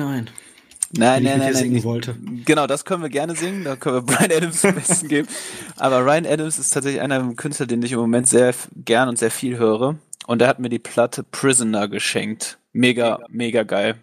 [0.92, 1.84] Nein, nein, dir nein, singen nein.
[1.84, 2.16] wollte.
[2.44, 3.64] Genau, das können wir gerne singen.
[3.64, 5.28] Da können wir Brian Adams am besten geben.
[5.76, 9.18] Aber Ryan Adams ist tatsächlich einer der Künstler, den ich im Moment sehr gern und
[9.18, 9.96] sehr viel höre.
[10.26, 12.58] Und er hat mir die Platte Prisoner geschenkt.
[12.72, 13.98] Mega, mega geil.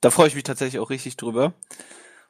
[0.00, 1.52] Da freue ich mich tatsächlich auch richtig drüber.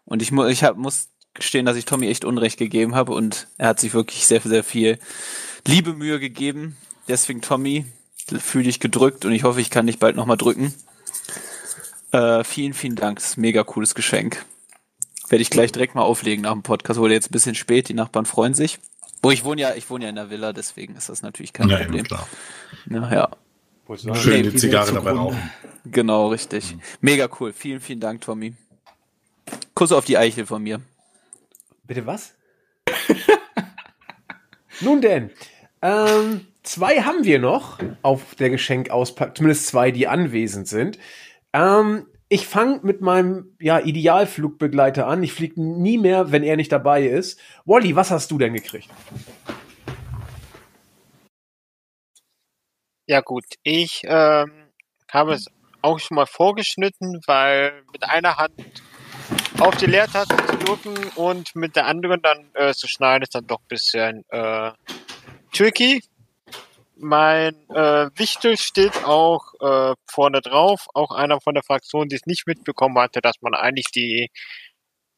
[0.04, 3.46] Und ich, mu ich hab, muss gestehen, dass ich Tommy echt Unrecht gegeben habe und
[3.56, 4.98] er hat sich wirklich sehr, sehr viel
[5.66, 6.76] Liebe Mühe gegeben.
[7.06, 7.86] Deswegen, Tommy,
[8.38, 10.74] fühle dich gedrückt und ich hoffe, ich kann dich bald nochmal drücken.
[12.12, 13.18] Äh, vielen, vielen Dank.
[13.18, 14.44] Das ist ein mega cooles Geschenk.
[15.28, 16.98] Werde ich gleich direkt mal auflegen nach dem Podcast.
[16.98, 18.80] Wurde jetzt ein bisschen spät, die Nachbarn freuen sich.
[19.22, 21.68] Wo ich wohne ja, ich wohne ja in der Villa, deswegen ist das natürlich kein
[21.68, 22.04] Ja, ja, Problem.
[22.04, 22.26] klar.
[22.88, 23.30] Ja, ja.
[23.96, 25.50] Schön Nee, die Zigarre dabei rauchen.
[25.84, 26.76] Genau, richtig.
[27.00, 27.52] Mega cool.
[27.52, 28.54] Vielen, vielen Dank, Tommy.
[29.74, 30.80] Kuss auf die Eichel von mir.
[31.84, 32.34] Bitte was?
[34.80, 35.30] Nun denn,
[35.82, 40.98] ähm, zwei haben wir noch auf der Geschenkauspack, zumindest zwei, die anwesend sind.
[41.52, 45.22] Ähm, ich fange mit meinem ja, Idealflugbegleiter an.
[45.22, 47.40] Ich fliege nie mehr, wenn er nicht dabei ist.
[47.64, 48.88] Wally, was hast du denn gekriegt?
[53.10, 54.70] Ja gut, ich ähm,
[55.10, 55.46] habe es
[55.82, 58.54] auch schon mal vorgeschnitten, weil mit einer Hand
[59.58, 63.48] auf die Leertaste zu drücken und mit der anderen dann äh, zu schneiden ist dann
[63.48, 64.70] doch ein bisschen äh,
[65.52, 66.04] tricky.
[66.94, 72.26] Mein äh, Wichtel steht auch äh, vorne drauf, auch einer von der Fraktion, die es
[72.26, 74.30] nicht mitbekommen hatte, dass man eigentlich die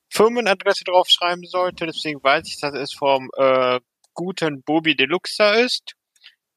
[0.08, 1.84] Firmenadresse draufschreiben sollte.
[1.84, 3.80] Deswegen weiß ich, dass es vom äh,
[4.14, 5.94] guten Bobby Deluxa ist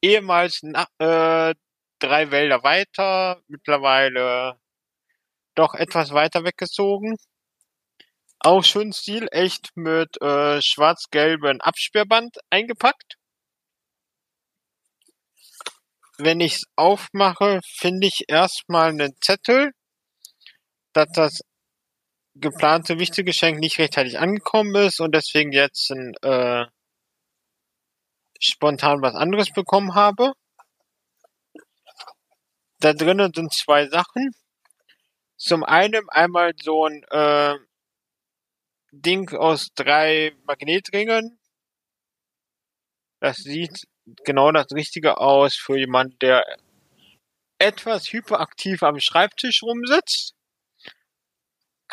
[0.01, 1.55] ehemals na, äh,
[1.99, 4.59] drei Wälder weiter, mittlerweile
[5.55, 7.15] doch etwas weiter weggezogen.
[8.39, 13.15] Auch schön Stil, echt mit äh, schwarz-gelben Absperrband eingepackt.
[16.17, 19.71] Wenn ich es aufmache, finde ich erstmal einen Zettel,
[20.93, 21.39] dass das
[22.35, 26.65] geplante wichtige Geschenk nicht rechtzeitig angekommen ist und deswegen jetzt ein äh,
[28.39, 30.33] spontan was anderes bekommen habe.
[32.79, 34.31] Da drinnen sind zwei Sachen.
[35.37, 37.55] Zum einen einmal so ein äh,
[38.91, 41.39] Ding aus drei Magnetringen.
[43.19, 43.87] Das sieht
[44.23, 46.45] genau das Richtige aus für jemanden, der
[47.57, 50.35] etwas hyperaktiv am Schreibtisch rumsitzt.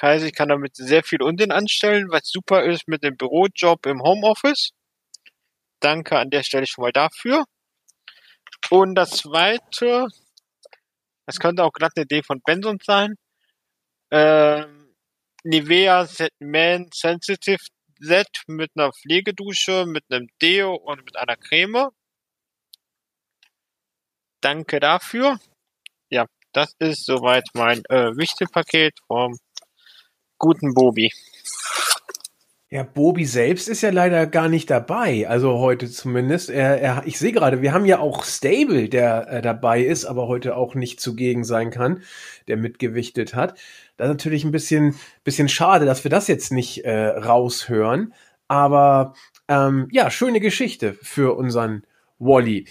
[0.01, 4.03] Heißt, ich kann damit sehr viel Unsinn anstellen, was super ist mit dem Bürojob im
[4.03, 4.73] Homeoffice.
[5.83, 7.45] Danke an der Stelle schon mal dafür.
[8.71, 10.07] Und das zweite,
[11.27, 13.17] das könnte auch glatt eine Idee von Benson sein.
[14.11, 14.95] Ähm,
[15.45, 16.07] Nivea
[16.39, 17.65] Man Sensitive
[17.99, 21.91] Set mit einer Pflegedusche, mit einem Deo und mit einer Creme.
[24.41, 25.39] Danke dafür.
[26.11, 29.39] Ja, das ist soweit mein äh, Wichtelpaket vom
[30.39, 31.13] guten Bobi.
[32.73, 36.49] Ja, Bobi selbst ist ja leider gar nicht dabei, also heute zumindest.
[36.49, 40.27] Er, er, ich sehe gerade, wir haben ja auch Stable, der äh, dabei ist, aber
[40.27, 42.03] heute auch nicht zugegen sein kann,
[42.49, 43.59] der mitgewichtet hat.
[43.99, 48.15] Das ist natürlich ein bisschen, bisschen schade, dass wir das jetzt nicht äh, raushören.
[48.49, 49.13] Aber
[49.49, 51.83] ähm, ja, schöne Geschichte für unseren
[52.19, 52.67] Wally.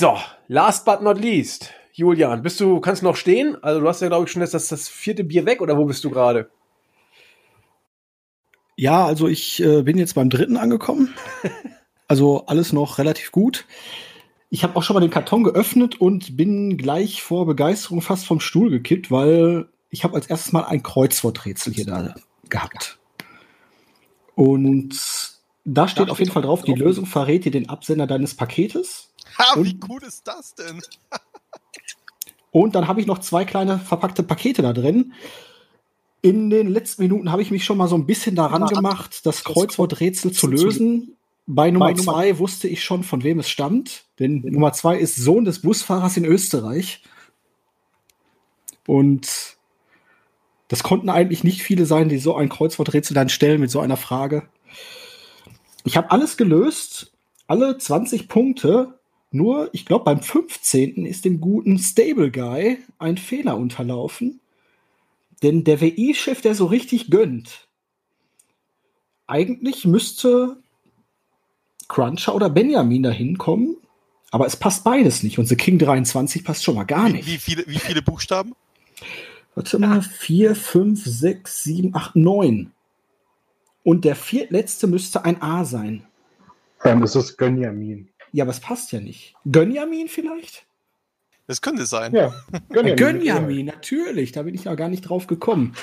[0.00, 0.18] So,
[0.48, 1.72] last but not least.
[1.92, 3.62] Julian, bist du, kannst du noch stehen?
[3.62, 5.84] Also du hast ja, glaube ich, schon das, das, das vierte Bier weg oder wo
[5.84, 6.50] bist du gerade?
[8.80, 11.12] Ja, also ich äh, bin jetzt beim dritten angekommen.
[12.06, 13.66] Also alles noch relativ gut.
[14.50, 18.38] Ich habe auch schon mal den Karton geöffnet und bin gleich vor Begeisterung fast vom
[18.38, 22.14] Stuhl gekippt, weil ich habe als erstes mal ein Kreuzworträtsel hier da
[22.48, 23.00] gehabt.
[24.36, 24.96] Und
[25.64, 29.12] da steht auf jeden Fall drauf, die Lösung verrät dir den Absender deines Paketes.
[29.38, 30.80] Ha, Und- wie cool ist das denn?
[32.52, 35.14] Und dann habe ich noch zwei kleine verpackte Pakete da drin.
[36.20, 39.44] In den letzten Minuten habe ich mich schon mal so ein bisschen daran gemacht, das
[39.44, 41.14] Kreuzworträtsel zu lösen.
[41.46, 44.04] Bei Nummer zwei wusste ich schon, von wem es stammt.
[44.18, 47.02] Denn Nummer zwei ist Sohn des Busfahrers in Österreich.
[48.86, 49.56] Und
[50.68, 53.96] das konnten eigentlich nicht viele sein, die so ein Kreuzworträtsel dann stellen mit so einer
[53.96, 54.48] Frage.
[55.84, 57.12] Ich habe alles gelöst,
[57.46, 58.98] alle 20 Punkte.
[59.30, 61.06] Nur, ich glaube, beim 15.
[61.06, 64.40] ist dem guten Stable Guy ein Fehler unterlaufen.
[65.42, 67.68] Denn der WI-Chef, der so richtig gönnt,
[69.26, 70.56] eigentlich müsste
[71.88, 73.76] Cruncher oder Benjamin da hinkommen,
[74.30, 75.38] aber es passt beides nicht.
[75.38, 77.26] Und The King 23 passt schon mal gar nicht.
[77.26, 78.54] Wie viele, wie viele Buchstaben?
[79.54, 82.72] Warte mal, 4, 5, 6, 7, 8, 9.
[83.84, 86.06] Und der viertletzte müsste ein A sein.
[86.82, 88.08] Dann ist es Gönjamin.
[88.32, 89.34] Ja, aber es passt ja nicht.
[89.50, 90.67] Gönjamin vielleicht?
[91.48, 92.14] Das könnte sein.
[92.14, 92.34] Ja,
[92.68, 93.66] Gönjamin, Gönjamin.
[93.66, 94.32] natürlich.
[94.32, 95.74] Da bin ich ja gar nicht drauf gekommen.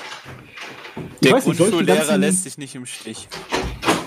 [1.20, 3.28] Ich Der Grundschullehrer lässt sich nicht im Stich.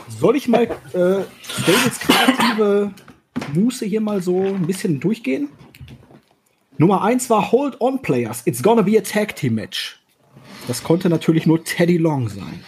[0.07, 2.94] Soll ich mal äh, Davids kreative
[3.53, 5.49] Muße hier mal so ein bisschen durchgehen?
[6.77, 8.41] Nummer eins war Hold on Players.
[8.45, 10.02] It's gonna be a Tag Team Match.
[10.68, 12.64] Das konnte natürlich nur Teddy Long sein.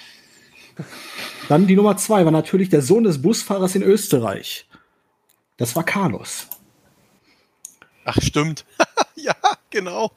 [1.47, 4.67] Dann die Nummer zwei war natürlich der Sohn des Busfahrers in Österreich.
[5.55, 6.47] Das war Carlos.
[8.13, 8.65] Ach, stimmt.
[9.15, 9.35] ja,
[9.69, 10.11] genau.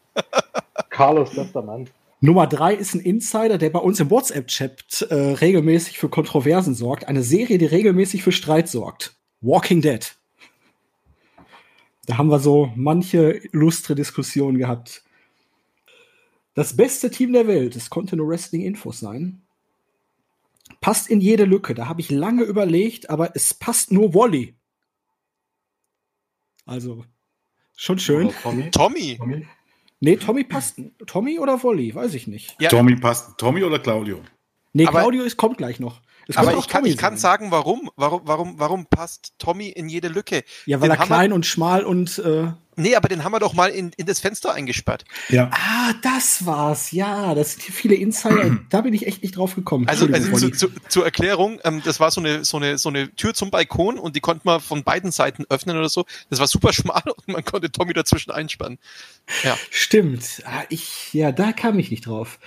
[0.90, 1.88] Carlos, bester Mann.
[2.20, 7.06] Nummer drei ist ein Insider, der bei uns im WhatsApp-Chat äh, regelmäßig für Kontroversen sorgt.
[7.06, 9.16] Eine Serie, die regelmäßig für Streit sorgt.
[9.42, 10.16] Walking Dead.
[12.06, 15.04] Da haben wir so manche illustre Diskussionen gehabt.
[16.54, 19.42] Das beste Team der Welt, es konnte nur Wrestling-Infos sein,
[20.80, 21.74] passt in jede Lücke.
[21.74, 24.54] Da habe ich lange überlegt, aber es passt nur Wally.
[26.66, 27.04] Also,
[27.76, 28.30] schon schön.
[28.42, 28.70] Tommy.
[28.70, 29.16] Tommy.
[29.18, 29.46] Tommy.
[30.00, 30.80] Nee, Tommy passt.
[31.06, 31.94] Tommy oder Wally?
[31.94, 32.56] Weiß ich nicht.
[32.60, 32.68] Ja.
[32.68, 33.38] Tommy passt.
[33.38, 34.20] Tommy oder Claudio?
[34.72, 36.00] Nee, Aber- Claudio ist, kommt gleich noch.
[36.26, 37.90] Es Aber ich kann, ich kann sagen, warum.
[37.96, 40.42] Warum, warum, warum passt Tommy in jede Lücke?
[40.64, 42.18] Ja, weil Den er klein und schmal und.
[42.18, 45.04] Äh, Nee, aber den haben wir doch mal in, in das Fenster eingesperrt.
[45.28, 45.50] Ja.
[45.52, 46.90] ah, das war's.
[46.92, 48.58] Ja, das sind viele Insider.
[48.70, 49.88] da bin ich echt nicht drauf gekommen.
[49.88, 53.14] Also, also zu, zu, zur Erklärung, ähm, das war so eine, so, eine, so eine
[53.14, 56.04] Tür zum Balkon und die konnte man von beiden Seiten öffnen oder so.
[56.30, 58.78] Das war super schmal und man konnte Tommy dazwischen einspannen.
[59.42, 59.56] Ja.
[59.70, 60.42] Stimmt.
[60.44, 62.38] Ah, ich, ja, da kam ich nicht drauf.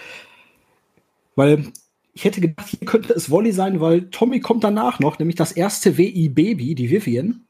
[1.36, 1.72] Weil
[2.14, 5.52] ich hätte gedacht, hier könnte es Wolli sein, weil Tommy kommt danach noch, nämlich das
[5.52, 7.46] erste WI-Baby, die Vivian.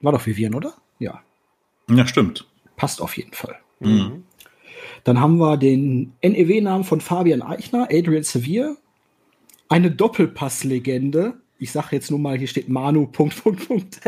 [0.00, 0.74] War doch Vivian, oder?
[0.98, 1.22] Ja,
[1.90, 2.46] Ja, stimmt.
[2.76, 3.56] passt auf jeden Fall.
[3.80, 4.24] Mhm.
[5.04, 8.76] Dann haben wir den NEW-Namen von Fabian Eichner, Adrian Sevier.
[9.68, 11.34] Eine Doppelpass-Legende.
[11.58, 14.00] Ich sage jetzt nur mal, hier steht Manu, Punkt, Punkt, Punkt.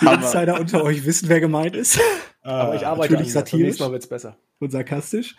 [0.00, 2.00] Die Insider unter euch wissen, wer gemeint ist.
[2.42, 4.36] Aber ich arbeite Natürlich satirisch Mal wird's besser.
[4.58, 5.36] und sarkastisch.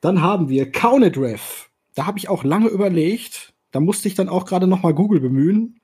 [0.00, 1.68] Dann haben wir Counted Ref.
[1.94, 3.52] Da habe ich auch lange überlegt.
[3.72, 5.79] Da musste ich dann auch gerade noch mal Google bemühen.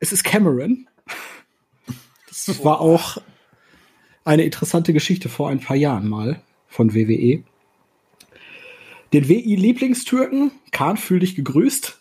[0.00, 0.88] Es ist Cameron.
[2.26, 3.18] Das war auch
[4.24, 7.44] eine interessante Geschichte vor ein paar Jahren mal von WWE.
[9.12, 12.00] Den WI-Lieblingstürken, Kahn, fühl dich gegrüßt.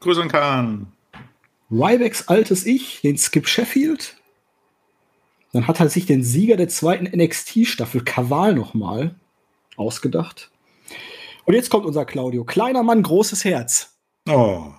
[0.00, 0.92] Grüß an Kahn.
[1.70, 4.16] Rybacks altes Ich, den Skip Sheffield.
[5.52, 9.16] Dann hat er sich den Sieger der zweiten NXT-Staffel Kaval nochmal
[9.76, 10.50] ausgedacht.
[11.44, 12.44] Und jetzt kommt unser Claudio.
[12.44, 13.96] Kleiner Mann, großes Herz.
[14.28, 14.72] Oh,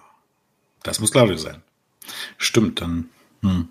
[0.82, 1.62] das muss Claudio sein.
[2.38, 3.10] Stimmt, dann.
[3.42, 3.70] Hm.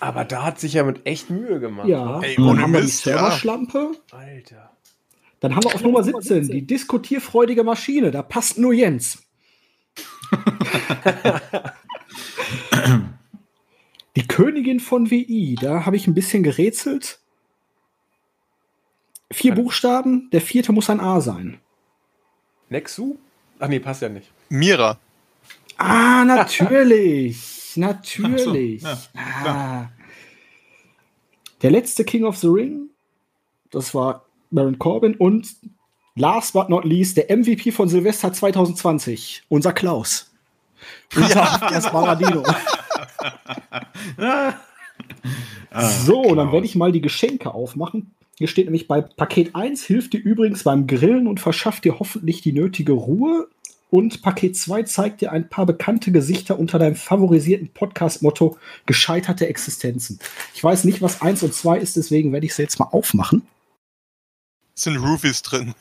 [0.00, 1.88] Aber da hat sich ja mit echt Mühe gemacht.
[1.88, 3.18] Ja, Ey, dann ohne haben wir die Mist, ja.
[3.18, 3.92] Serverschlampe.
[4.12, 4.70] Alter.
[5.40, 8.10] Dann haben wir auf Nummer 17 die diskutierfreudige Maschine.
[8.10, 9.22] Da passt nur Jens.
[14.16, 15.56] die Königin von WI.
[15.60, 17.20] Da habe ich ein bisschen gerätselt.
[19.30, 20.28] Vier Buchstaben.
[20.30, 21.60] Der vierte muss ein A sein.
[22.68, 23.16] Nexu?
[23.60, 24.30] Ach nee, passt ja nicht.
[24.48, 24.98] Mira.
[25.78, 27.72] Ah, natürlich.
[27.76, 28.82] natürlich.
[28.82, 29.88] So, ja, ah.
[31.62, 32.90] Der letzte King of the Ring,
[33.70, 35.48] das war Baron Corbin und
[36.14, 40.30] last but not least der MVP von Silvester 2020, unser Klaus.
[41.14, 42.00] Unser Ja, das genau.
[42.00, 42.44] Baradino.
[46.04, 48.12] so, und dann werde ich mal die Geschenke aufmachen.
[48.36, 52.40] Hier steht nämlich bei Paket 1 hilft dir übrigens beim Grillen und verschafft dir hoffentlich
[52.40, 53.48] die nötige Ruhe.
[53.90, 60.18] Und Paket 2 zeigt dir ein paar bekannte Gesichter unter deinem favorisierten Podcast-Motto gescheiterte Existenzen.
[60.54, 63.46] Ich weiß nicht, was 1 und 2 ist, deswegen werde ich sie jetzt mal aufmachen.
[64.74, 65.74] Sind Roofies drin.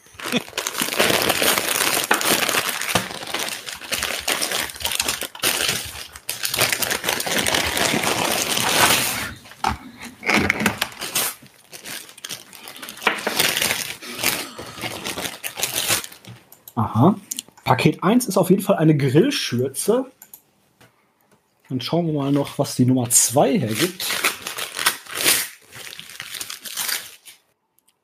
[17.68, 20.10] Paket 1 ist auf jeden Fall eine Grillschürze.
[21.68, 24.07] Dann schauen wir mal noch, was die Nummer 2 hergibt.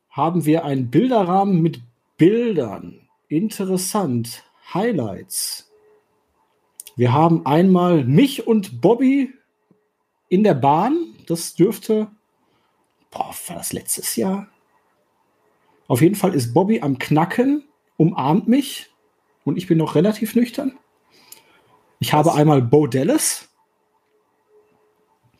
[0.10, 1.80] Haben wir einen Bilderrahmen mit
[2.18, 3.07] Bildern.
[3.30, 4.44] Interessant.
[4.73, 5.72] Highlights.
[6.98, 9.34] Wir haben einmal mich und Bobby
[10.27, 11.15] in der Bahn.
[11.26, 12.11] Das dürfte.
[13.11, 14.49] Boah, war das letztes Jahr?
[15.88, 17.64] Auf jeden Fall ist Bobby am Knacken,
[17.95, 18.93] umarmt mich
[19.44, 20.78] und ich bin noch relativ nüchtern.
[21.99, 23.49] Ich habe einmal Bo Dallas.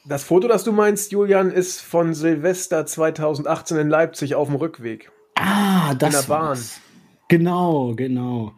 [0.06, 5.12] Das Foto, das du meinst, Julian, ist von Silvester 2018 in Leipzig auf dem Rückweg.
[5.36, 6.50] Ah, das In der war Bahn.
[6.50, 6.82] das.
[7.30, 8.54] Genau, genau.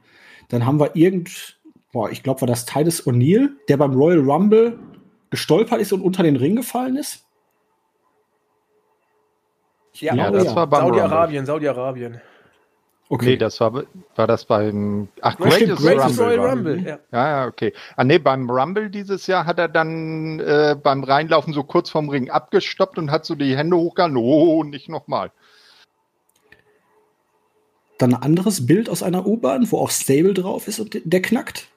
[0.50, 1.60] Dann haben wir irgend,
[1.92, 4.80] boah, ich glaube, war das Titus O'Neill, der beim Royal Rumble
[5.30, 7.26] gestolpert ist und unter den Ring gefallen ist.
[9.94, 10.56] Ja, Ja, das ja.
[10.56, 12.22] war beim Saudi-Arabien, Saudi-Arabien.
[13.08, 13.26] Okay.
[13.26, 13.84] Nee, das war,
[14.16, 15.10] war das beim.
[15.22, 16.40] Ach, Ja, stimmt, Greatest, Greatest Rumble.
[16.40, 17.00] Royal Rumble, ja.
[17.12, 17.72] Ja, ja, okay.
[17.96, 22.10] Ah, nee, beim Rumble dieses Jahr hat er dann äh, beim Reinlaufen so kurz vom
[22.10, 24.18] Ring abgestoppt und hat so die Hände hochgehalten.
[24.18, 25.32] Oh, nicht nochmal.
[28.00, 31.68] Dann ein anderes Bild aus einer U-Bahn, wo auch Stable drauf ist und der knackt.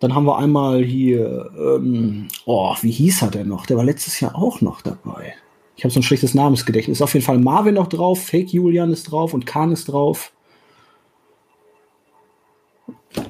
[0.00, 3.66] Dann haben wir einmal hier, ähm, oh, wie hieß er denn noch?
[3.66, 5.34] Der war letztes Jahr auch noch dabei.
[5.80, 6.98] Ich habe so ein schlechtes Namensgedächtnis.
[6.98, 10.30] Ist auf jeden Fall Marvin noch drauf, Fake Julian ist drauf und Khan ist drauf.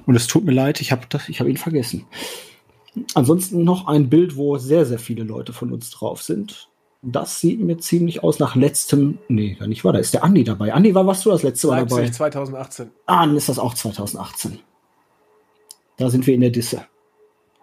[0.05, 2.07] Und es tut mir leid, ich habe hab ihn vergessen.
[3.15, 6.69] Ansonsten noch ein Bild, wo sehr, sehr viele Leute von uns drauf sind.
[7.03, 9.19] Das sieht mir ziemlich aus nach letztem.
[9.29, 9.93] Nee, gar nicht war.
[9.93, 10.75] Da ist der Andi dabei.
[10.75, 12.11] Andi, war warst du das letzte Mal Leipzig dabei?
[12.11, 12.91] 2018.
[13.07, 14.59] Ah, dann ist das auch 2018.
[15.99, 16.85] Da sind wir in der Disse.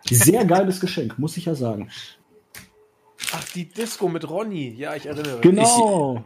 [0.05, 1.89] Sehr geiles Geschenk, muss ich ja sagen.
[3.33, 4.73] Ach, die Disco mit Ronny.
[4.77, 6.23] Ja, ich erinnere Genau.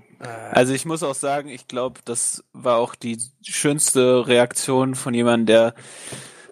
[0.51, 5.73] Also ich muss auch sagen, ich glaube, das war auch die schönste Reaktion von jemandem,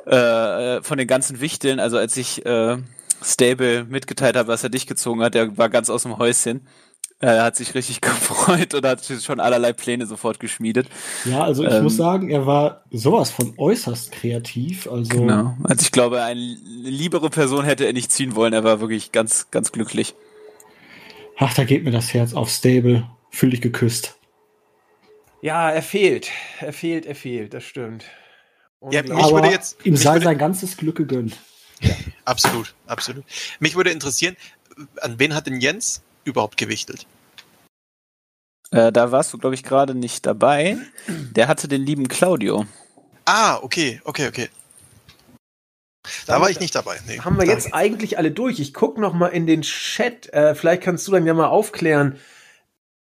[0.05, 2.77] der äh, von den ganzen Wichteln, also als ich äh,
[3.21, 6.67] Stable mitgeteilt habe, was er dich gezogen hat, der war ganz aus dem Häuschen.
[7.19, 10.87] Er hat sich richtig gefreut und hat schon allerlei Pläne sofort geschmiedet.
[11.25, 14.89] Ja, also ich Ähm, muss sagen, er war sowas von äußerst kreativ.
[14.89, 15.53] Also Genau.
[15.63, 18.53] Also ich glaube, eine liebere Person hätte er nicht ziehen wollen.
[18.53, 20.15] Er war wirklich ganz, ganz glücklich.
[21.39, 23.09] Ach, da geht mir das Herz auf Stable.
[23.31, 24.15] Fühl dich geküsst.
[25.41, 26.29] Ja, er fehlt.
[26.59, 28.05] Er fehlt, er fehlt, das stimmt.
[28.91, 31.37] Ja, Aber würde jetzt- ihm mich sei würde- sein ganzes Glück gegönnt.
[32.25, 33.23] Absolut, absolut.
[33.59, 34.35] Mich würde interessieren,
[35.01, 37.05] an wen hat denn Jens überhaupt gewichtelt?
[38.71, 40.77] Äh, da warst du, glaube ich, gerade nicht dabei.
[41.07, 42.65] Der hatte den lieben Claudio.
[43.25, 44.49] Ah, okay, okay, okay.
[46.25, 46.97] Da war ich nicht dabei.
[47.07, 48.59] Nee, haben wir da- jetzt eigentlich alle durch.
[48.59, 50.31] Ich gucke noch mal in den Chat.
[50.33, 52.15] Äh, vielleicht kannst du dann ja mal aufklären.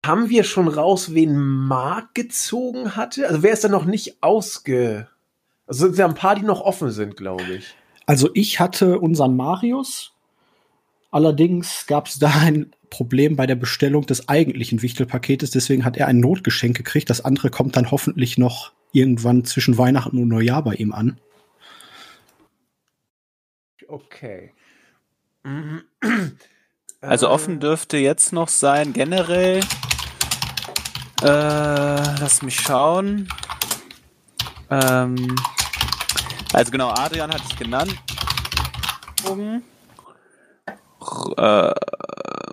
[0.05, 3.27] Haben wir schon raus, wen Mark gezogen hatte?
[3.27, 5.07] Also wer ist da noch nicht ausge...
[5.67, 7.75] Also sind ja ein paar, die noch offen sind, glaube ich.
[8.05, 10.11] Also ich hatte unseren Marius.
[11.09, 15.49] Allerdings gab es da ein Problem bei der Bestellung des eigentlichen Wichtelpaketes.
[15.49, 17.09] Deswegen hat er ein Notgeschenk gekriegt.
[17.09, 21.19] Das andere kommt dann hoffentlich noch irgendwann zwischen Weihnachten und Neujahr bei ihm an.
[23.87, 24.53] Okay.
[27.01, 29.61] Also Äh, offen dürfte jetzt noch sein, generell.
[31.21, 31.25] Äh,
[32.19, 33.29] lass mich schauen.
[34.69, 35.35] Ähm,
[36.53, 37.95] also genau, Adrian hat es genannt.
[41.37, 41.73] Äh,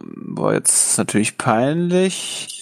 [0.04, 2.61] boah, jetzt ist natürlich peinlich.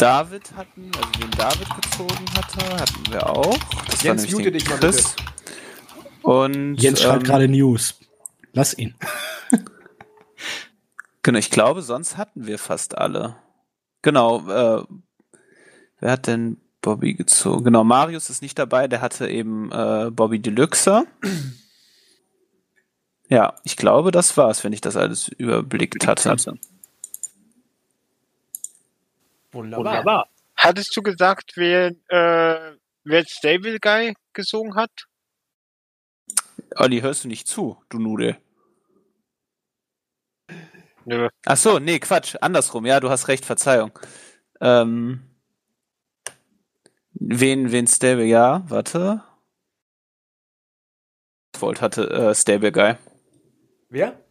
[0.00, 3.58] David hatten, also den David gezogen hatte, hatten wir auch.
[3.90, 5.14] Das Jens, mute dich mal Chris.
[6.22, 7.98] Und Jens schreibt ähm, gerade News.
[8.52, 8.94] Lass ihn.
[11.22, 13.36] Genau, ich glaube, sonst hatten wir fast alle.
[14.00, 14.84] Genau, äh,
[15.98, 17.64] wer hat denn Bobby gezogen?
[17.64, 21.04] Genau, Marius ist nicht dabei, der hatte eben äh, Bobby Deluxe.
[23.32, 26.34] Ja, ich glaube, das war's, wenn ich das alles überblickt hatte.
[29.52, 30.28] Wunderbar.
[30.56, 34.90] Hattest du gesagt, wer, äh, wer Stable Guy gesungen hat?
[36.76, 38.36] Olli, hörst du nicht zu, du Nudel?
[41.04, 41.28] Nö.
[41.46, 42.86] Ach so, nee, Quatsch, andersrum.
[42.86, 43.98] Ja, du hast recht, Verzeihung.
[44.60, 45.22] Ähm,
[47.14, 49.24] wen, wen Stable, ja, warte.
[51.58, 52.96] Volt hatte äh, Stable Guy.
[53.88, 54.22] Wer?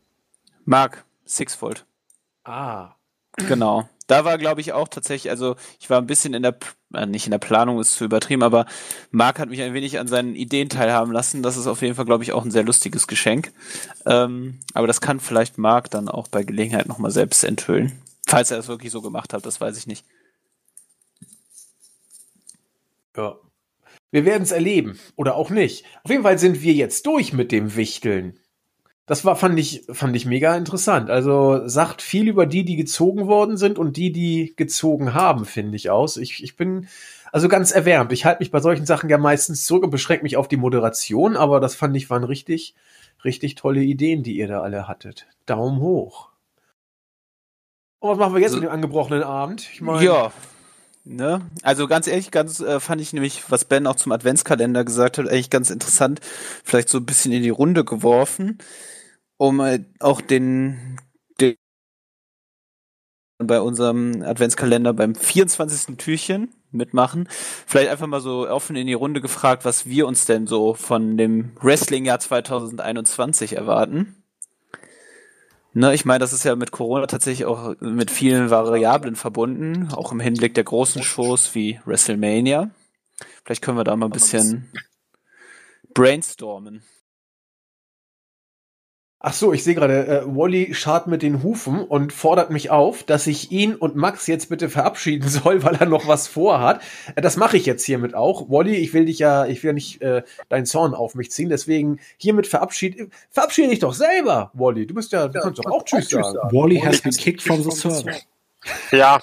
[0.66, 1.86] Mark, Sixfold.
[2.44, 2.96] Ah.
[3.36, 3.90] Genau.
[4.10, 6.57] Da war, glaube ich, auch tatsächlich, also ich war ein bisschen in der,
[6.95, 8.65] äh, nicht in der Planung, ist zu übertrieben, aber
[9.11, 11.44] Marc hat mich ein wenig an seinen Ideen teilhaben lassen.
[11.44, 13.53] Das ist auf jeden Fall, glaube ich, auch ein sehr lustiges Geschenk.
[14.07, 18.02] Ähm, aber das kann vielleicht Marc dann auch bei Gelegenheit nochmal selbst enthüllen.
[18.26, 20.03] Falls er es wirklich so gemacht hat, das weiß ich nicht.
[23.15, 23.36] Ja.
[24.10, 24.99] Wir werden es erleben.
[25.18, 25.86] Oder auch nicht.
[26.03, 28.40] Auf jeden Fall sind wir jetzt durch mit dem Wichteln.
[29.10, 31.10] Das war, fand ich, fand ich mega interessant.
[31.10, 35.77] Also sagt viel über die, die gezogen worden sind und die, die gezogen haben, finde
[35.77, 36.15] ich aus.
[36.15, 36.88] Ich, ich bin
[37.31, 38.11] also ganz erwärmt.
[38.14, 41.38] Ich halte mich bei solchen Sachen ja meistens zurück und beschränke mich auf die Moderation,
[41.38, 42.76] aber das fand ich waren richtig,
[43.23, 45.26] richtig tolle Ideen, die ihr da alle hattet.
[45.48, 46.30] Daumen hoch.
[47.98, 49.68] Und was machen wir jetzt mit dem angebrochenen Abend?
[49.73, 50.31] Ich meine, Ja.
[51.03, 51.41] Ne?
[51.64, 55.27] Also ganz ehrlich, ganz äh, fand ich nämlich, was Ben auch zum Adventskalender gesagt hat,
[55.27, 56.19] eigentlich ganz interessant,
[56.64, 58.60] vielleicht so ein bisschen in die Runde geworfen,
[59.40, 60.99] um äh, auch den,
[61.40, 61.56] den
[63.38, 65.98] bei unserem Adventskalender beim 24.
[65.98, 67.28] Türchen mitmachen.
[67.66, 71.18] Vielleicht einfach mal so offen in die Runde gefragt, was wir uns denn so von
[71.18, 74.24] dem Wrestling-Jahr 2021 erwarten.
[75.74, 80.11] Ne, ich meine, das ist ja mit Corona tatsächlich auch mit vielen Variablen verbunden, auch
[80.11, 82.72] im Hinblick der großen Shows wie WrestleMania.
[83.45, 84.70] Vielleicht können wir da mal ein bisschen
[85.94, 86.84] brainstormen.
[89.22, 93.04] Ach so, ich sehe gerade, äh, Wally schart mit den Hufen und fordert mich auf,
[93.04, 96.82] dass ich ihn und Max jetzt bitte verabschieden soll, weil er noch was vorhat.
[97.16, 98.50] Äh, das mache ich jetzt hiermit auch.
[98.50, 102.00] Wally, ich will dich ja, ich will nicht äh, deinen Zorn auf mich ziehen, deswegen
[102.16, 104.88] hiermit verabschiede, verabschiede dich doch selber, Wally.
[104.88, 106.38] Du bist ja, du kannst doch auch Tschüss sagen.
[106.52, 108.16] Wally has been kicked from the server.
[108.91, 109.20] Ja.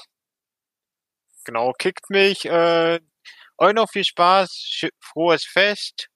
[1.44, 2.44] Genau, kickt mich.
[2.44, 3.00] Äh,
[3.56, 6.08] euch noch viel Spaß, frohes Fest.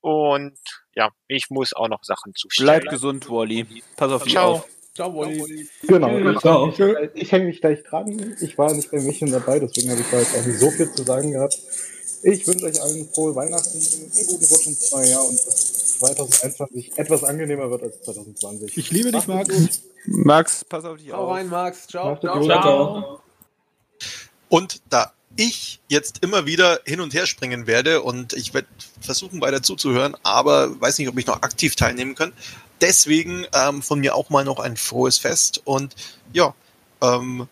[0.00, 0.58] Und
[0.94, 2.80] ja, ich muss auch noch Sachen zustellen.
[2.80, 3.82] Bleib gesund, Wally.
[3.96, 4.52] Pass auf dich Ciao.
[4.52, 4.68] auf.
[4.94, 5.68] Ciao, Wally.
[5.82, 6.68] Genau, ich, Ciao.
[6.68, 6.78] ich,
[7.14, 8.36] ich hänge mich gleich dran.
[8.40, 10.92] Ich war nicht beim Mädchen dabei, deswegen habe ich da jetzt auch nicht so viel
[10.92, 11.58] zu sagen gehabt.
[12.24, 16.98] Ich wünsche euch allen frohe Weihnachten, einen guten Rutsch ins neue Jahr und dass 2021
[16.98, 18.76] etwas angenehmer wird als 2020.
[18.76, 19.82] Ich liebe dich, Max.
[20.06, 21.30] Max, pass auf dich Ciao auf.
[21.34, 21.86] rein, Max.
[21.86, 22.16] Ciao.
[22.18, 22.44] Ciao.
[22.44, 23.20] Ciao.
[24.48, 28.68] Und da ich jetzt immer wieder hin und her springen werde und ich werde
[29.00, 32.32] versuchen weiter zuzuhören, aber weiß nicht, ob ich noch aktiv teilnehmen kann.
[32.80, 35.94] Deswegen ähm, von mir auch mal noch ein frohes Fest und
[36.32, 36.54] ja,
[37.00, 37.48] ähm,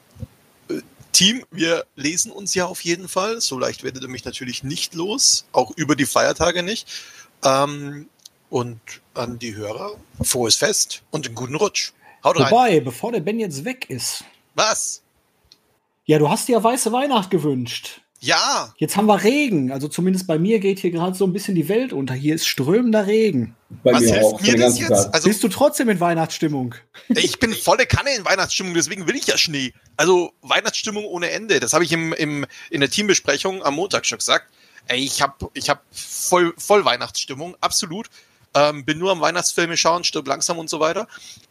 [0.68, 0.80] äh,
[1.12, 3.40] Team, wir lesen uns ja auf jeden Fall.
[3.40, 6.88] So leicht werdet ihr mich natürlich nicht los, auch über die Feiertage nicht.
[7.44, 8.08] Ähm,
[8.50, 8.80] und
[9.14, 11.92] an die Hörer, frohes Fest und einen guten Rutsch.
[12.24, 12.50] Haut rein.
[12.50, 14.24] Wobei, bevor der Ben jetzt weg ist.
[14.54, 15.02] Was?
[16.10, 18.00] Ja, du hast dir ja weiße Weihnacht gewünscht.
[18.18, 19.70] Ja, Jetzt haben wir Regen.
[19.70, 22.14] Also zumindest bei mir geht hier gerade so ein bisschen die Welt unter.
[22.14, 23.54] Hier ist strömender Regen.
[23.84, 24.40] Bei was mir hilft auch.
[24.40, 24.88] mir das jetzt?
[24.88, 25.14] Tag.
[25.14, 26.74] Also Bist du trotzdem in Weihnachtsstimmung?
[27.10, 29.72] Ich bin volle Kanne in Weihnachtsstimmung, deswegen will ich ja Schnee.
[29.96, 31.60] Also Weihnachtsstimmung ohne Ende.
[31.60, 34.46] Das habe ich im, im, in der Teambesprechung am Montag schon gesagt.
[34.88, 38.08] Ey, ich habe ich hab voll, voll Weihnachtsstimmung, absolut.
[38.54, 41.06] Ähm, bin nur am Weihnachtsfilme schauen, stirb langsam und so weiter.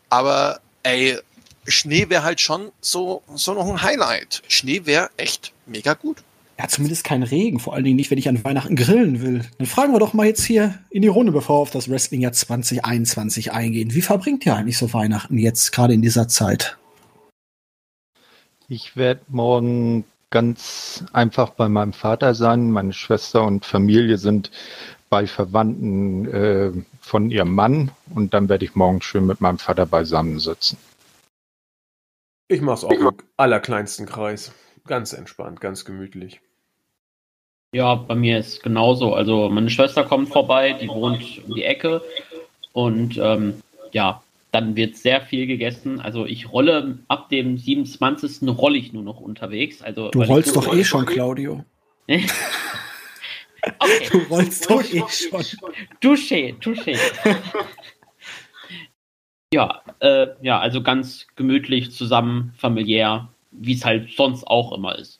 [0.09, 1.17] Aber ey,
[1.69, 4.43] Schnee wäre halt schon so, so noch ein Highlight.
[4.47, 6.17] Schnee wäre echt mega gut.
[6.59, 7.59] Ja, zumindest kein Regen.
[7.59, 9.45] Vor allen Dingen nicht, wenn ich an Weihnachten grillen will.
[9.57, 12.33] Dann fragen wir doch mal jetzt hier in die Runde, bevor wir auf das Wrestling-Jahr
[12.33, 13.93] 2021 eingehen.
[13.93, 16.77] Wie verbringt ihr eigentlich so Weihnachten jetzt, gerade in dieser Zeit?
[18.67, 22.71] Ich werde morgen ganz einfach bei meinem Vater sein.
[22.71, 24.51] Meine Schwester und Familie sind
[25.09, 26.71] bei Verwandten äh,
[27.01, 30.77] von ihrem Mann und dann werde ich morgen schön mit meinem Vater beisammensitzen.
[32.49, 34.51] Ich mach's auch im allerkleinsten Kreis.
[34.87, 36.41] Ganz entspannt, ganz gemütlich.
[37.73, 39.13] Ja, bei mir ist genauso.
[39.13, 42.01] Also meine Schwester kommt vorbei, die wohnt um die Ecke
[42.73, 43.61] und ähm,
[43.91, 46.01] ja, dann wird sehr viel gegessen.
[46.01, 48.49] Also ich rolle ab dem 27.
[48.57, 49.83] rolle ich nur noch unterwegs.
[49.83, 51.63] Also, Du rollst doch eh schon, Claudio.
[53.77, 54.07] Okay.
[54.09, 55.43] Du rollst doch eh schon.
[56.01, 56.97] Touché, touché.
[59.53, 65.18] Ja, äh, ja, also ganz gemütlich zusammen, familiär, wie es halt sonst auch immer ist.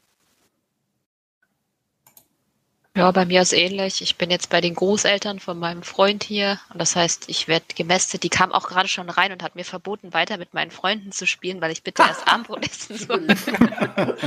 [2.99, 4.01] Ja, bei mir ist ähnlich.
[4.01, 6.59] Ich bin jetzt bei den Großeltern von meinem Freund hier.
[6.73, 8.23] Und das heißt, ich werde gemästet.
[8.23, 11.25] Die kam auch gerade schon rein und hat mir verboten, weiter mit meinen Freunden zu
[11.25, 13.25] spielen, weil ich bitte erst Abendbrot essen soll.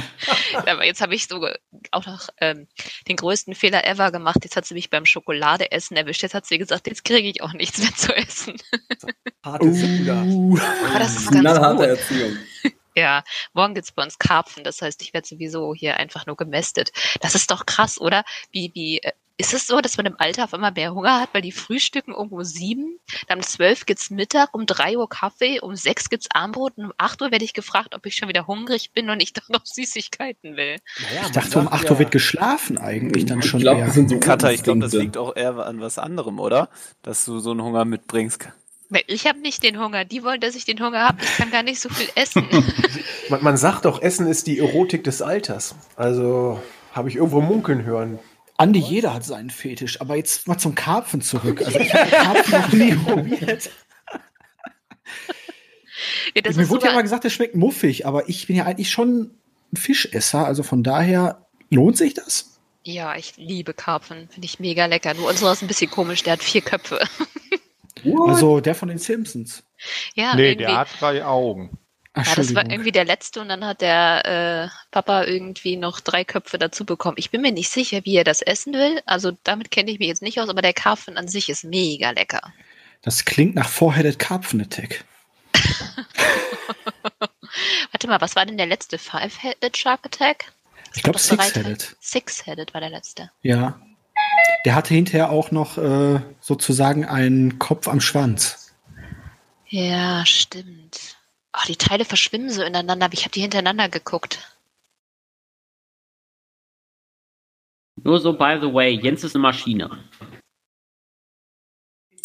[0.67, 1.47] Aber jetzt habe ich so
[1.91, 2.67] auch noch ähm,
[3.09, 4.39] den größten Fehler ever gemacht.
[4.43, 6.23] Jetzt hat sie mich beim Schokoladeessen erwischt.
[6.23, 8.57] Jetzt hat sie gesagt, jetzt kriege ich auch nichts mehr zu essen.
[9.45, 10.23] Harte Finger.
[10.89, 11.99] Aber das ist ganz Knallharte gut.
[11.99, 12.39] Erziehung.
[12.95, 14.65] Ja, morgen gibt's bei uns Karpfen.
[14.65, 16.93] Das heißt, ich werde sowieso hier einfach nur gemästet.
[17.21, 18.25] Das ist doch krass, oder?
[18.51, 21.31] Wie, wie, äh, ist es so, dass man im Alter auf einmal mehr Hunger hat,
[21.33, 22.99] weil die frühstücken irgendwo sieben,
[23.29, 26.93] dann um zwölf gibt's Mittag, um drei Uhr Kaffee, um sechs gibt's Abendbrot und um
[26.99, 29.65] acht Uhr werde ich gefragt, ob ich schon wieder hungrig bin und ich doch noch
[29.65, 30.77] Süßigkeiten will.
[31.25, 33.87] Ich dachte, um 8 Uhr wird geschlafen eigentlich dann schon glaub, eher.
[33.87, 36.69] das sind so Katha, ich glaube, das liegt auch eher an was anderem, oder?
[37.03, 38.49] Dass du so einen Hunger mitbringst.
[39.07, 40.05] Ich habe nicht den Hunger.
[40.05, 41.19] Die wollen, dass ich den Hunger habe.
[41.23, 42.47] Ich kann gar nicht so viel essen.
[43.29, 45.75] Man, man sagt doch, Essen ist die Erotik des Alters.
[45.97, 46.61] Also
[46.93, 48.19] habe ich irgendwo munkeln hören.
[48.59, 51.63] Andi, jeder hat seinen Fetisch, aber jetzt mal zum Karpfen zurück.
[51.65, 53.71] Also ich habe Karpfen noch nie probiert.
[56.35, 58.91] Ja, das Mir wurde ja mal gesagt, der schmeckt muffig, aber ich bin ja eigentlich
[58.91, 59.31] schon
[59.73, 62.61] ein Fischesser, also von daher lohnt sich das.
[62.85, 64.29] Ja, ich liebe Karpfen.
[64.29, 65.15] Finde ich mega lecker.
[65.15, 66.23] Nur unserer ist ein bisschen komisch.
[66.25, 67.01] Der hat vier Köpfe.
[68.29, 69.63] Also der von den Simpsons.
[70.15, 70.65] Ja, nee, irgendwie.
[70.65, 71.79] der hat drei Augen.
[72.15, 76.25] Ja, das war irgendwie der letzte und dann hat der äh, Papa irgendwie noch drei
[76.25, 77.17] Köpfe dazu bekommen.
[77.19, 79.01] Ich bin mir nicht sicher, wie er das essen will.
[79.07, 82.11] Also damit kenne ich mich jetzt nicht aus, aber der Karpfen an sich ist mega
[82.11, 82.53] lecker.
[83.01, 85.05] Das klingt nach Four-Headed Karpfen Attack.
[87.93, 90.53] Warte mal, was war denn der letzte Five-Headed Shark Attack?
[90.95, 91.97] Ich glaube Six-Headed.
[92.01, 93.31] Six-Headed war der letzte.
[93.41, 93.81] Ja.
[94.65, 98.75] Der hatte hinterher auch noch äh, sozusagen einen Kopf am Schwanz.
[99.67, 101.17] Ja, stimmt.
[101.55, 104.57] Oh, die Teile verschwimmen so ineinander, aber ich habe die hintereinander geguckt.
[108.03, 109.91] Nur so, by the way, Jens ist eine Maschine.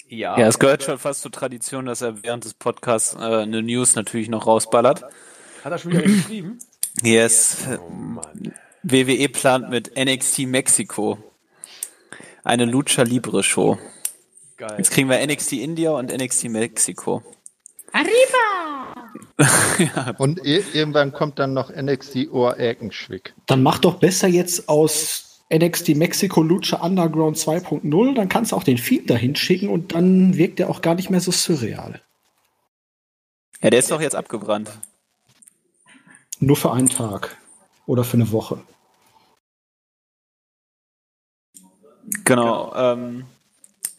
[0.08, 0.40] Ja.
[0.40, 3.96] Ja, es gehört schon fast zur Tradition, dass er während des Podcasts äh, eine News
[3.96, 5.04] natürlich noch rausballert.
[5.64, 6.60] Hat er schon wieder geschrieben?
[7.02, 7.68] Yes.
[7.68, 8.54] Oh Mann.
[8.84, 11.18] WWE plant mit NXT Mexiko
[12.48, 13.78] eine Lucha Libre Show.
[14.58, 14.76] Geil.
[14.78, 17.22] Jetzt kriegen wir NXT India und NXT Mexiko.
[20.18, 23.34] Und ir- irgendwann kommt dann noch NXT Ohr-Erkenschwick.
[23.46, 28.64] Dann mach doch besser jetzt aus NXT Mexico Lucha Underground 2.0, dann kannst du auch
[28.64, 32.02] den Feed dahin schicken und dann wirkt er auch gar nicht mehr so surreal.
[33.62, 34.70] Ja, der ist doch jetzt abgebrannt.
[36.40, 37.38] Nur für einen Tag
[37.86, 38.62] oder für eine Woche.
[42.24, 42.74] Genau.
[42.76, 43.26] Ähm,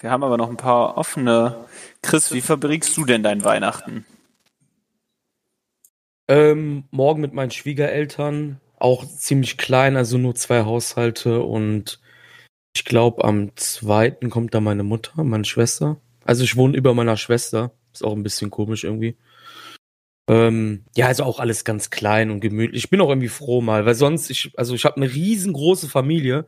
[0.00, 1.64] wir haben aber noch ein paar offene.
[2.02, 4.06] Chris, wie verbringst du denn dein Weihnachten?
[6.28, 12.00] Ähm, morgen mit meinen Schwiegereltern, auch ziemlich klein, also nur zwei Haushalte und
[12.76, 15.96] ich glaube am zweiten kommt da meine Mutter, meine Schwester.
[16.24, 19.16] Also ich wohne über meiner Schwester, ist auch ein bisschen komisch irgendwie.
[20.28, 22.84] Ähm, ja, also auch alles ganz klein und gemütlich.
[22.84, 26.46] Ich bin auch irgendwie froh mal, weil sonst ich, also ich habe eine riesengroße Familie.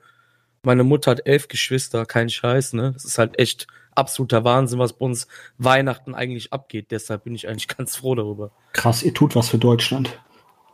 [0.63, 2.93] Meine Mutter hat elf Geschwister, kein Scheiß, ne?
[2.93, 5.27] Das ist halt echt absoluter Wahnsinn, was bei uns
[5.57, 6.91] Weihnachten eigentlich abgeht.
[6.91, 8.51] Deshalb bin ich eigentlich ganz froh darüber.
[8.73, 10.19] Krass, ihr tut was für Deutschland.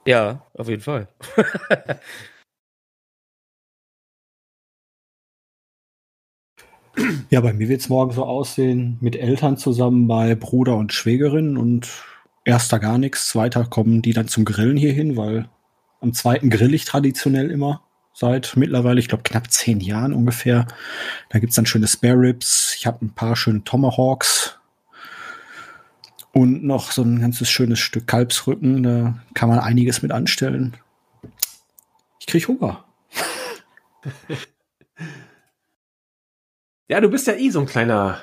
[0.04, 1.08] Ja, auf jeden Fall.
[7.28, 11.58] Ja, bei mir wird es morgen so aussehen, mit Eltern zusammen bei Bruder und Schwägerin
[11.58, 11.90] und
[12.44, 15.50] erster gar nichts, zweiter kommen die dann zum Grillen hier hin, weil
[16.00, 17.85] am zweiten grill ich traditionell immer
[18.18, 20.66] seit mittlerweile, ich glaube, knapp zehn Jahren ungefähr.
[21.28, 24.58] Da gibt's dann schöne Spare Ribs, ich habe ein paar schöne Tomahawks
[26.32, 30.78] und noch so ein ganzes schönes Stück Kalbsrücken, da kann man einiges mit anstellen.
[32.18, 32.84] Ich krieg Hunger.
[36.88, 38.20] Ja, du bist ja eh so ein kleiner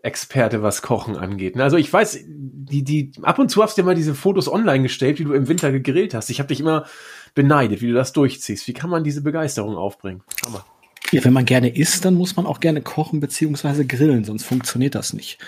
[0.00, 1.56] Experte, was Kochen angeht.
[1.56, 1.62] ne?
[1.62, 4.84] Also ich weiß, die, die, ab und zu hast du dir mal diese Fotos online
[4.84, 6.30] gestellt, wie du im Winter gegrillt hast.
[6.30, 6.86] Ich habe dich immer
[7.34, 8.66] beneidet, wie du das durchziehst.
[8.68, 10.22] Wie kann man diese Begeisterung aufbringen?
[10.44, 10.64] Hammer.
[11.10, 14.94] Ja, wenn man gerne isst, dann muss man auch gerne kochen beziehungsweise grillen, sonst funktioniert
[14.94, 15.38] das nicht.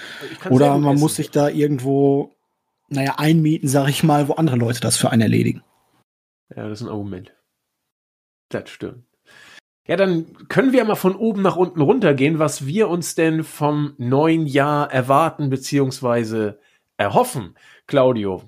[0.48, 1.02] Oder man essen.
[1.02, 2.34] muss sich da irgendwo,
[2.88, 5.62] naja, einmieten, sag ich mal, wo andere Leute das für einen erledigen.
[6.54, 7.32] Ja, das ist ein Argument.
[8.48, 9.04] Das stimmt.
[9.86, 13.94] Ja, dann können wir mal von oben nach unten runtergehen, was wir uns denn vom
[13.98, 16.60] neuen Jahr erwarten, beziehungsweise
[16.96, 18.42] erhoffen, Claudio?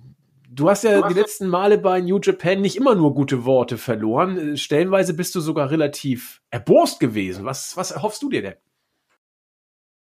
[0.54, 4.58] Du hast ja die letzten Male bei New Japan nicht immer nur gute Worte verloren.
[4.58, 7.46] Stellenweise bist du sogar relativ erbost gewesen.
[7.46, 8.54] Was, was erhoffst du dir denn?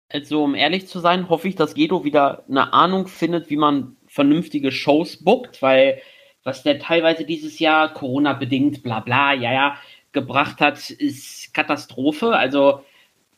[0.07, 3.97] Also, um ehrlich zu sein, hoffe ich, dass Gedo wieder eine Ahnung findet, wie man
[4.07, 6.01] vernünftige Shows bookt, weil
[6.43, 9.77] was der teilweise dieses Jahr Corona-bedingt, bla bla, ja, ja,
[10.13, 12.31] gebracht hat, ist Katastrophe.
[12.31, 12.85] Also,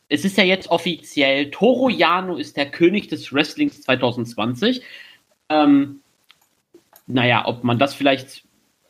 [0.07, 4.84] es ist ja jetzt offiziell, Toro Yano ist der König des Wrestlings 2020.
[5.49, 6.01] Ähm,
[7.14, 8.44] naja, ob man das vielleicht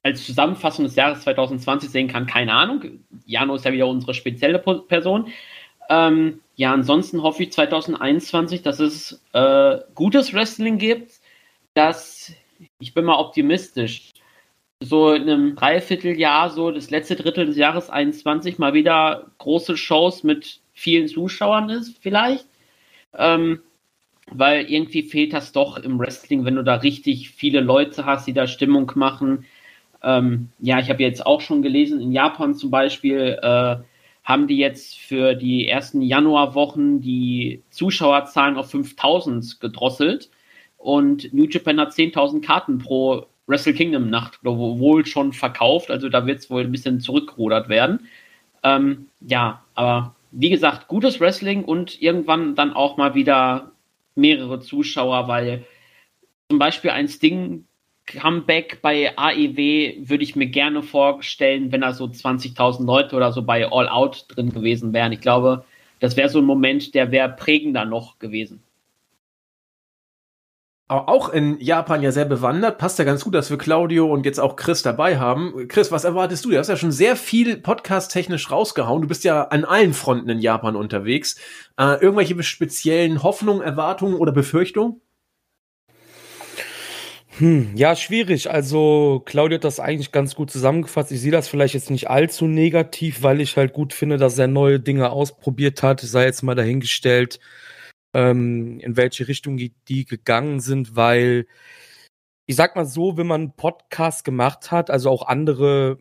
[0.03, 2.99] als Zusammenfassung des Jahres 2020 sehen kann, keine Ahnung.
[3.25, 5.27] Jano ist ja wieder unsere spezielle Person.
[5.89, 11.19] Ähm, ja, ansonsten hoffe ich 2021, dass es äh, gutes Wrestling gibt,
[11.73, 12.33] dass
[12.79, 14.11] ich bin mal optimistisch.
[14.83, 20.23] So in einem Dreivierteljahr, so das letzte Drittel des Jahres 21 mal wieder große Shows
[20.23, 22.47] mit vielen Zuschauern ist, vielleicht.
[23.15, 23.61] Ähm,
[24.31, 28.33] weil irgendwie fehlt das doch im Wrestling, wenn du da richtig viele Leute hast, die
[28.33, 29.45] da Stimmung machen.
[30.03, 33.75] Ähm, ja, ich habe jetzt auch schon gelesen, in Japan zum Beispiel äh,
[34.23, 40.29] haben die jetzt für die ersten Januarwochen die Zuschauerzahlen auf 5000 gedrosselt
[40.77, 46.25] und New Japan hat 10.000 Karten pro Wrestle Kingdom Nacht wohl schon verkauft, also da
[46.25, 48.07] wird es wohl ein bisschen zurückgerudert werden.
[48.63, 53.70] Ähm, ja, aber wie gesagt, gutes Wrestling und irgendwann dann auch mal wieder
[54.15, 55.65] mehrere Zuschauer, weil
[56.49, 57.65] zum Beispiel ein Sting
[58.05, 63.43] Comeback bei AEW würde ich mir gerne vorstellen, wenn da so 20.000 Leute oder so
[63.43, 65.11] bei All Out drin gewesen wären.
[65.11, 65.65] Ich glaube,
[65.99, 68.63] das wäre so ein Moment, der wäre prägender noch gewesen.
[70.91, 72.77] Auch in Japan ja sehr bewandert.
[72.77, 75.69] Passt ja ganz gut, dass wir Claudio und jetzt auch Chris dabei haben.
[75.69, 76.49] Chris, was erwartest du?
[76.49, 79.01] Du hast ja schon sehr viel podcast-technisch rausgehauen.
[79.01, 81.37] Du bist ja an allen Fronten in Japan unterwegs.
[81.77, 84.99] Äh, irgendwelche speziellen Hoffnungen, Erwartungen oder Befürchtungen?
[87.37, 88.51] Hm, ja, schwierig.
[88.51, 91.13] Also, Claudio hat das eigentlich ganz gut zusammengefasst.
[91.13, 94.47] Ich sehe das vielleicht jetzt nicht allzu negativ, weil ich halt gut finde, dass er
[94.47, 96.01] neue Dinge ausprobiert hat.
[96.01, 97.39] Sei jetzt mal dahingestellt
[98.13, 101.47] ähm, in welche Richtung die, gegangen sind, weil
[102.45, 105.99] ich sag mal so, wenn man einen Podcast gemacht hat, also auch andere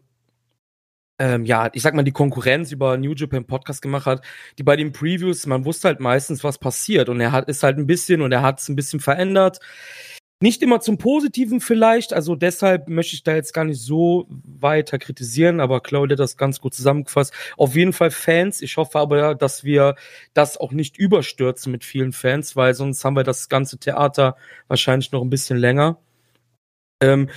[1.20, 4.24] ähm, ja, ich sag mal, die Konkurrenz über New Japan Podcast gemacht hat,
[4.58, 7.10] die bei den Previews, man wusste halt meistens, was passiert.
[7.10, 9.60] Und er hat ist halt ein bisschen und er hat es ein bisschen verändert.
[10.42, 14.98] Nicht immer zum Positiven vielleicht, also deshalb möchte ich da jetzt gar nicht so weiter
[14.98, 17.34] kritisieren, aber Claudia hat das ganz gut zusammengefasst.
[17.58, 18.62] Auf jeden Fall Fans.
[18.62, 19.96] Ich hoffe aber, dass wir
[20.32, 24.36] das auch nicht überstürzen mit vielen Fans, weil sonst haben wir das ganze Theater
[24.66, 25.98] wahrscheinlich noch ein bisschen länger.
[27.02, 27.28] Ähm,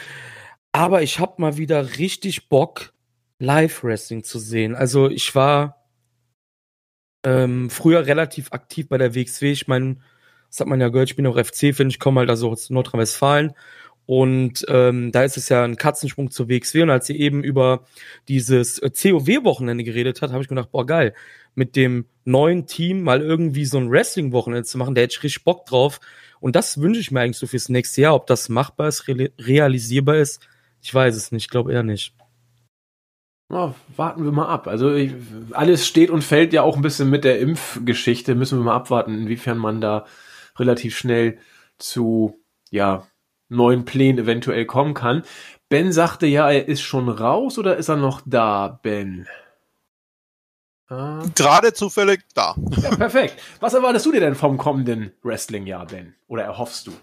[0.71, 2.93] aber ich habe mal wieder richtig Bock,
[3.39, 4.75] Live-Wrestling zu sehen.
[4.75, 5.83] Also ich war
[7.25, 9.51] ähm, früher relativ aktiv bei der WXW.
[9.51, 9.97] Ich meine,
[10.53, 13.53] das hat man ja gehört, ich bin auch FC-Fan, ich komme halt also aus Nordrhein-Westfalen.
[14.05, 16.83] Und ähm, da ist es ja ein Katzensprung zur WXW.
[16.83, 17.85] Und als sie eben über
[18.27, 21.15] dieses äh, COW-Wochenende geredet hat, habe ich gedacht, boah, geil,
[21.55, 25.43] mit dem neuen Team mal irgendwie so ein Wrestling-Wochenende zu machen, da hätte ich richtig
[25.43, 25.99] Bock drauf.
[26.39, 28.13] Und das wünsche ich mir eigentlich so fürs nächste Jahr.
[28.13, 30.47] Ob das machbar ist, realisierbar ist,
[30.83, 32.13] ich weiß es nicht, ich glaube eher nicht.
[33.49, 34.67] Oh, warten wir mal ab.
[34.67, 35.13] Also ich,
[35.53, 38.35] alles steht und fällt ja auch ein bisschen mit der Impfgeschichte.
[38.35, 40.05] Müssen wir mal abwarten, inwiefern man da
[40.57, 41.37] relativ schnell
[41.77, 42.39] zu
[42.71, 43.07] ja,
[43.49, 45.23] neuen Plänen eventuell kommen kann.
[45.69, 49.27] Ben sagte ja, er ist schon raus oder ist er noch da, Ben?
[50.87, 51.23] Ah.
[51.35, 52.55] Gerade zufällig da.
[52.81, 53.41] Ja, perfekt.
[53.59, 56.15] Was erwartest du dir denn vom kommenden Wrestling-Jahr, Ben?
[56.27, 56.93] Oder erhoffst du?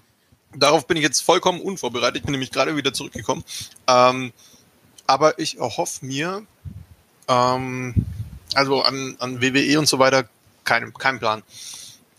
[0.54, 2.18] Darauf bin ich jetzt vollkommen unvorbereitet.
[2.18, 3.44] Ich bin nämlich gerade wieder zurückgekommen.
[3.86, 4.32] Ähm,
[5.06, 6.44] aber ich erhoffe mir,
[7.28, 7.94] ähm,
[8.54, 10.28] also an, an WWE und so weiter,
[10.64, 11.42] kein, kein Plan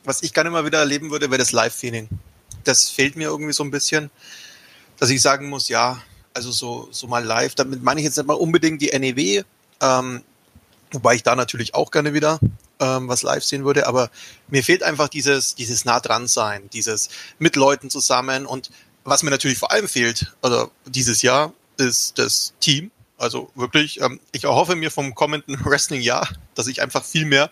[0.04, 2.10] was ich gerne mal wieder erleben würde, wäre das Live-Feeling.
[2.64, 4.12] Das fehlt mir irgendwie so ein bisschen,
[4.98, 6.02] dass ich sagen muss, ja,
[6.34, 9.44] also so, so mal live, damit meine ich jetzt nicht mal unbedingt die NEW,
[9.82, 10.22] ähm,
[10.92, 12.40] wobei ich da natürlich auch gerne wieder
[12.80, 14.10] ähm, was live sehen würde, aber
[14.48, 17.10] mir fehlt einfach dieses, dieses nah dran sein, dieses
[17.40, 18.72] mit Leuten zusammen und
[19.04, 22.92] was mir natürlich vor allem fehlt, oder dieses Jahr, ist das Team.
[23.18, 27.50] Also wirklich, ähm, ich erhoffe mir vom kommenden Wrestling-Jahr, dass ich einfach viel mehr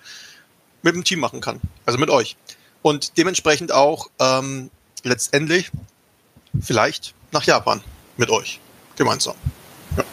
[0.81, 1.59] mit dem Team machen kann.
[1.85, 2.37] Also mit euch.
[2.81, 4.69] Und dementsprechend auch ähm,
[5.03, 5.71] letztendlich
[6.59, 7.81] vielleicht nach Japan
[8.17, 8.59] mit euch
[8.95, 9.35] gemeinsam.
[9.97, 10.03] Ja.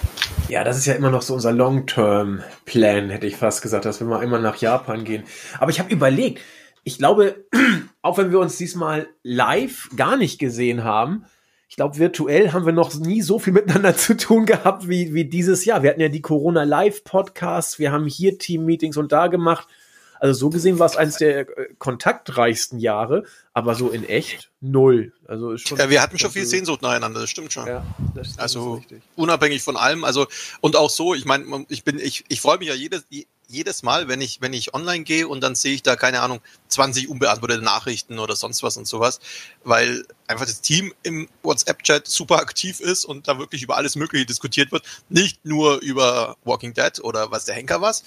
[0.49, 4.07] ja, das ist ja immer noch so unser Long-Term-Plan, hätte ich fast gesagt, dass wir
[4.07, 5.25] mal immer nach Japan gehen.
[5.59, 6.41] Aber ich habe überlegt,
[6.83, 7.45] ich glaube,
[8.03, 11.25] auch wenn wir uns diesmal live gar nicht gesehen haben,
[11.69, 15.25] ich glaube, virtuell haben wir noch nie so viel miteinander zu tun gehabt wie, wie
[15.25, 15.83] dieses Jahr.
[15.83, 19.67] Wir hatten ja die Corona Live Podcasts, wir haben hier Team Meetings und da gemacht.
[20.21, 25.13] Also so gesehen war es eines der äh, kontaktreichsten Jahre, aber so in echt null.
[25.27, 27.67] Also schon Ja, wir hatten schon viel Sehnsucht nacheinander, das stimmt schon.
[27.67, 27.85] Ja,
[28.15, 28.83] das, das also
[29.15, 30.27] unabhängig von allem, also
[30.61, 33.05] und auch so, ich meine, ich bin, ich, ich freue mich ja jedes,
[33.49, 36.41] jedes Mal, wenn ich, wenn ich online gehe und dann sehe ich da, keine Ahnung,
[36.69, 39.21] 20 unbeantwortete Nachrichten oder sonst was und sowas,
[39.65, 44.27] weil einfach das Team im WhatsApp-Chat super aktiv ist und da wirklich über alles Mögliche
[44.27, 44.85] diskutiert wird.
[45.09, 48.05] Nicht nur über Walking Dead oder was der Henker was,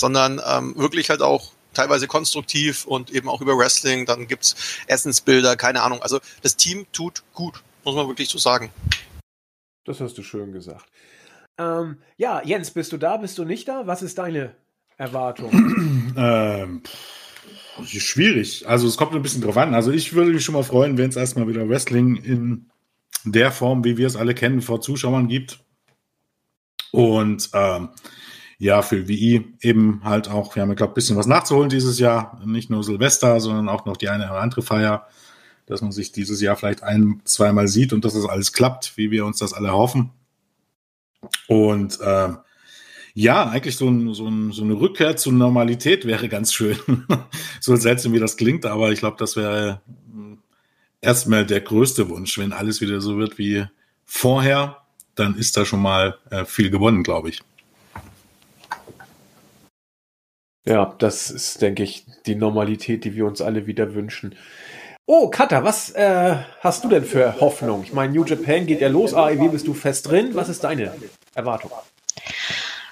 [0.00, 4.06] sondern ähm, wirklich halt auch teilweise konstruktiv und eben auch über Wrestling.
[4.06, 4.56] Dann gibt's
[4.86, 6.02] Essensbilder, keine Ahnung.
[6.02, 8.70] Also das Team tut gut, muss man wirklich so sagen.
[9.84, 10.86] Das hast du schön gesagt.
[11.58, 13.16] Ähm, ja, Jens, bist du da?
[13.18, 13.86] Bist du nicht da?
[13.86, 14.54] Was ist deine
[14.96, 15.76] Erwartung?
[16.16, 18.66] Ähm, pff, schwierig.
[18.66, 19.74] Also es kommt ein bisschen drauf an.
[19.74, 22.70] Also ich würde mich schon mal freuen, wenn es erstmal wieder Wrestling in
[23.24, 25.60] der Form, wie wir es alle kennen, vor Zuschauern gibt.
[26.90, 27.90] Und ähm,
[28.60, 32.38] ja, für WI eben halt auch, wir haben, glaube ein bisschen was nachzuholen dieses Jahr.
[32.44, 35.06] Nicht nur Silvester, sondern auch noch die eine oder andere Feier,
[35.64, 39.10] dass man sich dieses Jahr vielleicht ein, zweimal sieht und dass das alles klappt, wie
[39.10, 40.10] wir uns das alle hoffen.
[41.48, 42.36] Und ähm,
[43.14, 46.76] ja, eigentlich so, ein, so, ein, so eine Rückkehr zur Normalität wäre ganz schön.
[47.60, 49.80] so seltsam wie das klingt, aber ich glaube, das wäre
[50.12, 50.34] mm,
[51.00, 52.36] erstmal der größte Wunsch.
[52.36, 53.64] Wenn alles wieder so wird wie
[54.04, 54.82] vorher,
[55.14, 57.40] dann ist da schon mal äh, viel gewonnen, glaube ich.
[60.66, 64.36] Ja, das ist, denke ich, die Normalität, die wir uns alle wieder wünschen.
[65.06, 67.82] Oh, Katha, was äh, hast du denn für Hoffnung?
[67.82, 70.34] Ich meine, New Japan geht ja los, AEW bist du fest drin.
[70.34, 70.94] Was ist deine
[71.34, 71.72] Erwartung?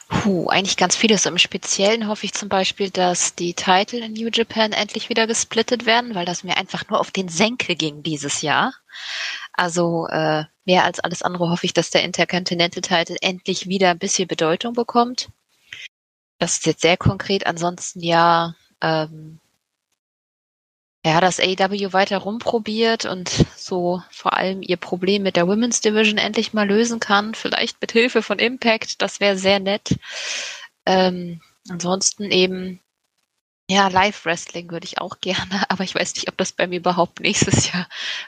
[0.09, 1.27] Puh, eigentlich ganz vieles.
[1.27, 5.85] Im Speziellen hoffe ich zum Beispiel, dass die Titel in New Japan endlich wieder gesplittet
[5.85, 8.73] werden, weil das mir einfach nur auf den Senkel ging dieses Jahr.
[9.53, 13.99] Also äh, mehr als alles andere hoffe ich, dass der Intercontinental Title endlich wieder ein
[13.99, 15.29] bisschen Bedeutung bekommt.
[16.39, 17.47] Das ist jetzt sehr konkret.
[17.47, 19.41] Ansonsten ja, ähm,
[21.05, 26.19] ja, dass AEW weiter rumprobiert und so vor allem ihr Problem mit der Women's Division
[26.19, 27.35] endlich mal lösen kann.
[27.35, 29.99] Vielleicht mit Hilfe von Impact, das wäre sehr nett.
[30.87, 32.81] Ähm, ansonsten eben,
[33.71, 37.21] ja, Live-Wrestling würde ich auch gerne, aber ich weiß nicht, ob das bei mir überhaupt
[37.21, 37.87] nächstes Jahr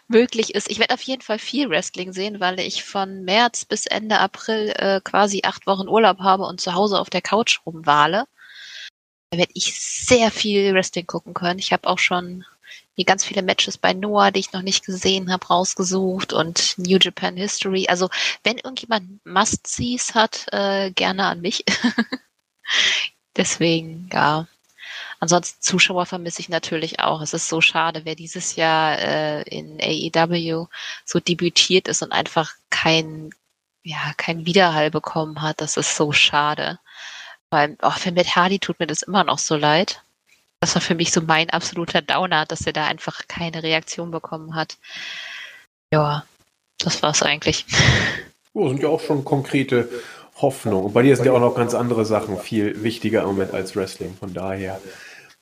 [0.09, 0.71] möglich ist.
[0.71, 4.73] Ich werde auf jeden Fall viel Wrestling sehen, weil ich von März bis Ende April
[4.77, 8.27] äh, quasi acht Wochen Urlaub habe und zu Hause auf der Couch rumwale.
[9.31, 11.59] Da werde ich sehr viel Wrestling gucken können.
[11.59, 12.45] Ich habe auch schon
[12.95, 16.99] hier ganz viele Matches bei Noah, die ich noch nicht gesehen habe, rausgesucht und New
[17.01, 17.87] Japan History.
[17.89, 18.11] Also
[18.45, 21.65] wenn irgendjemand Must-Sees hat, äh, gerne an mich.
[23.37, 24.47] Deswegen, ja.
[25.21, 27.21] Ansonsten Zuschauer vermisse ich natürlich auch.
[27.21, 30.67] Es ist so schade, wer dieses Jahr äh, in AEW
[31.05, 33.31] so debütiert ist und einfach kein,
[33.83, 35.61] ja, kein Widerhall bekommen hat.
[35.61, 36.79] Das ist so schade.
[37.51, 40.03] Weil, auch für Matt Hardy tut mir das immer noch so leid.
[40.61, 44.55] Das war für mich so mein absoluter Downer, dass er da einfach keine Reaktion bekommen
[44.55, 44.79] hat.
[45.93, 46.25] Ja,
[46.79, 47.67] das war's eigentlich.
[48.53, 49.89] Oh, sind ja auch schon konkrete
[50.43, 50.87] Hoffnungen.
[50.87, 53.77] Und bei dir sind ja auch noch ganz andere Sachen viel wichtiger im Moment als
[53.77, 54.17] Wrestling.
[54.19, 54.81] Von daher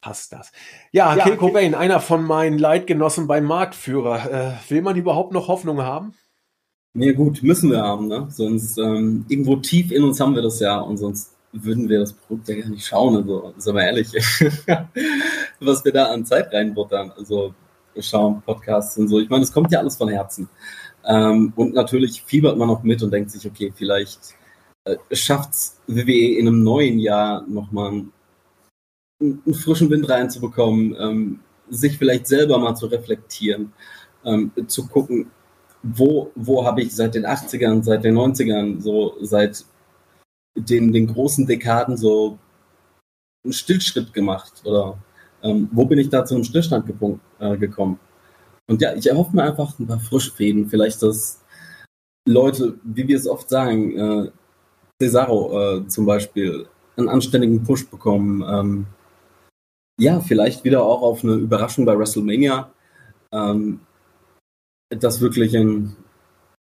[0.01, 0.53] passt das.
[0.93, 4.59] Ja, ja Kill Cobain, einer von meinen Leitgenossen beim Marktführer.
[4.67, 6.15] Äh, will man überhaupt noch Hoffnung haben?
[6.95, 8.27] Ja gut, müssen wir haben, ne?
[8.31, 12.13] Sonst ähm, irgendwo tief in uns haben wir das ja und sonst würden wir das
[12.13, 13.17] Produkt ja gar nicht schauen.
[13.17, 14.09] Also, sind wir ehrlich,
[15.61, 17.13] was wir da an Zeit reinbuttern.
[17.17, 17.55] Also
[18.01, 19.19] schauen, Podcasts und so.
[19.19, 20.49] Ich meine, es kommt ja alles von Herzen.
[21.05, 24.35] Ähm, und natürlich fiebert man noch mit und denkt sich, okay, vielleicht
[24.85, 28.13] äh, schafft es WWE in einem neuen Jahr nochmal einen,
[29.21, 33.73] einen frischen Wind reinzubekommen, ähm, sich vielleicht selber mal zu reflektieren,
[34.25, 35.31] ähm, zu gucken,
[35.83, 39.65] wo, wo habe ich seit den 80ern, seit den 90ern, so seit
[40.57, 42.39] den, den großen Dekaden so
[43.45, 44.99] einen Stillschritt gemacht oder
[45.43, 47.99] ähm, wo bin ich da zu einem Stillstand gepunkt, äh, gekommen?
[48.67, 51.43] Und ja, ich erhoffe mir einfach ein paar Frischfäden, vielleicht, dass
[52.27, 54.31] Leute, wie wir es oft sagen, äh,
[55.01, 56.67] Cesaro äh, zum Beispiel,
[56.97, 58.45] einen anständigen Push bekommen.
[58.47, 58.87] Ähm,
[59.99, 62.71] ja, vielleicht wieder auch auf eine Überraschung bei WrestleMania,
[63.33, 63.81] ähm,
[64.91, 65.97] dass wirklich ein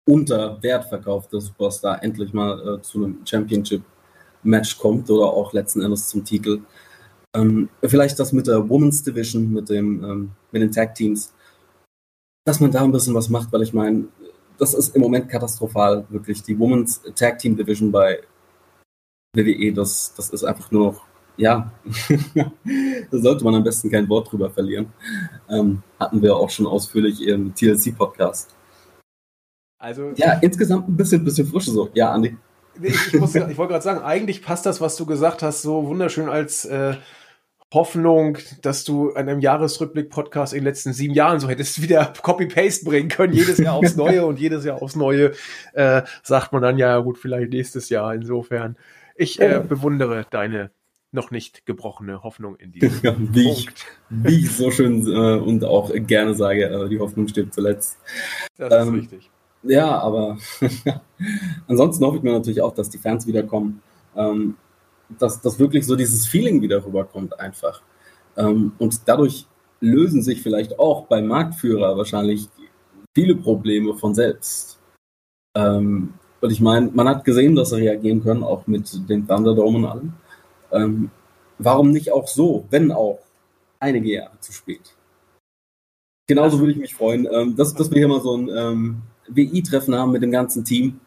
[0.06, 6.08] unter Wert verkaufter Superstar endlich mal äh, zu einem Championship-Match kommt oder auch letzten Endes
[6.08, 6.60] zum Titel.
[7.34, 11.32] Ähm, vielleicht das mit der Women's Division, mit, dem, ähm, mit den Tag-Teams,
[12.46, 14.04] dass man da ein bisschen was macht, weil ich meine,
[14.58, 16.42] das ist im Moment katastrophal, wirklich.
[16.42, 18.20] Die Women's Tag Team Division bei
[19.34, 21.04] WWE, das, das ist einfach nur noch,
[21.36, 21.72] ja,
[23.10, 24.92] da sollte man am besten kein Wort drüber verlieren.
[25.48, 28.54] Ähm, hatten wir auch schon ausführlich im TLC-Podcast.
[29.78, 31.90] Also, ja, insgesamt ein bisschen, bisschen frische so.
[31.94, 32.36] Ja, Andi.
[32.82, 35.86] Ich, ich, muss- ich wollte gerade sagen, eigentlich passt das, was du gesagt hast, so
[35.86, 36.94] wunderschön als äh,
[37.72, 42.84] Hoffnung, dass du an einem Jahresrückblick-Podcast in den letzten sieben Jahren so hättest wieder Copy-Paste
[42.84, 45.32] bringen können, jedes Jahr aufs Neue und jedes Jahr aufs Neue,
[45.72, 48.14] äh, sagt man dann ja gut, vielleicht nächstes Jahr.
[48.14, 48.76] Insofern,
[49.16, 50.70] ich äh, bewundere deine
[51.14, 53.68] noch nicht gebrochene Hoffnung in diesem Ja, wie, ich,
[54.10, 57.98] wie ich so schön äh, und auch gerne sage, äh, die Hoffnung stirbt zuletzt.
[58.56, 59.30] Das ist Ähm, richtig.
[59.62, 60.36] Ja, aber
[61.68, 63.82] ansonsten hoffe ich mir natürlich auch, dass die Fans wiederkommen.
[64.14, 64.56] Ähm,
[65.18, 67.82] dass, dass wirklich so dieses Feeling wieder rüberkommt einfach.
[68.36, 69.46] Ähm, und dadurch
[69.80, 72.48] lösen sich vielleicht auch beim Marktführer wahrscheinlich
[73.14, 74.78] viele Probleme von selbst.
[75.56, 79.78] Ähm, und ich meine, man hat gesehen, dass sie reagieren können, auch mit dem Thunderdome
[79.78, 80.12] und allem.
[80.74, 81.10] Ähm,
[81.58, 83.20] warum nicht auch so, wenn auch
[83.80, 84.94] einige Jahre zu spät?
[86.26, 89.94] Genauso würde ich mich freuen, ähm, dass, dass wir hier mal so ein ähm, WI-Treffen
[89.94, 91.00] haben mit dem ganzen Team.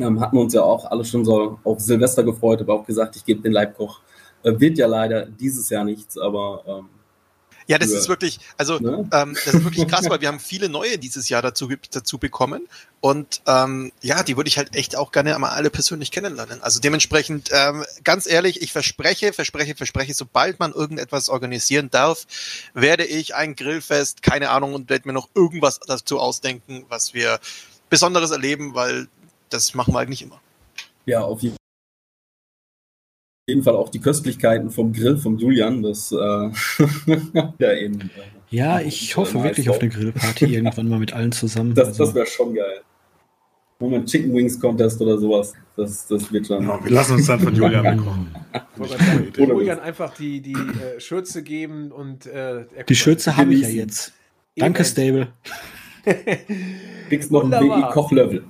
[0.00, 3.24] Ähm, hatten uns ja auch alle schon so auf Silvester gefreut, aber auch gesagt, ich
[3.24, 4.00] gebe den Leibkoch.
[4.42, 6.88] Äh, wird ja leider dieses Jahr nichts, aber ähm,
[7.68, 9.08] Ja, das ist wirklich, also Ne?
[9.12, 12.68] ähm, das ist wirklich krass, weil wir haben viele neue dieses Jahr dazu, dazu bekommen.
[13.00, 16.62] Und ähm, ja, die würde ich halt echt auch gerne mal alle persönlich kennenlernen.
[16.62, 22.26] Also dementsprechend, ähm, ganz ehrlich, ich verspreche, verspreche, verspreche, sobald man irgendetwas organisieren darf,
[22.74, 27.40] werde ich ein Grillfest, keine Ahnung, und werde mir noch irgendwas dazu ausdenken, was wir
[27.90, 29.08] Besonderes erleben, weil
[29.50, 30.40] das machen wir eigentlich immer.
[31.04, 31.56] ja, auf jeden
[33.46, 36.16] jeden Fall auch die Köstlichkeiten vom Grill vom Julian, das äh,
[37.58, 38.00] ja eben.
[38.00, 38.08] äh,
[38.50, 41.74] Ja, ich hoffe wirklich auf eine Grillparty irgendwann mal mit allen zusammen.
[41.74, 42.80] Das, Also, das wäre schon geil.
[43.78, 45.52] Moment, Chicken Wings Contest oder sowas.
[45.76, 46.66] Das, das wird schon.
[46.66, 48.34] wir lassen uns dann von Julian bekommen.
[49.36, 54.12] Julian einfach die, die äh, Schürze geben und äh, die Schürze habe ich ja jetzt.
[54.56, 55.28] Danke, Stable.
[57.08, 57.90] Kriegst noch einen Wunderbar.
[57.90, 58.44] WI-Kochlevel.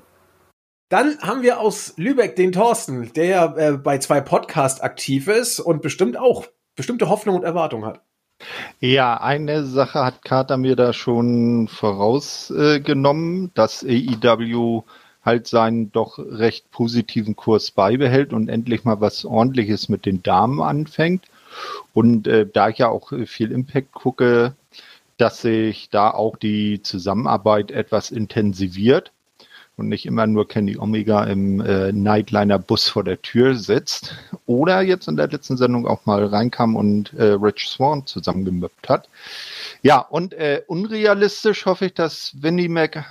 [0.89, 5.59] Dann haben wir aus Lübeck den Thorsten, der ja äh, bei zwei Podcasts aktiv ist
[5.59, 6.47] und bestimmt auch
[6.77, 8.03] bestimmte Hoffnung und Erwartung hat.
[8.79, 14.83] Ja, eine Sache hat Carter mir da schon vorausgenommen, äh, dass AEW
[15.25, 20.63] halt seinen doch recht positiven Kurs beibehält und endlich mal was ordentliches mit den Damen
[20.63, 21.25] anfängt.
[21.95, 24.55] Und äh, da ich ja auch viel Impact gucke,
[25.17, 29.11] dass sich da auch die Zusammenarbeit etwas intensiviert
[29.77, 34.17] und nicht immer nur Kenny Omega im äh, Nightliner-Bus vor der Tür sitzt.
[34.47, 39.09] Oder jetzt in der letzten Sendung auch mal reinkam und äh, Rich Swan zusammengemöppt hat.
[39.83, 43.05] Ja, und äh, unrealistisch hoffe ich, dass Vinnie Mac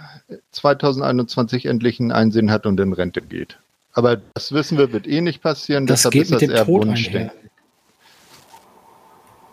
[0.52, 3.60] 2021 endlich ein Einsehen hat und in Rente geht.
[3.94, 5.86] Aber das wissen wir, wird eh nicht passieren.
[5.86, 7.50] Das deshalb geht ist mit das dem eher Tod Wunschdenken.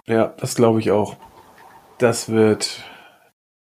[0.06, 1.16] Ja, das glaube ich auch.
[1.98, 2.82] Das wird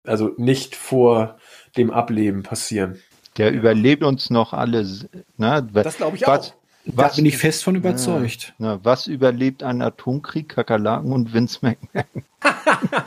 [0.06, 1.38] also nicht vor
[1.76, 3.02] dem Ableben passieren.
[3.42, 4.86] Der überlebt uns noch alle.
[5.38, 5.68] Ne?
[5.74, 6.56] Das glaube ich was, auch.
[6.86, 8.54] Da Was, bin ich fest von überzeugt.
[8.58, 12.24] Na, was überlebt ein Atomkrieg, Kakerlaken und Vince McMahon?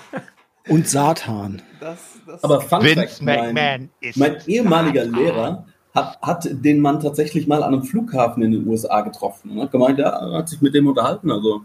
[0.66, 1.60] Und Satan.
[1.78, 6.80] Das, das Aber Fun Vince Fact, mein, McMahon ist mein ehemaliger Lehrer hat, hat den
[6.80, 10.38] Mann tatsächlich mal an einem Flughafen in den USA getroffen und hat gemeint, ja, er
[10.38, 11.30] hat sich mit dem unterhalten.
[11.30, 11.64] Also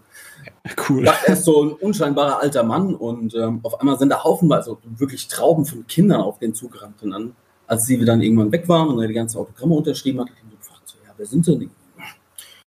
[0.90, 1.06] Cool.
[1.06, 4.78] dachte, er ist so ein unscheinbarer alter Mann und ähm, auf einmal sind da haufenweise
[4.84, 7.02] wirklich Trauben von Kindern auf den zugerannt.
[7.02, 7.36] Und dann,
[7.70, 10.44] als sie dann irgendwann weg waren und er die ganze Autogramme unterschrieben hat, hat er
[10.44, 11.70] ihn so gefragt, so, ja, wer sind denn die?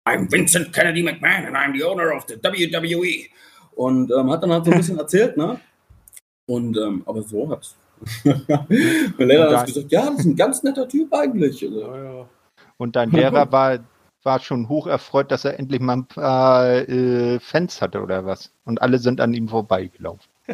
[0.05, 3.27] I'm Vincent Kennedy McMahon and I'm the owner of the WWE.
[3.77, 5.61] Und ähm, hat dann halt so ein bisschen erzählt, ne?
[6.47, 7.77] Und ähm, aber so hat
[8.25, 11.63] mein Lehrer hat gesagt, ja, das ist ein ganz netter Typ eigentlich.
[11.65, 12.29] Also.
[12.77, 13.79] Und dein Lehrer war,
[14.23, 18.53] war schon hoch erfreut, dass er endlich mal ein paar äh, Fans hatte oder was.
[18.65, 20.31] Und alle sind an ihm vorbeigelaufen.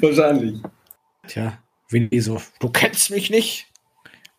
[0.00, 0.60] Wahrscheinlich.
[1.26, 1.58] Tja,
[1.92, 3.66] Winnie so, du kennst mich nicht.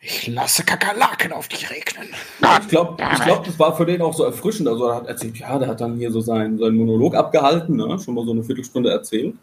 [0.06, 2.10] Ich lasse Kakerlaken auf dich regnen.
[2.62, 4.68] Ich glaube, ich glaub, das war für den auch so erfrischend.
[4.68, 7.98] Also er hat erzählt, ja, der hat dann hier so seinen, seinen Monolog abgehalten, ne?
[8.00, 9.36] schon mal so eine Viertelstunde erzählt.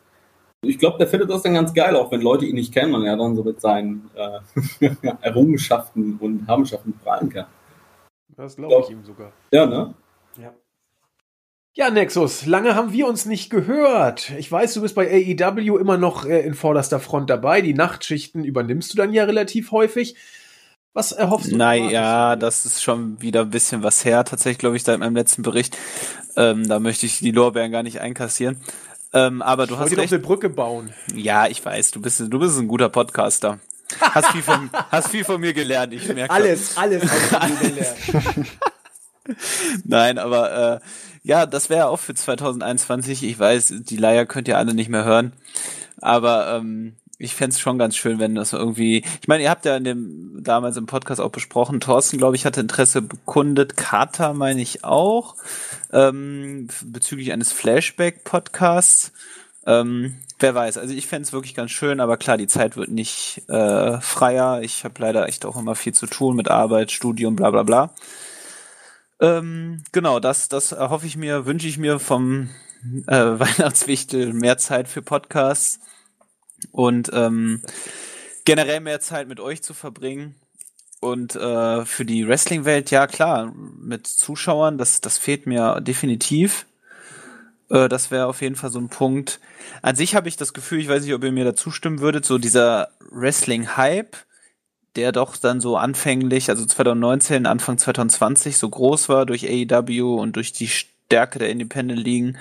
[0.62, 3.06] Ich glaube, der findet das dann ganz geil, auch wenn Leute ihn nicht kennen und
[3.06, 4.90] er dann so mit seinen äh,
[5.22, 7.46] Errungenschaften und Habenschaften prahlen kann.
[8.36, 9.32] Das glaube ich ihm sogar.
[9.50, 9.94] Ja, ne?
[10.38, 10.52] Ja.
[11.72, 14.30] Ja, Nexus, lange haben wir uns nicht gehört.
[14.38, 17.60] Ich weiß, du bist bei AEW immer noch äh, in vorderster Front dabei.
[17.60, 20.16] Die Nachtschichten übernimmst du dann ja relativ häufig.
[20.92, 21.56] Was erhoffst du?
[21.56, 25.42] Naja, das ist schon wieder ein bisschen was her, tatsächlich, glaube ich, seit meinem letzten
[25.42, 25.78] Bericht.
[26.36, 28.60] Ähm, da möchte ich die Lorbeeren gar nicht einkassieren.
[29.12, 30.12] Ähm, aber du Ich hast recht.
[30.12, 30.92] eine Brücke bauen.
[31.14, 33.60] Ja, ich weiß, du bist, du bist ein guter Podcaster.
[34.00, 36.32] Hast viel von, hast viel von mir gelernt, ich merke.
[36.34, 38.48] Alles, alles hast du gelernt.
[39.84, 40.80] Nein, aber äh,
[41.22, 43.24] ja, das wäre auch für 2021.
[43.24, 45.32] Ich weiß, die Leier könnt ihr alle nicht mehr hören.
[46.00, 49.04] Aber ähm, ich fänd's schon ganz schön, wenn das irgendwie.
[49.20, 52.46] Ich meine, ihr habt ja in dem damals im Podcast auch besprochen, Thorsten, glaube ich,
[52.46, 55.36] hatte Interesse bekundet, Carter meine ich auch,
[55.92, 59.12] ähm, bezüglich eines Flashback-Podcasts.
[59.66, 63.42] Ähm, wer weiß, also ich fänd's wirklich ganz schön, aber klar, die Zeit wird nicht
[63.48, 64.62] äh, freier.
[64.62, 67.90] Ich habe leider echt auch immer viel zu tun mit Arbeit, Studium, bla bla bla.
[69.20, 72.48] Ähm, genau, das, das erhoffe ich mir, wünsche ich mir vom
[73.06, 75.80] äh, Weihnachtswichtel mehr Zeit für Podcasts
[76.72, 77.62] und ähm,
[78.44, 80.34] generell mehr Zeit mit euch zu verbringen.
[81.00, 86.66] Und äh, für die Wrestling-Welt, ja klar, mit Zuschauern, das, das fehlt mir definitiv.
[87.70, 89.40] Äh, das wäre auf jeden Fall so ein Punkt.
[89.80, 92.26] An sich habe ich das Gefühl, ich weiß nicht, ob ihr mir da zustimmen würdet,
[92.26, 94.14] so dieser Wrestling-Hype,
[94.96, 100.36] der doch dann so anfänglich, also 2019, Anfang 2020 so groß war durch AEW und
[100.36, 102.38] durch die Stärke der Independent Ligen,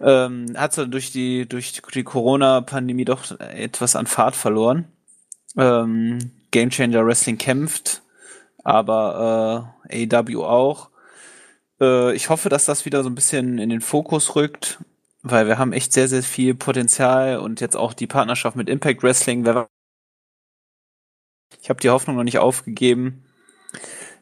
[0.00, 4.86] ähm, hat so durch die durch die Corona-Pandemie doch etwas an Fahrt verloren.
[5.56, 8.02] Ähm, Game Changer Wrestling kämpft,
[8.64, 10.90] aber äh, AEW auch.
[11.80, 14.78] Äh, ich hoffe, dass das wieder so ein bisschen in den Fokus rückt,
[15.22, 19.02] weil wir haben echt sehr, sehr viel Potenzial und jetzt auch die Partnerschaft mit Impact
[19.02, 19.44] Wrestling.
[21.62, 23.24] Ich habe die Hoffnung noch nicht aufgegeben.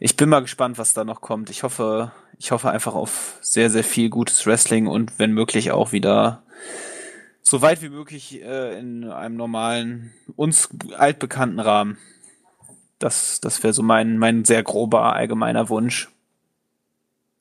[0.00, 1.50] Ich bin mal gespannt, was da noch kommt.
[1.50, 5.92] Ich hoffe, ich hoffe einfach auf sehr, sehr viel gutes Wrestling und wenn möglich auch
[5.92, 6.42] wieder
[7.42, 11.98] so weit wie möglich äh, in einem normalen, uns altbekannten Rahmen.
[12.98, 16.08] Das, das wäre so mein, mein sehr grober allgemeiner Wunsch.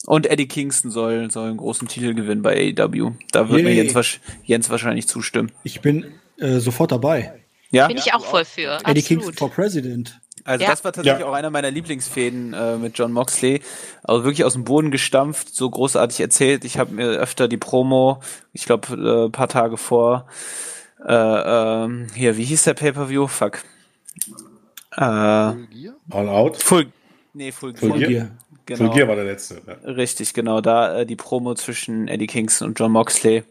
[0.06, 3.12] Und Eddie Kingston soll, soll einen großen Titel gewinnen bei AEW.
[3.32, 3.74] Da wird mir.
[3.74, 5.52] Jens, Jens wahrscheinlich zustimmen.
[5.64, 6.06] Ich bin
[6.38, 7.34] äh, sofort dabei.
[7.72, 7.88] Ja?
[7.88, 8.62] Bin ich auch voll für.
[8.62, 9.06] Eddie Absolut.
[9.06, 10.20] Kingston for President.
[10.46, 10.70] Also Ja.
[10.72, 11.28] das war tatsächlich Ja.
[11.28, 13.62] auch einer meiner Lieblingsfäden äh, mit John Moxley.
[14.04, 16.64] Also wirklich aus dem Boden gestampft, so großartig erzählt.
[16.64, 18.22] Ich habe mir öfter die Promo,
[18.54, 20.28] ich glaube äh, paar Tage vor,
[21.06, 23.28] äh, ähm, hier, wie hieß der Pay-Per-View?
[23.28, 23.60] Fuck.
[24.96, 25.58] Äh, All
[26.12, 26.64] Out?
[26.64, 26.88] Full,
[27.34, 28.30] nee, Full, Full Gear?
[28.66, 28.78] Genau.
[28.86, 29.62] Full Gear war der letzte.
[29.68, 29.74] Ja.
[29.92, 33.44] Richtig, genau, da äh, die Promo zwischen Eddie Kingston und John Moxley.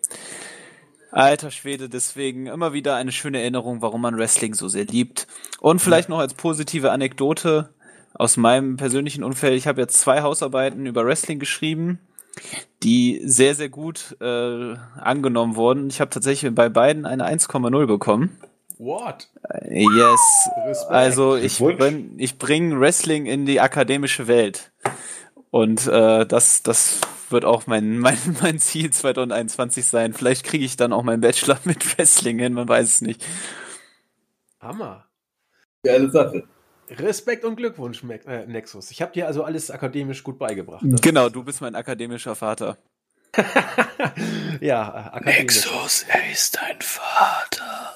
[1.11, 5.27] Alter Schwede, deswegen immer wieder eine schöne Erinnerung, warum man Wrestling so sehr liebt.
[5.61, 7.71] Und vielleicht noch als positive Anekdote
[8.15, 9.57] aus meinem persönlichen Umfeld.
[9.57, 11.99] Ich habe jetzt zwei Hausarbeiten über Wrestling geschrieben,
[12.83, 15.89] die sehr, sehr gut äh, angenommen wurden.
[15.89, 18.39] Ich habe tatsächlich bei beiden eine 1,0 bekommen.
[18.79, 19.29] What?
[19.71, 20.21] Yes.
[20.67, 20.91] Respekt.
[20.91, 21.61] Also ich,
[22.19, 24.71] ich bringe Wrestling in die akademische Welt.
[25.51, 27.01] Und äh, das, das
[27.31, 30.13] wird auch mein, mein, mein Ziel 2021 sein.
[30.15, 33.25] Vielleicht kriege ich dann auch meinen Bachelor mit Wrestling hin, man weiß es nicht.
[34.61, 35.07] Hammer.
[35.85, 36.45] Geile Sache.
[36.89, 38.91] Respekt und Glückwunsch, äh, Nexus.
[38.91, 40.83] Ich habe dir also alles akademisch gut beigebracht.
[40.85, 42.79] Das- Genau, du bist mein akademischer Vater.
[44.61, 45.67] ja, äh, akademisch.
[46.09, 47.93] er ist dein Vater.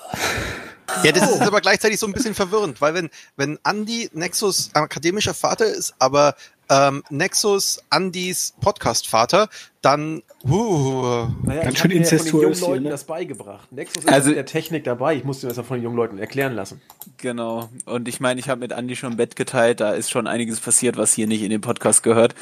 [1.05, 5.35] Ja, das ist aber gleichzeitig so ein bisschen verwirrend, weil wenn, wenn Andy Nexus akademischer
[5.35, 6.35] Vater ist, aber
[6.71, 9.49] ähm, Nexus Andys Podcast-Vater,
[9.83, 12.83] dann uh, Naja, Ganz ich schön habe mir ja von den jungen incestuös hier, Leuten
[12.85, 12.91] ne?
[12.91, 13.73] das beigebracht.
[13.73, 15.17] Nexus ist Also- mit der Technik dabei.
[15.17, 16.81] Ich musste mir das ja von den jungen Leuten erklären lassen.
[17.19, 17.69] Genau.
[17.87, 20.61] Und ich meine, ich habe mit Andy schon ein Bett geteilt, da ist schon einiges
[20.61, 22.35] passiert, was hier nicht in den Podcast gehört.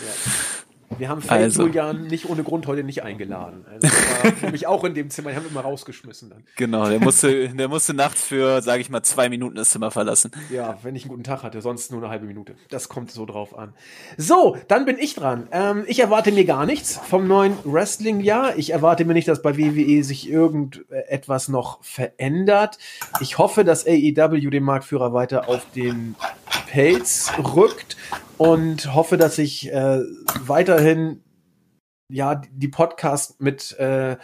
[0.97, 1.67] Wir haben Fake Also.
[1.67, 3.65] Julian nicht ohne Grund heute nicht eingeladen.
[3.71, 5.31] Also war für mich auch in dem Zimmer.
[5.31, 6.45] Die haben immer rausgeschmissen dann.
[6.57, 10.31] Genau, der musste, der musste nachts für, sage ich mal, zwei Minuten das Zimmer verlassen.
[10.51, 12.55] Ja, wenn ich einen guten Tag hatte, sonst nur eine halbe Minute.
[12.71, 13.75] Das kommt so drauf an.
[14.17, 15.49] So, dann bin ich dran.
[15.53, 18.57] Ähm, ich erwarte mir gar nichts vom neuen Wrestling-Jahr.
[18.57, 22.79] Ich erwarte mir nicht, dass bei WWE sich irgendetwas noch verändert.
[23.21, 26.15] Ich hoffe, dass AEW den Marktführer weiter auf den
[26.69, 27.97] Pelz rückt
[28.37, 30.01] und hoffe, dass ich äh,
[30.41, 31.23] weiterhin
[32.11, 34.17] ja die Podcast mit äh,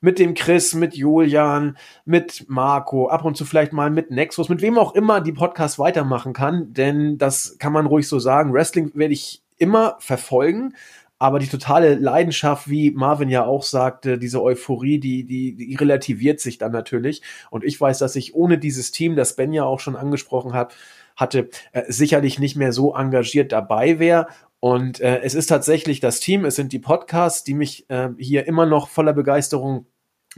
[0.00, 4.60] mit dem Chris, mit Julian, mit Marco, ab und zu vielleicht mal mit Nexus, mit
[4.60, 8.52] wem auch immer die Podcast weitermachen kann, denn das kann man ruhig so sagen.
[8.52, 10.74] Wrestling werde ich immer verfolgen,
[11.20, 16.40] aber die totale Leidenschaft, wie Marvin ja auch sagte, diese Euphorie, die, die, die relativiert
[16.40, 17.22] sich dann natürlich.
[17.50, 20.74] Und ich weiß, dass ich ohne dieses Team, das Ben ja auch schon angesprochen hat,
[21.22, 24.26] hatte, äh, sicherlich nicht mehr so engagiert dabei wäre.
[24.60, 28.46] Und äh, es ist tatsächlich das Team, es sind die Podcasts, die mich äh, hier
[28.46, 29.86] immer noch voller Begeisterung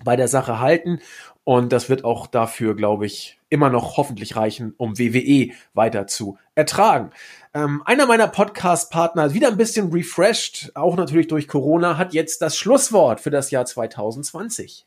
[0.02, 1.00] bei der Sache halten.
[1.44, 6.38] Und das wird auch dafür, glaube ich, immer noch hoffentlich reichen, um WWE weiter zu
[6.54, 7.10] ertragen.
[7.52, 12.56] Ähm, einer meiner Podcast-Partner, wieder ein bisschen refreshed, auch natürlich durch Corona, hat jetzt das
[12.56, 14.86] Schlusswort für das Jahr 2020.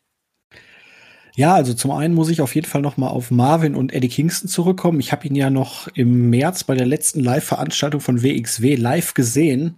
[1.38, 4.10] Ja, also zum einen muss ich auf jeden Fall noch mal auf Marvin und Eddie
[4.10, 5.00] Kingston zurückkommen.
[5.00, 9.76] Ich habe ihn ja noch im März bei der letzten Live-Veranstaltung von WXW live gesehen.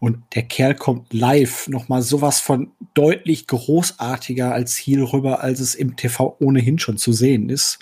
[0.00, 5.60] Und der Kerl kommt live noch mal sowas von deutlich großartiger als Heel rüber, als
[5.60, 7.80] es im TV ohnehin schon zu sehen ist.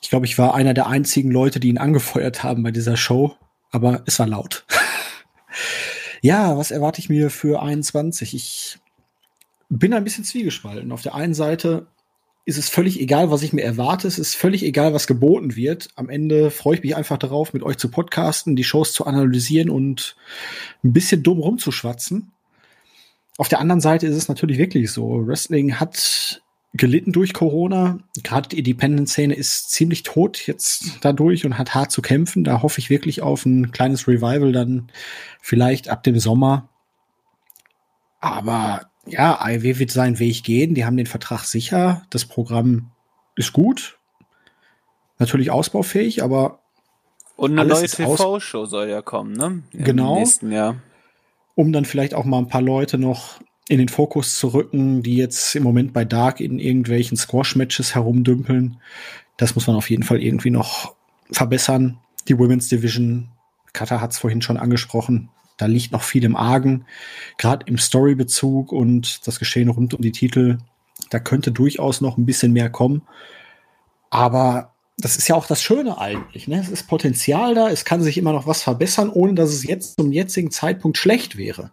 [0.00, 3.36] Ich glaube, ich war einer der einzigen Leute, die ihn angefeuert haben bei dieser Show,
[3.70, 4.64] aber es war laut.
[6.22, 8.34] ja, was erwarte ich mir für 21?
[8.34, 8.78] Ich
[9.78, 10.92] bin ein bisschen zwiegespalten.
[10.92, 11.86] Auf der einen Seite
[12.44, 14.06] ist es völlig egal, was ich mir erwarte.
[14.06, 15.88] Es ist völlig egal, was geboten wird.
[15.96, 19.70] Am Ende freue ich mich einfach darauf, mit euch zu podcasten, die Shows zu analysieren
[19.70, 20.16] und
[20.84, 22.32] ein bisschen dumm rumzuschwatzen.
[23.38, 25.26] Auf der anderen Seite ist es natürlich wirklich so.
[25.26, 26.42] Wrestling hat
[26.74, 27.98] gelitten durch Corona.
[28.22, 32.44] Gerade die Independent-Szene ist ziemlich tot jetzt dadurch und hat hart zu kämpfen.
[32.44, 34.88] Da hoffe ich wirklich auf ein kleines Revival dann
[35.40, 36.68] vielleicht ab dem Sommer.
[38.20, 40.74] Aber ja, AEW wird seinen Weg gehen.
[40.74, 42.02] Die haben den Vertrag sicher.
[42.10, 42.90] Das Programm
[43.36, 43.98] ist gut.
[45.18, 46.60] Natürlich ausbaufähig, aber.
[47.36, 49.62] Und eine neue TV-Show soll ja kommen, ne?
[49.72, 50.18] Im Genau.
[50.18, 50.76] nächsten Jahr.
[51.54, 55.16] um dann vielleicht auch mal ein paar Leute noch in den Fokus zu rücken, die
[55.16, 58.78] jetzt im Moment bei Dark in irgendwelchen Squash-Matches herumdümpeln.
[59.36, 60.94] Das muss man auf jeden Fall irgendwie noch
[61.30, 61.98] verbessern.
[62.28, 63.28] Die Women's Division,
[63.74, 66.86] Kata hat es vorhin schon angesprochen, da liegt noch viel im Argen,
[67.38, 70.58] gerade im Storybezug und das Geschehen rund um die Titel.
[71.10, 73.02] Da könnte durchaus noch ein bisschen mehr kommen.
[74.10, 76.48] Aber das ist ja auch das Schöne eigentlich.
[76.48, 76.60] Ne?
[76.60, 79.96] Es ist Potenzial da, es kann sich immer noch was verbessern, ohne dass es jetzt
[79.96, 81.70] zum jetzigen Zeitpunkt schlecht wäre.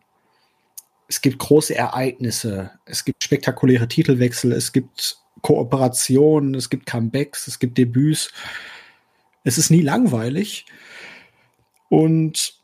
[1.07, 7.59] Es gibt große Ereignisse, es gibt spektakuläre Titelwechsel, es gibt Kooperationen, es gibt Comebacks, es
[7.59, 8.31] gibt Debüts.
[9.43, 10.65] Es ist nie langweilig.
[11.89, 12.58] Und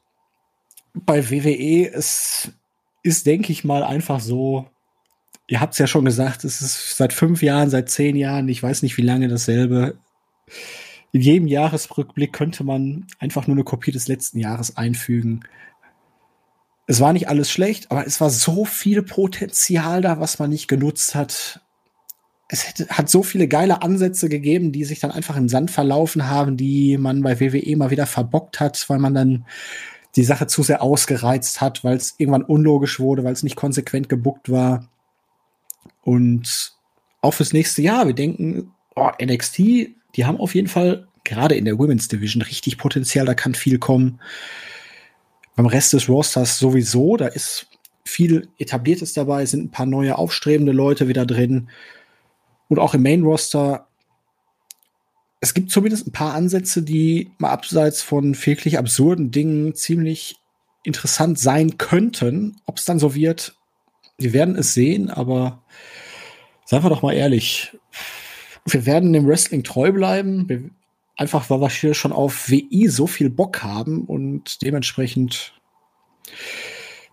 [0.95, 2.51] bei WWE, es
[3.03, 4.67] ist, denke ich mal, einfach so,
[5.47, 8.63] ihr habt es ja schon gesagt, es ist seit fünf Jahren, seit zehn Jahren, ich
[8.63, 9.97] weiß nicht wie lange dasselbe.
[11.11, 15.41] In jedem Jahresrückblick könnte man einfach nur eine Kopie des letzten Jahres einfügen.
[16.87, 20.67] Es war nicht alles schlecht, aber es war so viel Potenzial da, was man nicht
[20.67, 21.61] genutzt hat.
[22.47, 26.29] Es hätte, hat so viele geile Ansätze gegeben, die sich dann einfach im Sand verlaufen
[26.29, 29.45] haben, die man bei WWE mal wieder verbockt hat, weil man dann
[30.15, 34.09] die Sache zu sehr ausgereizt hat, weil es irgendwann unlogisch wurde, weil es nicht konsequent
[34.09, 34.89] gebuckt war.
[36.01, 36.73] Und
[37.21, 41.65] auch fürs nächste Jahr, wir denken, oh, NXT, die haben auf jeden Fall gerade in
[41.65, 44.21] der Women's Division richtig Potenzial, da kann viel kommen.
[45.55, 47.67] Beim Rest des Rosters sowieso, da ist
[48.05, 51.69] viel Etabliertes dabei, sind ein paar neue aufstrebende Leute wieder drin.
[52.69, 53.87] Und auch im Main Roster,
[55.45, 60.37] es gibt zumindest ein paar Ansätze, die mal abseits von wirklich absurden Dingen ziemlich
[60.83, 62.55] interessant sein könnten.
[62.65, 63.55] Ob es dann so wird,
[64.17, 65.61] wir werden es sehen, aber
[66.65, 67.77] seien wir doch mal ehrlich,
[68.65, 70.49] wir werden dem Wrestling treu bleiben.
[70.49, 70.63] Wir,
[71.15, 75.53] einfach weil wir hier schon auf WI so viel Bock haben und dementsprechend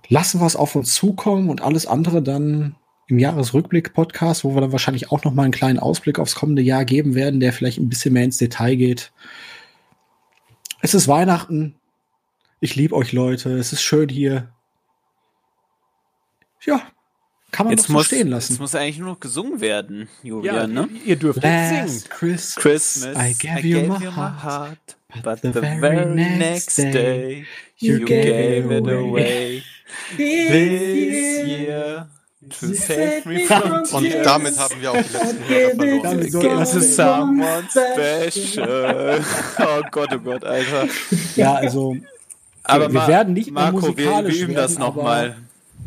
[0.09, 2.77] lassen wir es auf uns zukommen und alles andere dann
[3.13, 6.87] im Jahresrückblick-Podcast, wo wir dann wahrscheinlich auch noch mal einen kleinen Ausblick aufs kommende Jahr
[6.87, 9.13] geben werden, der vielleicht ein bisschen mehr ins Detail geht.
[10.81, 11.75] Es ist Weihnachten.
[12.61, 13.51] Ich liebe euch Leute.
[13.59, 14.49] Es ist schön hier.
[16.65, 16.81] Ja,
[17.51, 18.53] kann man Jetzt doch so muss, stehen lassen.
[18.55, 20.89] jetzt muss eigentlich nur noch gesungen werden, Julian, Ja, ne?
[20.93, 21.83] ihr- ihr dürft jetzt singen.
[21.83, 26.15] Last Christmas, Christmas, I gave you my heart, heart, but but the the very very
[26.15, 27.47] next next day, day
[27.79, 29.63] you you gave gave it it away.
[30.17, 32.09] This year
[32.51, 33.63] to save me from
[33.93, 34.25] Und tears.
[34.25, 36.31] damit haben wir auch die letzten Hörer verloren.
[36.31, 39.21] So to someone special.
[39.59, 40.89] Oh Gott, oh Gott, Alter.
[41.37, 41.97] Ja, also
[42.65, 45.37] Aber wir Ma- werden nicht mehr Marco, wir, musikalisch wir üben werden, das nochmal.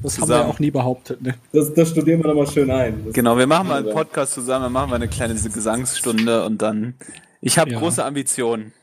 [0.03, 0.49] Das haben wir zusammen.
[0.52, 1.22] auch nie behauptet.
[1.22, 1.36] Ne?
[1.53, 3.06] Das, das studieren wir nochmal schön ein.
[3.06, 3.94] Das Genau, wir machen mal einen.
[3.94, 6.94] Podcast zusammen, dann machen wir eine kleine Gesangsstunde und dann.
[7.41, 7.80] Ich habe Ja.
[7.80, 8.73] große Ambitionen.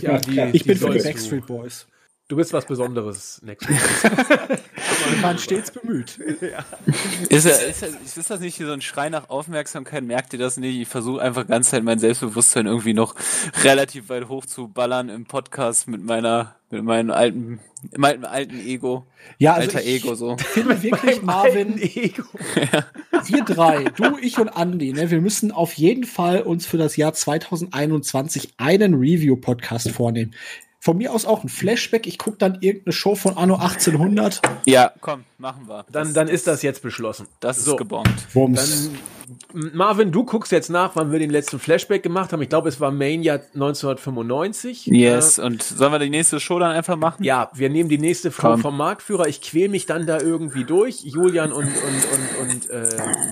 [0.00, 1.46] Ja, die, Ich bin für die Backstreet du.
[1.46, 1.86] Boys.
[2.34, 3.56] Du bist was Besonderes Mal.
[3.68, 6.18] Wir waren stets bemüht.
[7.28, 10.02] Ist, er- ist, er- ist das nicht hier so ein Schrei nach Aufmerksamkeit?
[10.02, 10.76] Merkt ihr das nicht?
[10.80, 13.14] Ich versuche einfach ganz Zeit mein Selbstbewusstsein irgendwie noch
[13.62, 17.60] relativ weit hoch zu ballern im Podcast mit meiner, mit meinem alten,
[17.96, 19.06] meinem alten Ego.
[19.38, 20.36] Ja, also Alter ich Ego so.
[20.36, 26.42] finde wirklich, Marvin, wir drei, du, ich und Andy, ne, wir müssen auf jeden Fall
[26.42, 30.34] uns für das Jahr 2021 einen Review-Podcast vornehmen.
[30.84, 32.06] Von mir aus auch ein Flashback.
[32.06, 34.42] Ich gucke dann irgendeine Show von Anno 1800.
[34.66, 35.86] Ja, komm, machen wir.
[35.90, 37.26] Dann, dann ist das jetzt beschlossen.
[37.40, 37.76] Das ist So.
[37.76, 38.12] gebongt.
[38.34, 38.90] Wumms.
[38.90, 42.42] Dann, Marvin, du guckst jetzt nach, wann wir den letzten Flashback gemacht haben.
[42.42, 44.86] Ich glaube, es war Mania 1995.
[44.88, 47.24] Yes, Äh, und sollen wir die nächste Show dann einfach machen?
[47.24, 48.60] ja, wir nehmen die nächste Frau Komm.
[48.60, 49.26] vom Marktführer.
[49.26, 51.00] Ich quäl mich dann da irgendwie durch.
[51.00, 52.88] Julian und, und, und, und äh,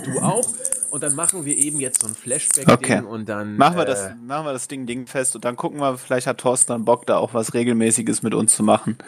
[0.06, 0.46] du auch.
[0.92, 3.00] Und dann machen wir eben jetzt so ein Flashback-Ding Okay.
[3.00, 3.56] und dann.
[3.56, 6.26] Machen wir äh, das, machen wir das Ding Ding fest und dann gucken wir, vielleicht
[6.26, 8.98] hat Thorsten dann Bock, da auch was Regelmäßiges mit uns zu machen.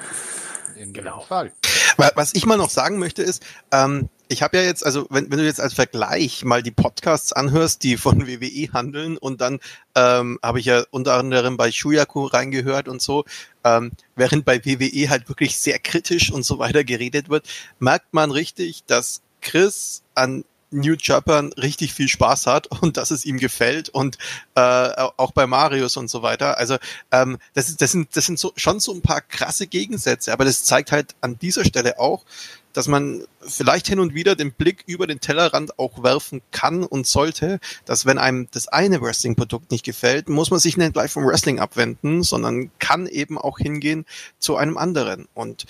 [0.76, 1.20] In Genau.
[1.20, 1.52] Fall.
[1.96, 5.30] Wa- Was ich mal noch sagen möchte ist, ähm, ich habe ja jetzt, also wenn,
[5.30, 9.60] wenn du jetzt als Vergleich mal die Podcasts anhörst, die von WWE handeln und dann
[9.94, 13.24] ähm, habe ich ja unter anderem bei Shuyaku reingehört und so,
[13.62, 17.46] ähm, während bei WWE halt wirklich sehr kritisch und so weiter geredet wird,
[17.78, 20.44] merkt man richtig, dass Chris an
[20.74, 24.18] New Japan richtig viel Spaß hat und dass es ihm gefällt und
[24.54, 26.58] äh, auch bei Marius und so weiter.
[26.58, 26.76] Also
[27.10, 30.64] ähm, das, das sind, das sind so, schon so ein paar krasse Gegensätze, aber das
[30.64, 32.24] zeigt halt an dieser Stelle auch,
[32.74, 37.06] dass man vielleicht hin und wieder den Blick über den Tellerrand auch werfen kann und
[37.06, 41.24] sollte, dass wenn einem das eine Wrestling-Produkt nicht gefällt, muss man sich nicht gleich vom
[41.24, 44.04] Wrestling abwenden, sondern kann eben auch hingehen
[44.40, 45.28] zu einem anderen.
[45.34, 45.66] Und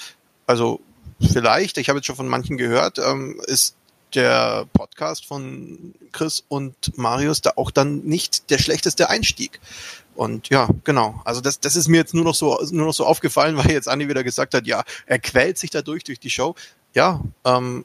[0.47, 0.81] also
[1.20, 3.76] vielleicht, ich habe jetzt schon von manchen gehört, ähm, ist
[4.15, 9.61] der Podcast von Chris und Marius da auch dann nicht der schlechteste Einstieg.
[10.15, 11.20] Und ja, genau.
[11.24, 13.89] Also das, das ist mir jetzt nur noch so, nur noch so aufgefallen, weil jetzt
[13.89, 16.55] Andi wieder gesagt hat, ja, er quält sich dadurch durch die Show.
[16.95, 17.85] Ja, ähm,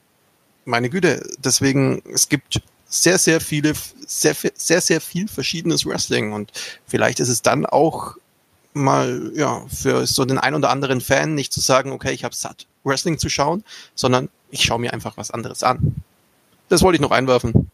[0.66, 1.28] meine Güte.
[1.40, 3.74] Deswegen, es gibt sehr, sehr viele,
[4.06, 6.52] sehr, sehr, sehr viel verschiedenes Wrestling und
[6.88, 8.16] vielleicht ist es dann auch
[8.74, 12.36] mal, ja, für so den ein oder anderen Fan nicht zu sagen, okay, ich habe
[12.36, 13.64] satt, Wrestling zu schauen,
[13.96, 15.96] sondern ich schaue mir einfach was anderes an.
[16.70, 17.70] Das wollte ich noch einwerfen.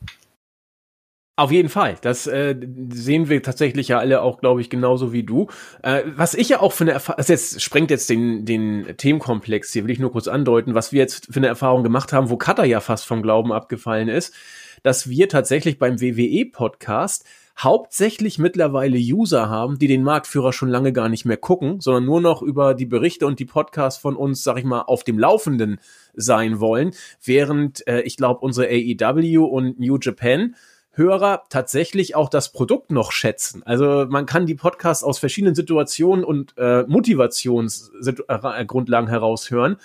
[1.38, 1.98] Auf jeden Fall.
[2.02, 2.56] Das äh,
[2.90, 5.48] sehen wir tatsächlich ja alle auch, glaube ich, genauso wie du.
[5.84, 9.74] Äh, was ich ja auch für eine Erfahrung, also jetzt sprengt jetzt den, den Themenkomplex
[9.74, 12.38] hier, will ich nur kurz andeuten, was wir jetzt für eine Erfahrung gemacht haben, wo
[12.38, 14.34] Cutter ja fast vom Glauben abgefallen ist,
[14.82, 17.26] dass wir tatsächlich beim WWE-Podcast
[17.58, 22.22] hauptsächlich mittlerweile User haben, die den Marktführer schon lange gar nicht mehr gucken, sondern nur
[22.22, 25.80] noch über die Berichte und die Podcasts von uns, sag ich mal, auf dem Laufenden
[26.16, 26.92] sein wollen,
[27.24, 30.56] während äh, ich glaube, unsere AEW und New Japan
[30.98, 33.62] Hörer tatsächlich auch das Produkt noch schätzen.
[33.64, 39.76] Also man kann die Podcasts aus verschiedenen Situationen und äh, Motivationsgrundlagen heraushören.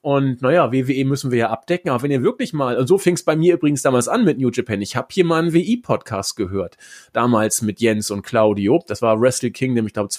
[0.00, 3.14] Und naja, WWE müssen wir ja abdecken, aber wenn ihr wirklich mal, und so fing
[3.14, 6.36] es bei mir übrigens damals an mit New Japan, ich habe hier mal einen WI-Podcast
[6.36, 6.76] gehört,
[7.12, 10.10] damals mit Jens und Claudio, das war Wrestle Kingdom, ich glaube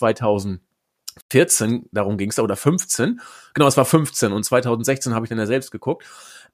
[1.32, 3.22] 2014, darum ging es da, oder 15,
[3.54, 6.06] genau, es war 15 und 2016 habe ich dann ja selbst geguckt.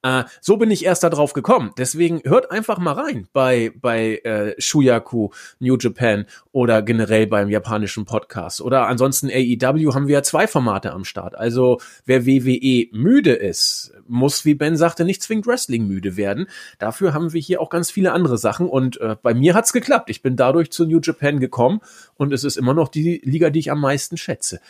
[0.03, 1.71] Äh, so bin ich erst da drauf gekommen.
[1.77, 5.29] Deswegen hört einfach mal rein bei, bei äh, Shuyaku,
[5.59, 8.61] New Japan oder generell beim japanischen Podcast.
[8.61, 11.35] Oder ansonsten AEW haben wir ja zwei Formate am Start.
[11.35, 16.47] Also wer WWE müde ist, muss, wie Ben sagte, nicht zwingend Wrestling müde werden.
[16.79, 18.67] Dafür haben wir hier auch ganz viele andere Sachen.
[18.67, 20.09] Und äh, bei mir hat's geklappt.
[20.09, 21.81] Ich bin dadurch zu New Japan gekommen
[22.15, 24.61] und es ist immer noch die Liga, die ich am meisten schätze.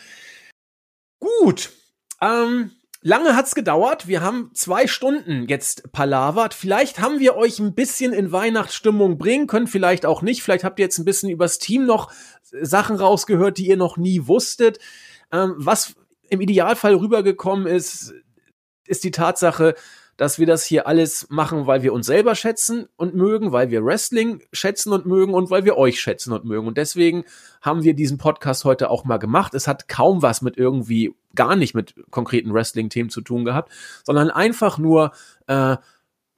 [1.20, 1.70] Gut.
[2.20, 2.72] Ähm,
[3.04, 4.06] Lange hat's gedauert.
[4.06, 6.54] Wir haben zwei Stunden jetzt palavert.
[6.54, 10.42] Vielleicht haben wir euch ein bisschen in Weihnachtsstimmung bringen können, vielleicht auch nicht.
[10.42, 12.12] Vielleicht habt ihr jetzt ein bisschen übers Team noch
[12.42, 14.78] Sachen rausgehört, die ihr noch nie wusstet.
[15.32, 15.96] Ähm, was
[16.28, 18.14] im Idealfall rübergekommen ist,
[18.86, 19.74] ist die Tatsache,
[20.16, 23.84] dass wir das hier alles machen, weil wir uns selber schätzen und mögen, weil wir
[23.84, 26.66] Wrestling schätzen und mögen und weil wir euch schätzen und mögen.
[26.66, 27.24] Und deswegen
[27.60, 29.54] haben wir diesen Podcast heute auch mal gemacht.
[29.54, 33.72] Es hat kaum was mit irgendwie, gar nicht mit konkreten Wrestling-Themen zu tun gehabt,
[34.04, 35.12] sondern einfach nur,
[35.46, 35.76] äh,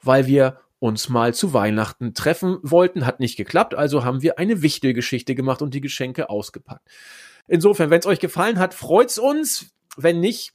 [0.02, 4.60] weil wir uns mal zu Weihnachten treffen wollten, hat nicht geklappt, also haben wir eine
[4.60, 6.86] wichtige Geschichte gemacht und die Geschenke ausgepackt.
[7.46, 9.70] Insofern, wenn es euch gefallen hat, freut's uns.
[9.96, 10.52] Wenn nicht,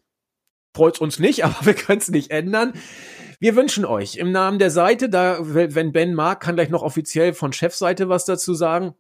[0.73, 2.73] freut's uns nicht, aber wir können es nicht ändern.
[3.39, 7.33] Wir wünschen euch im Namen der Seite, da, wenn Ben mag, kann gleich noch offiziell
[7.33, 8.95] von Chefseite was dazu sagen.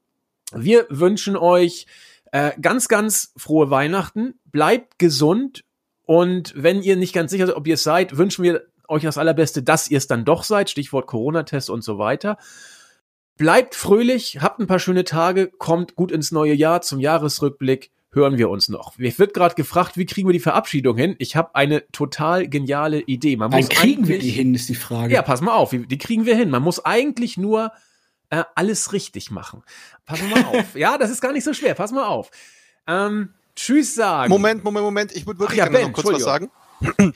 [0.53, 1.87] Wir wünschen euch
[2.31, 4.39] äh, ganz, ganz frohe Weihnachten.
[4.45, 5.65] Bleibt gesund.
[6.05, 9.17] Und wenn ihr nicht ganz sicher seid, ob ihr es seid, wünschen wir euch das
[9.17, 10.69] Allerbeste, dass ihr es dann doch seid.
[10.69, 12.37] Stichwort Corona-Test und so weiter.
[13.37, 18.37] Bleibt fröhlich, habt ein paar schöne Tage, kommt gut ins neue Jahr zum Jahresrückblick hören
[18.37, 18.97] wir uns noch.
[18.97, 21.15] Mir wird gerade gefragt, wie kriegen wir die Verabschiedung hin?
[21.19, 23.35] Ich habe eine total geniale Idee.
[23.37, 25.13] Man Dann muss kriegen wir die hin, ist die Frage.
[25.13, 26.49] Ja, pass mal auf, die kriegen wir hin.
[26.49, 27.71] Man muss eigentlich nur
[28.29, 29.63] äh, alles richtig machen.
[30.05, 30.75] Pass mal auf.
[30.75, 31.75] ja, das ist gar nicht so schwer.
[31.75, 32.31] Pass mal auf.
[32.87, 34.29] Ähm, tschüss sagen.
[34.29, 35.15] Moment, Moment, Moment.
[35.15, 36.49] Ich würde wirklich ja, gerne Ben, noch kurz was sagen.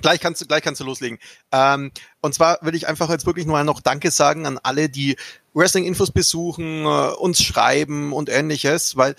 [0.00, 1.18] gleich kannst du, gleich kannst du loslegen.
[1.50, 1.90] Ähm,
[2.20, 5.16] und zwar will ich einfach jetzt wirklich nur noch Danke sagen an alle, die
[5.54, 9.16] Wrestling-Infos besuchen, äh, uns schreiben und ähnliches, weil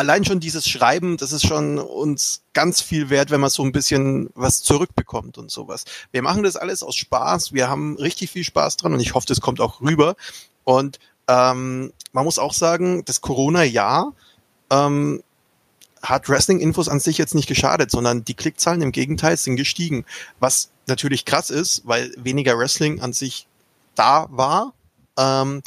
[0.00, 3.70] allein schon dieses Schreiben, das ist schon uns ganz viel wert, wenn man so ein
[3.70, 5.84] bisschen was zurückbekommt und sowas.
[6.10, 7.52] Wir machen das alles aus Spaß.
[7.52, 10.16] Wir haben richtig viel Spaß dran und ich hoffe, das kommt auch rüber.
[10.64, 10.98] Und
[11.28, 14.14] ähm, man muss auch sagen, das Corona-Jahr
[14.70, 15.22] ähm,
[16.02, 20.06] hat Wrestling-Infos an sich jetzt nicht geschadet, sondern die Klickzahlen im Gegenteil sind gestiegen.
[20.38, 23.46] Was natürlich krass ist, weil weniger Wrestling an sich
[23.94, 24.72] da war.
[25.18, 25.62] Ähm,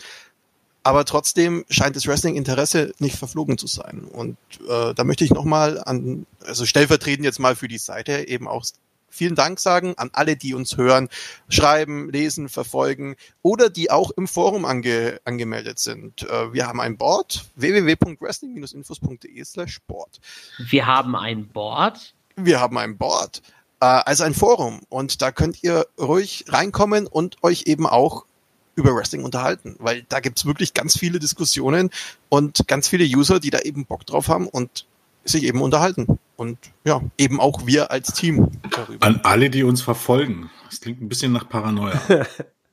[0.84, 4.04] aber trotzdem scheint das Wrestling-Interesse nicht verflogen zu sein.
[4.12, 4.38] Und
[4.68, 8.66] äh, da möchte ich nochmal an, also stellvertretend jetzt mal für die Seite eben auch
[9.14, 11.08] vielen Dank sagen an alle, die uns hören,
[11.48, 16.24] schreiben, lesen, verfolgen oder die auch im Forum ange, angemeldet sind.
[16.24, 20.20] Äh, wir haben ein Board, www.wrestling-infos.de slash Sport.
[20.58, 22.14] Wir haben ein Board.
[22.36, 23.42] Wir haben ein Board,
[23.80, 28.26] äh, also ein Forum und da könnt ihr ruhig reinkommen und euch eben auch
[28.76, 31.90] über Wrestling unterhalten, weil da gibt's wirklich ganz viele Diskussionen
[32.30, 34.86] und ganz viele User, die da eben Bock drauf haben und
[35.24, 36.20] sich eben unterhalten.
[36.36, 39.06] Und ja, eben auch wir als Team darüber.
[39.06, 40.50] An alle, die uns verfolgen.
[40.70, 42.02] Das klingt ein bisschen nach Paranoia.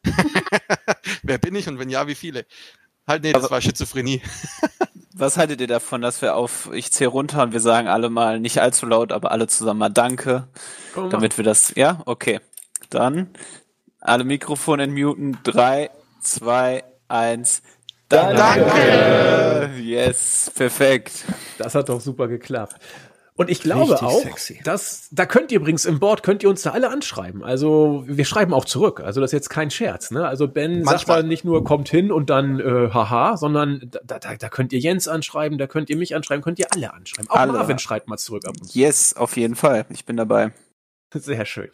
[1.23, 2.47] Wer bin ich und wenn ja, wie viele?
[3.07, 4.23] Halt, nee, das war Schizophrenie.
[5.13, 8.41] Was haltet ihr davon, dass wir auf ich zähle runter und wir sagen alle mal
[8.41, 10.49] nicht allzu laut, aber alle zusammen mal Danke,
[10.95, 12.41] Komm, damit wir das, ja, okay.
[12.89, 13.29] Dann
[14.01, 15.39] alle Mikrofone entmuten.
[15.43, 15.91] Drei,
[16.21, 17.63] zwei, eins.
[18.09, 18.37] Danke.
[18.37, 19.71] Danke.
[19.81, 21.25] Yes, perfekt.
[21.59, 22.77] Das hat doch super geklappt.
[23.41, 24.61] Und ich glaube Richtig auch, sexy.
[24.65, 27.43] dass, da könnt ihr übrigens im Board, könnt ihr uns da alle anschreiben.
[27.43, 29.01] Also wir schreiben auch zurück.
[29.01, 30.11] Also das ist jetzt kein Scherz.
[30.11, 30.27] Ne?
[30.27, 31.23] Also Ben sagt Manchmal.
[31.23, 34.79] da nicht nur kommt hin und dann äh, haha, sondern da, da, da könnt ihr
[34.79, 37.31] Jens anschreiben, da könnt ihr mich anschreiben, könnt ihr alle anschreiben.
[37.31, 37.53] Auch Alle.
[37.53, 38.79] Marvin schreibt mal zurück ab und zu.
[38.79, 39.87] Yes, auf jeden Fall.
[39.89, 40.53] Ich bin dabei.
[41.13, 41.71] Sehr schön.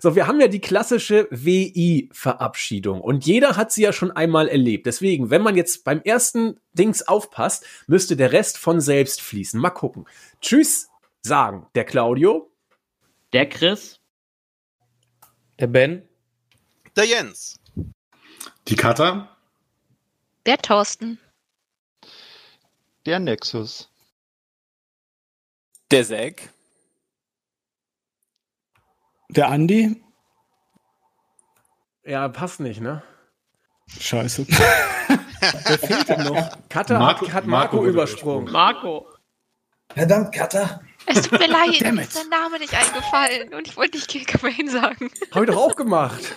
[0.00, 4.86] So, wir haben ja die klassische WI-Verabschiedung und jeder hat sie ja schon einmal erlebt.
[4.86, 9.60] Deswegen, wenn man jetzt beim ersten Dings aufpasst, müsste der Rest von selbst fließen.
[9.60, 10.06] Mal gucken.
[10.40, 10.90] Tschüss
[11.22, 12.50] sagen der Claudio,
[13.32, 14.00] Der Chris.
[15.60, 16.08] Der Ben.
[16.96, 17.60] Der Jens.
[18.66, 19.36] Die Kata?
[20.46, 21.18] Der Thorsten.
[23.06, 23.88] Der Nexus.
[25.90, 26.50] Der Zack.
[29.36, 30.02] Der Andi.
[32.04, 33.02] ja, passt nicht, ne?
[33.98, 34.46] Scheiße.
[35.66, 36.58] Wer fehlt denn noch?
[36.68, 38.52] Kata Marco- hat, hat Marco Marco, übersprungen.
[38.52, 39.06] Marco.
[39.94, 40.80] Verdammt, Cutter.
[41.06, 44.24] Es tut mir leid, mir ist der Name nicht eingefallen und ich wollte nicht Kill
[44.24, 45.10] Cobain sagen.
[45.32, 46.20] Habe ich doch auch gemacht.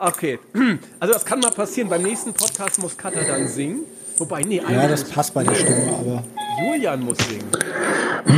[0.00, 0.38] Okay,
[1.00, 1.88] also das kann mal passieren.
[1.90, 3.80] Beim nächsten Podcast muss Kata dann singen.
[4.18, 6.24] Wobei, nee, Ja, das passt bei der Stimme, aber
[6.62, 7.44] Julian muss singen.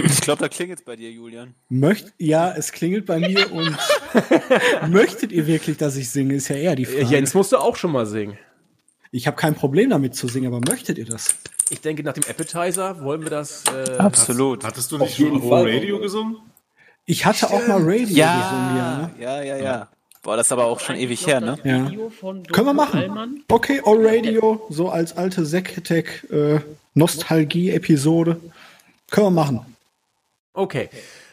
[0.04, 1.54] Ich glaube, da klingelt's bei dir, Julian.
[1.68, 3.76] möcht, ja, es klingelt bei mir und
[4.90, 7.14] möchtet ihr wirklich, dass ich singe, ist ja eher die Äh, Frage.
[7.14, 8.38] Jens musste auch schon mal singen.
[9.10, 11.34] Ich habe kein Problem damit zu singen, aber möchtet ihr das?
[11.70, 13.64] Ich denke, nach dem Appetizer wollen wir das.
[13.74, 14.64] Äh, Absolut.
[14.64, 15.40] Hattest du nicht schon.
[15.50, 16.36] Radio gesungen?
[17.06, 19.40] Ich hatte auch mal Radio gesungen, Ja, ja.
[19.40, 19.88] ja, ja, ja.
[20.22, 21.58] Boah, das ist aber auch schon ewig her, ne?
[21.64, 21.90] Ja.
[22.52, 23.00] Können wir machen.
[23.00, 23.44] Allmann.
[23.48, 26.60] Okay, All Radio, so als alte Zack-Attack äh,
[26.94, 28.38] Nostalgie-Episode.
[29.10, 29.76] Können wir machen.
[30.52, 30.90] Okay,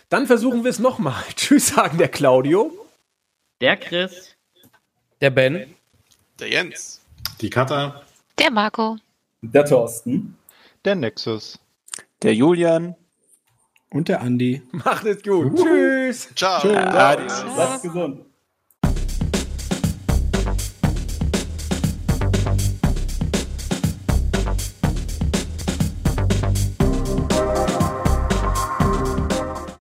[0.10, 1.22] dann versuchen wir es nochmal.
[1.36, 2.72] Tschüss sagen der Claudio.
[3.60, 4.36] Der Chris.
[5.20, 5.76] Der Ben.
[6.40, 7.02] Der Jens.
[7.42, 8.04] Die Kata?
[8.40, 8.98] Der Marco.
[9.42, 10.38] Der Thorsten.
[10.86, 11.60] Der Nexus.
[12.22, 12.96] Der Julian.
[13.90, 14.62] Und der Andi.
[14.72, 15.58] Macht es gut.
[15.58, 16.30] Tschüss.
[16.36, 16.62] Ciao.
[16.62, 16.78] Tschüss.
[16.78, 17.44] Adios.
[17.56, 18.27] Bleibt gesund.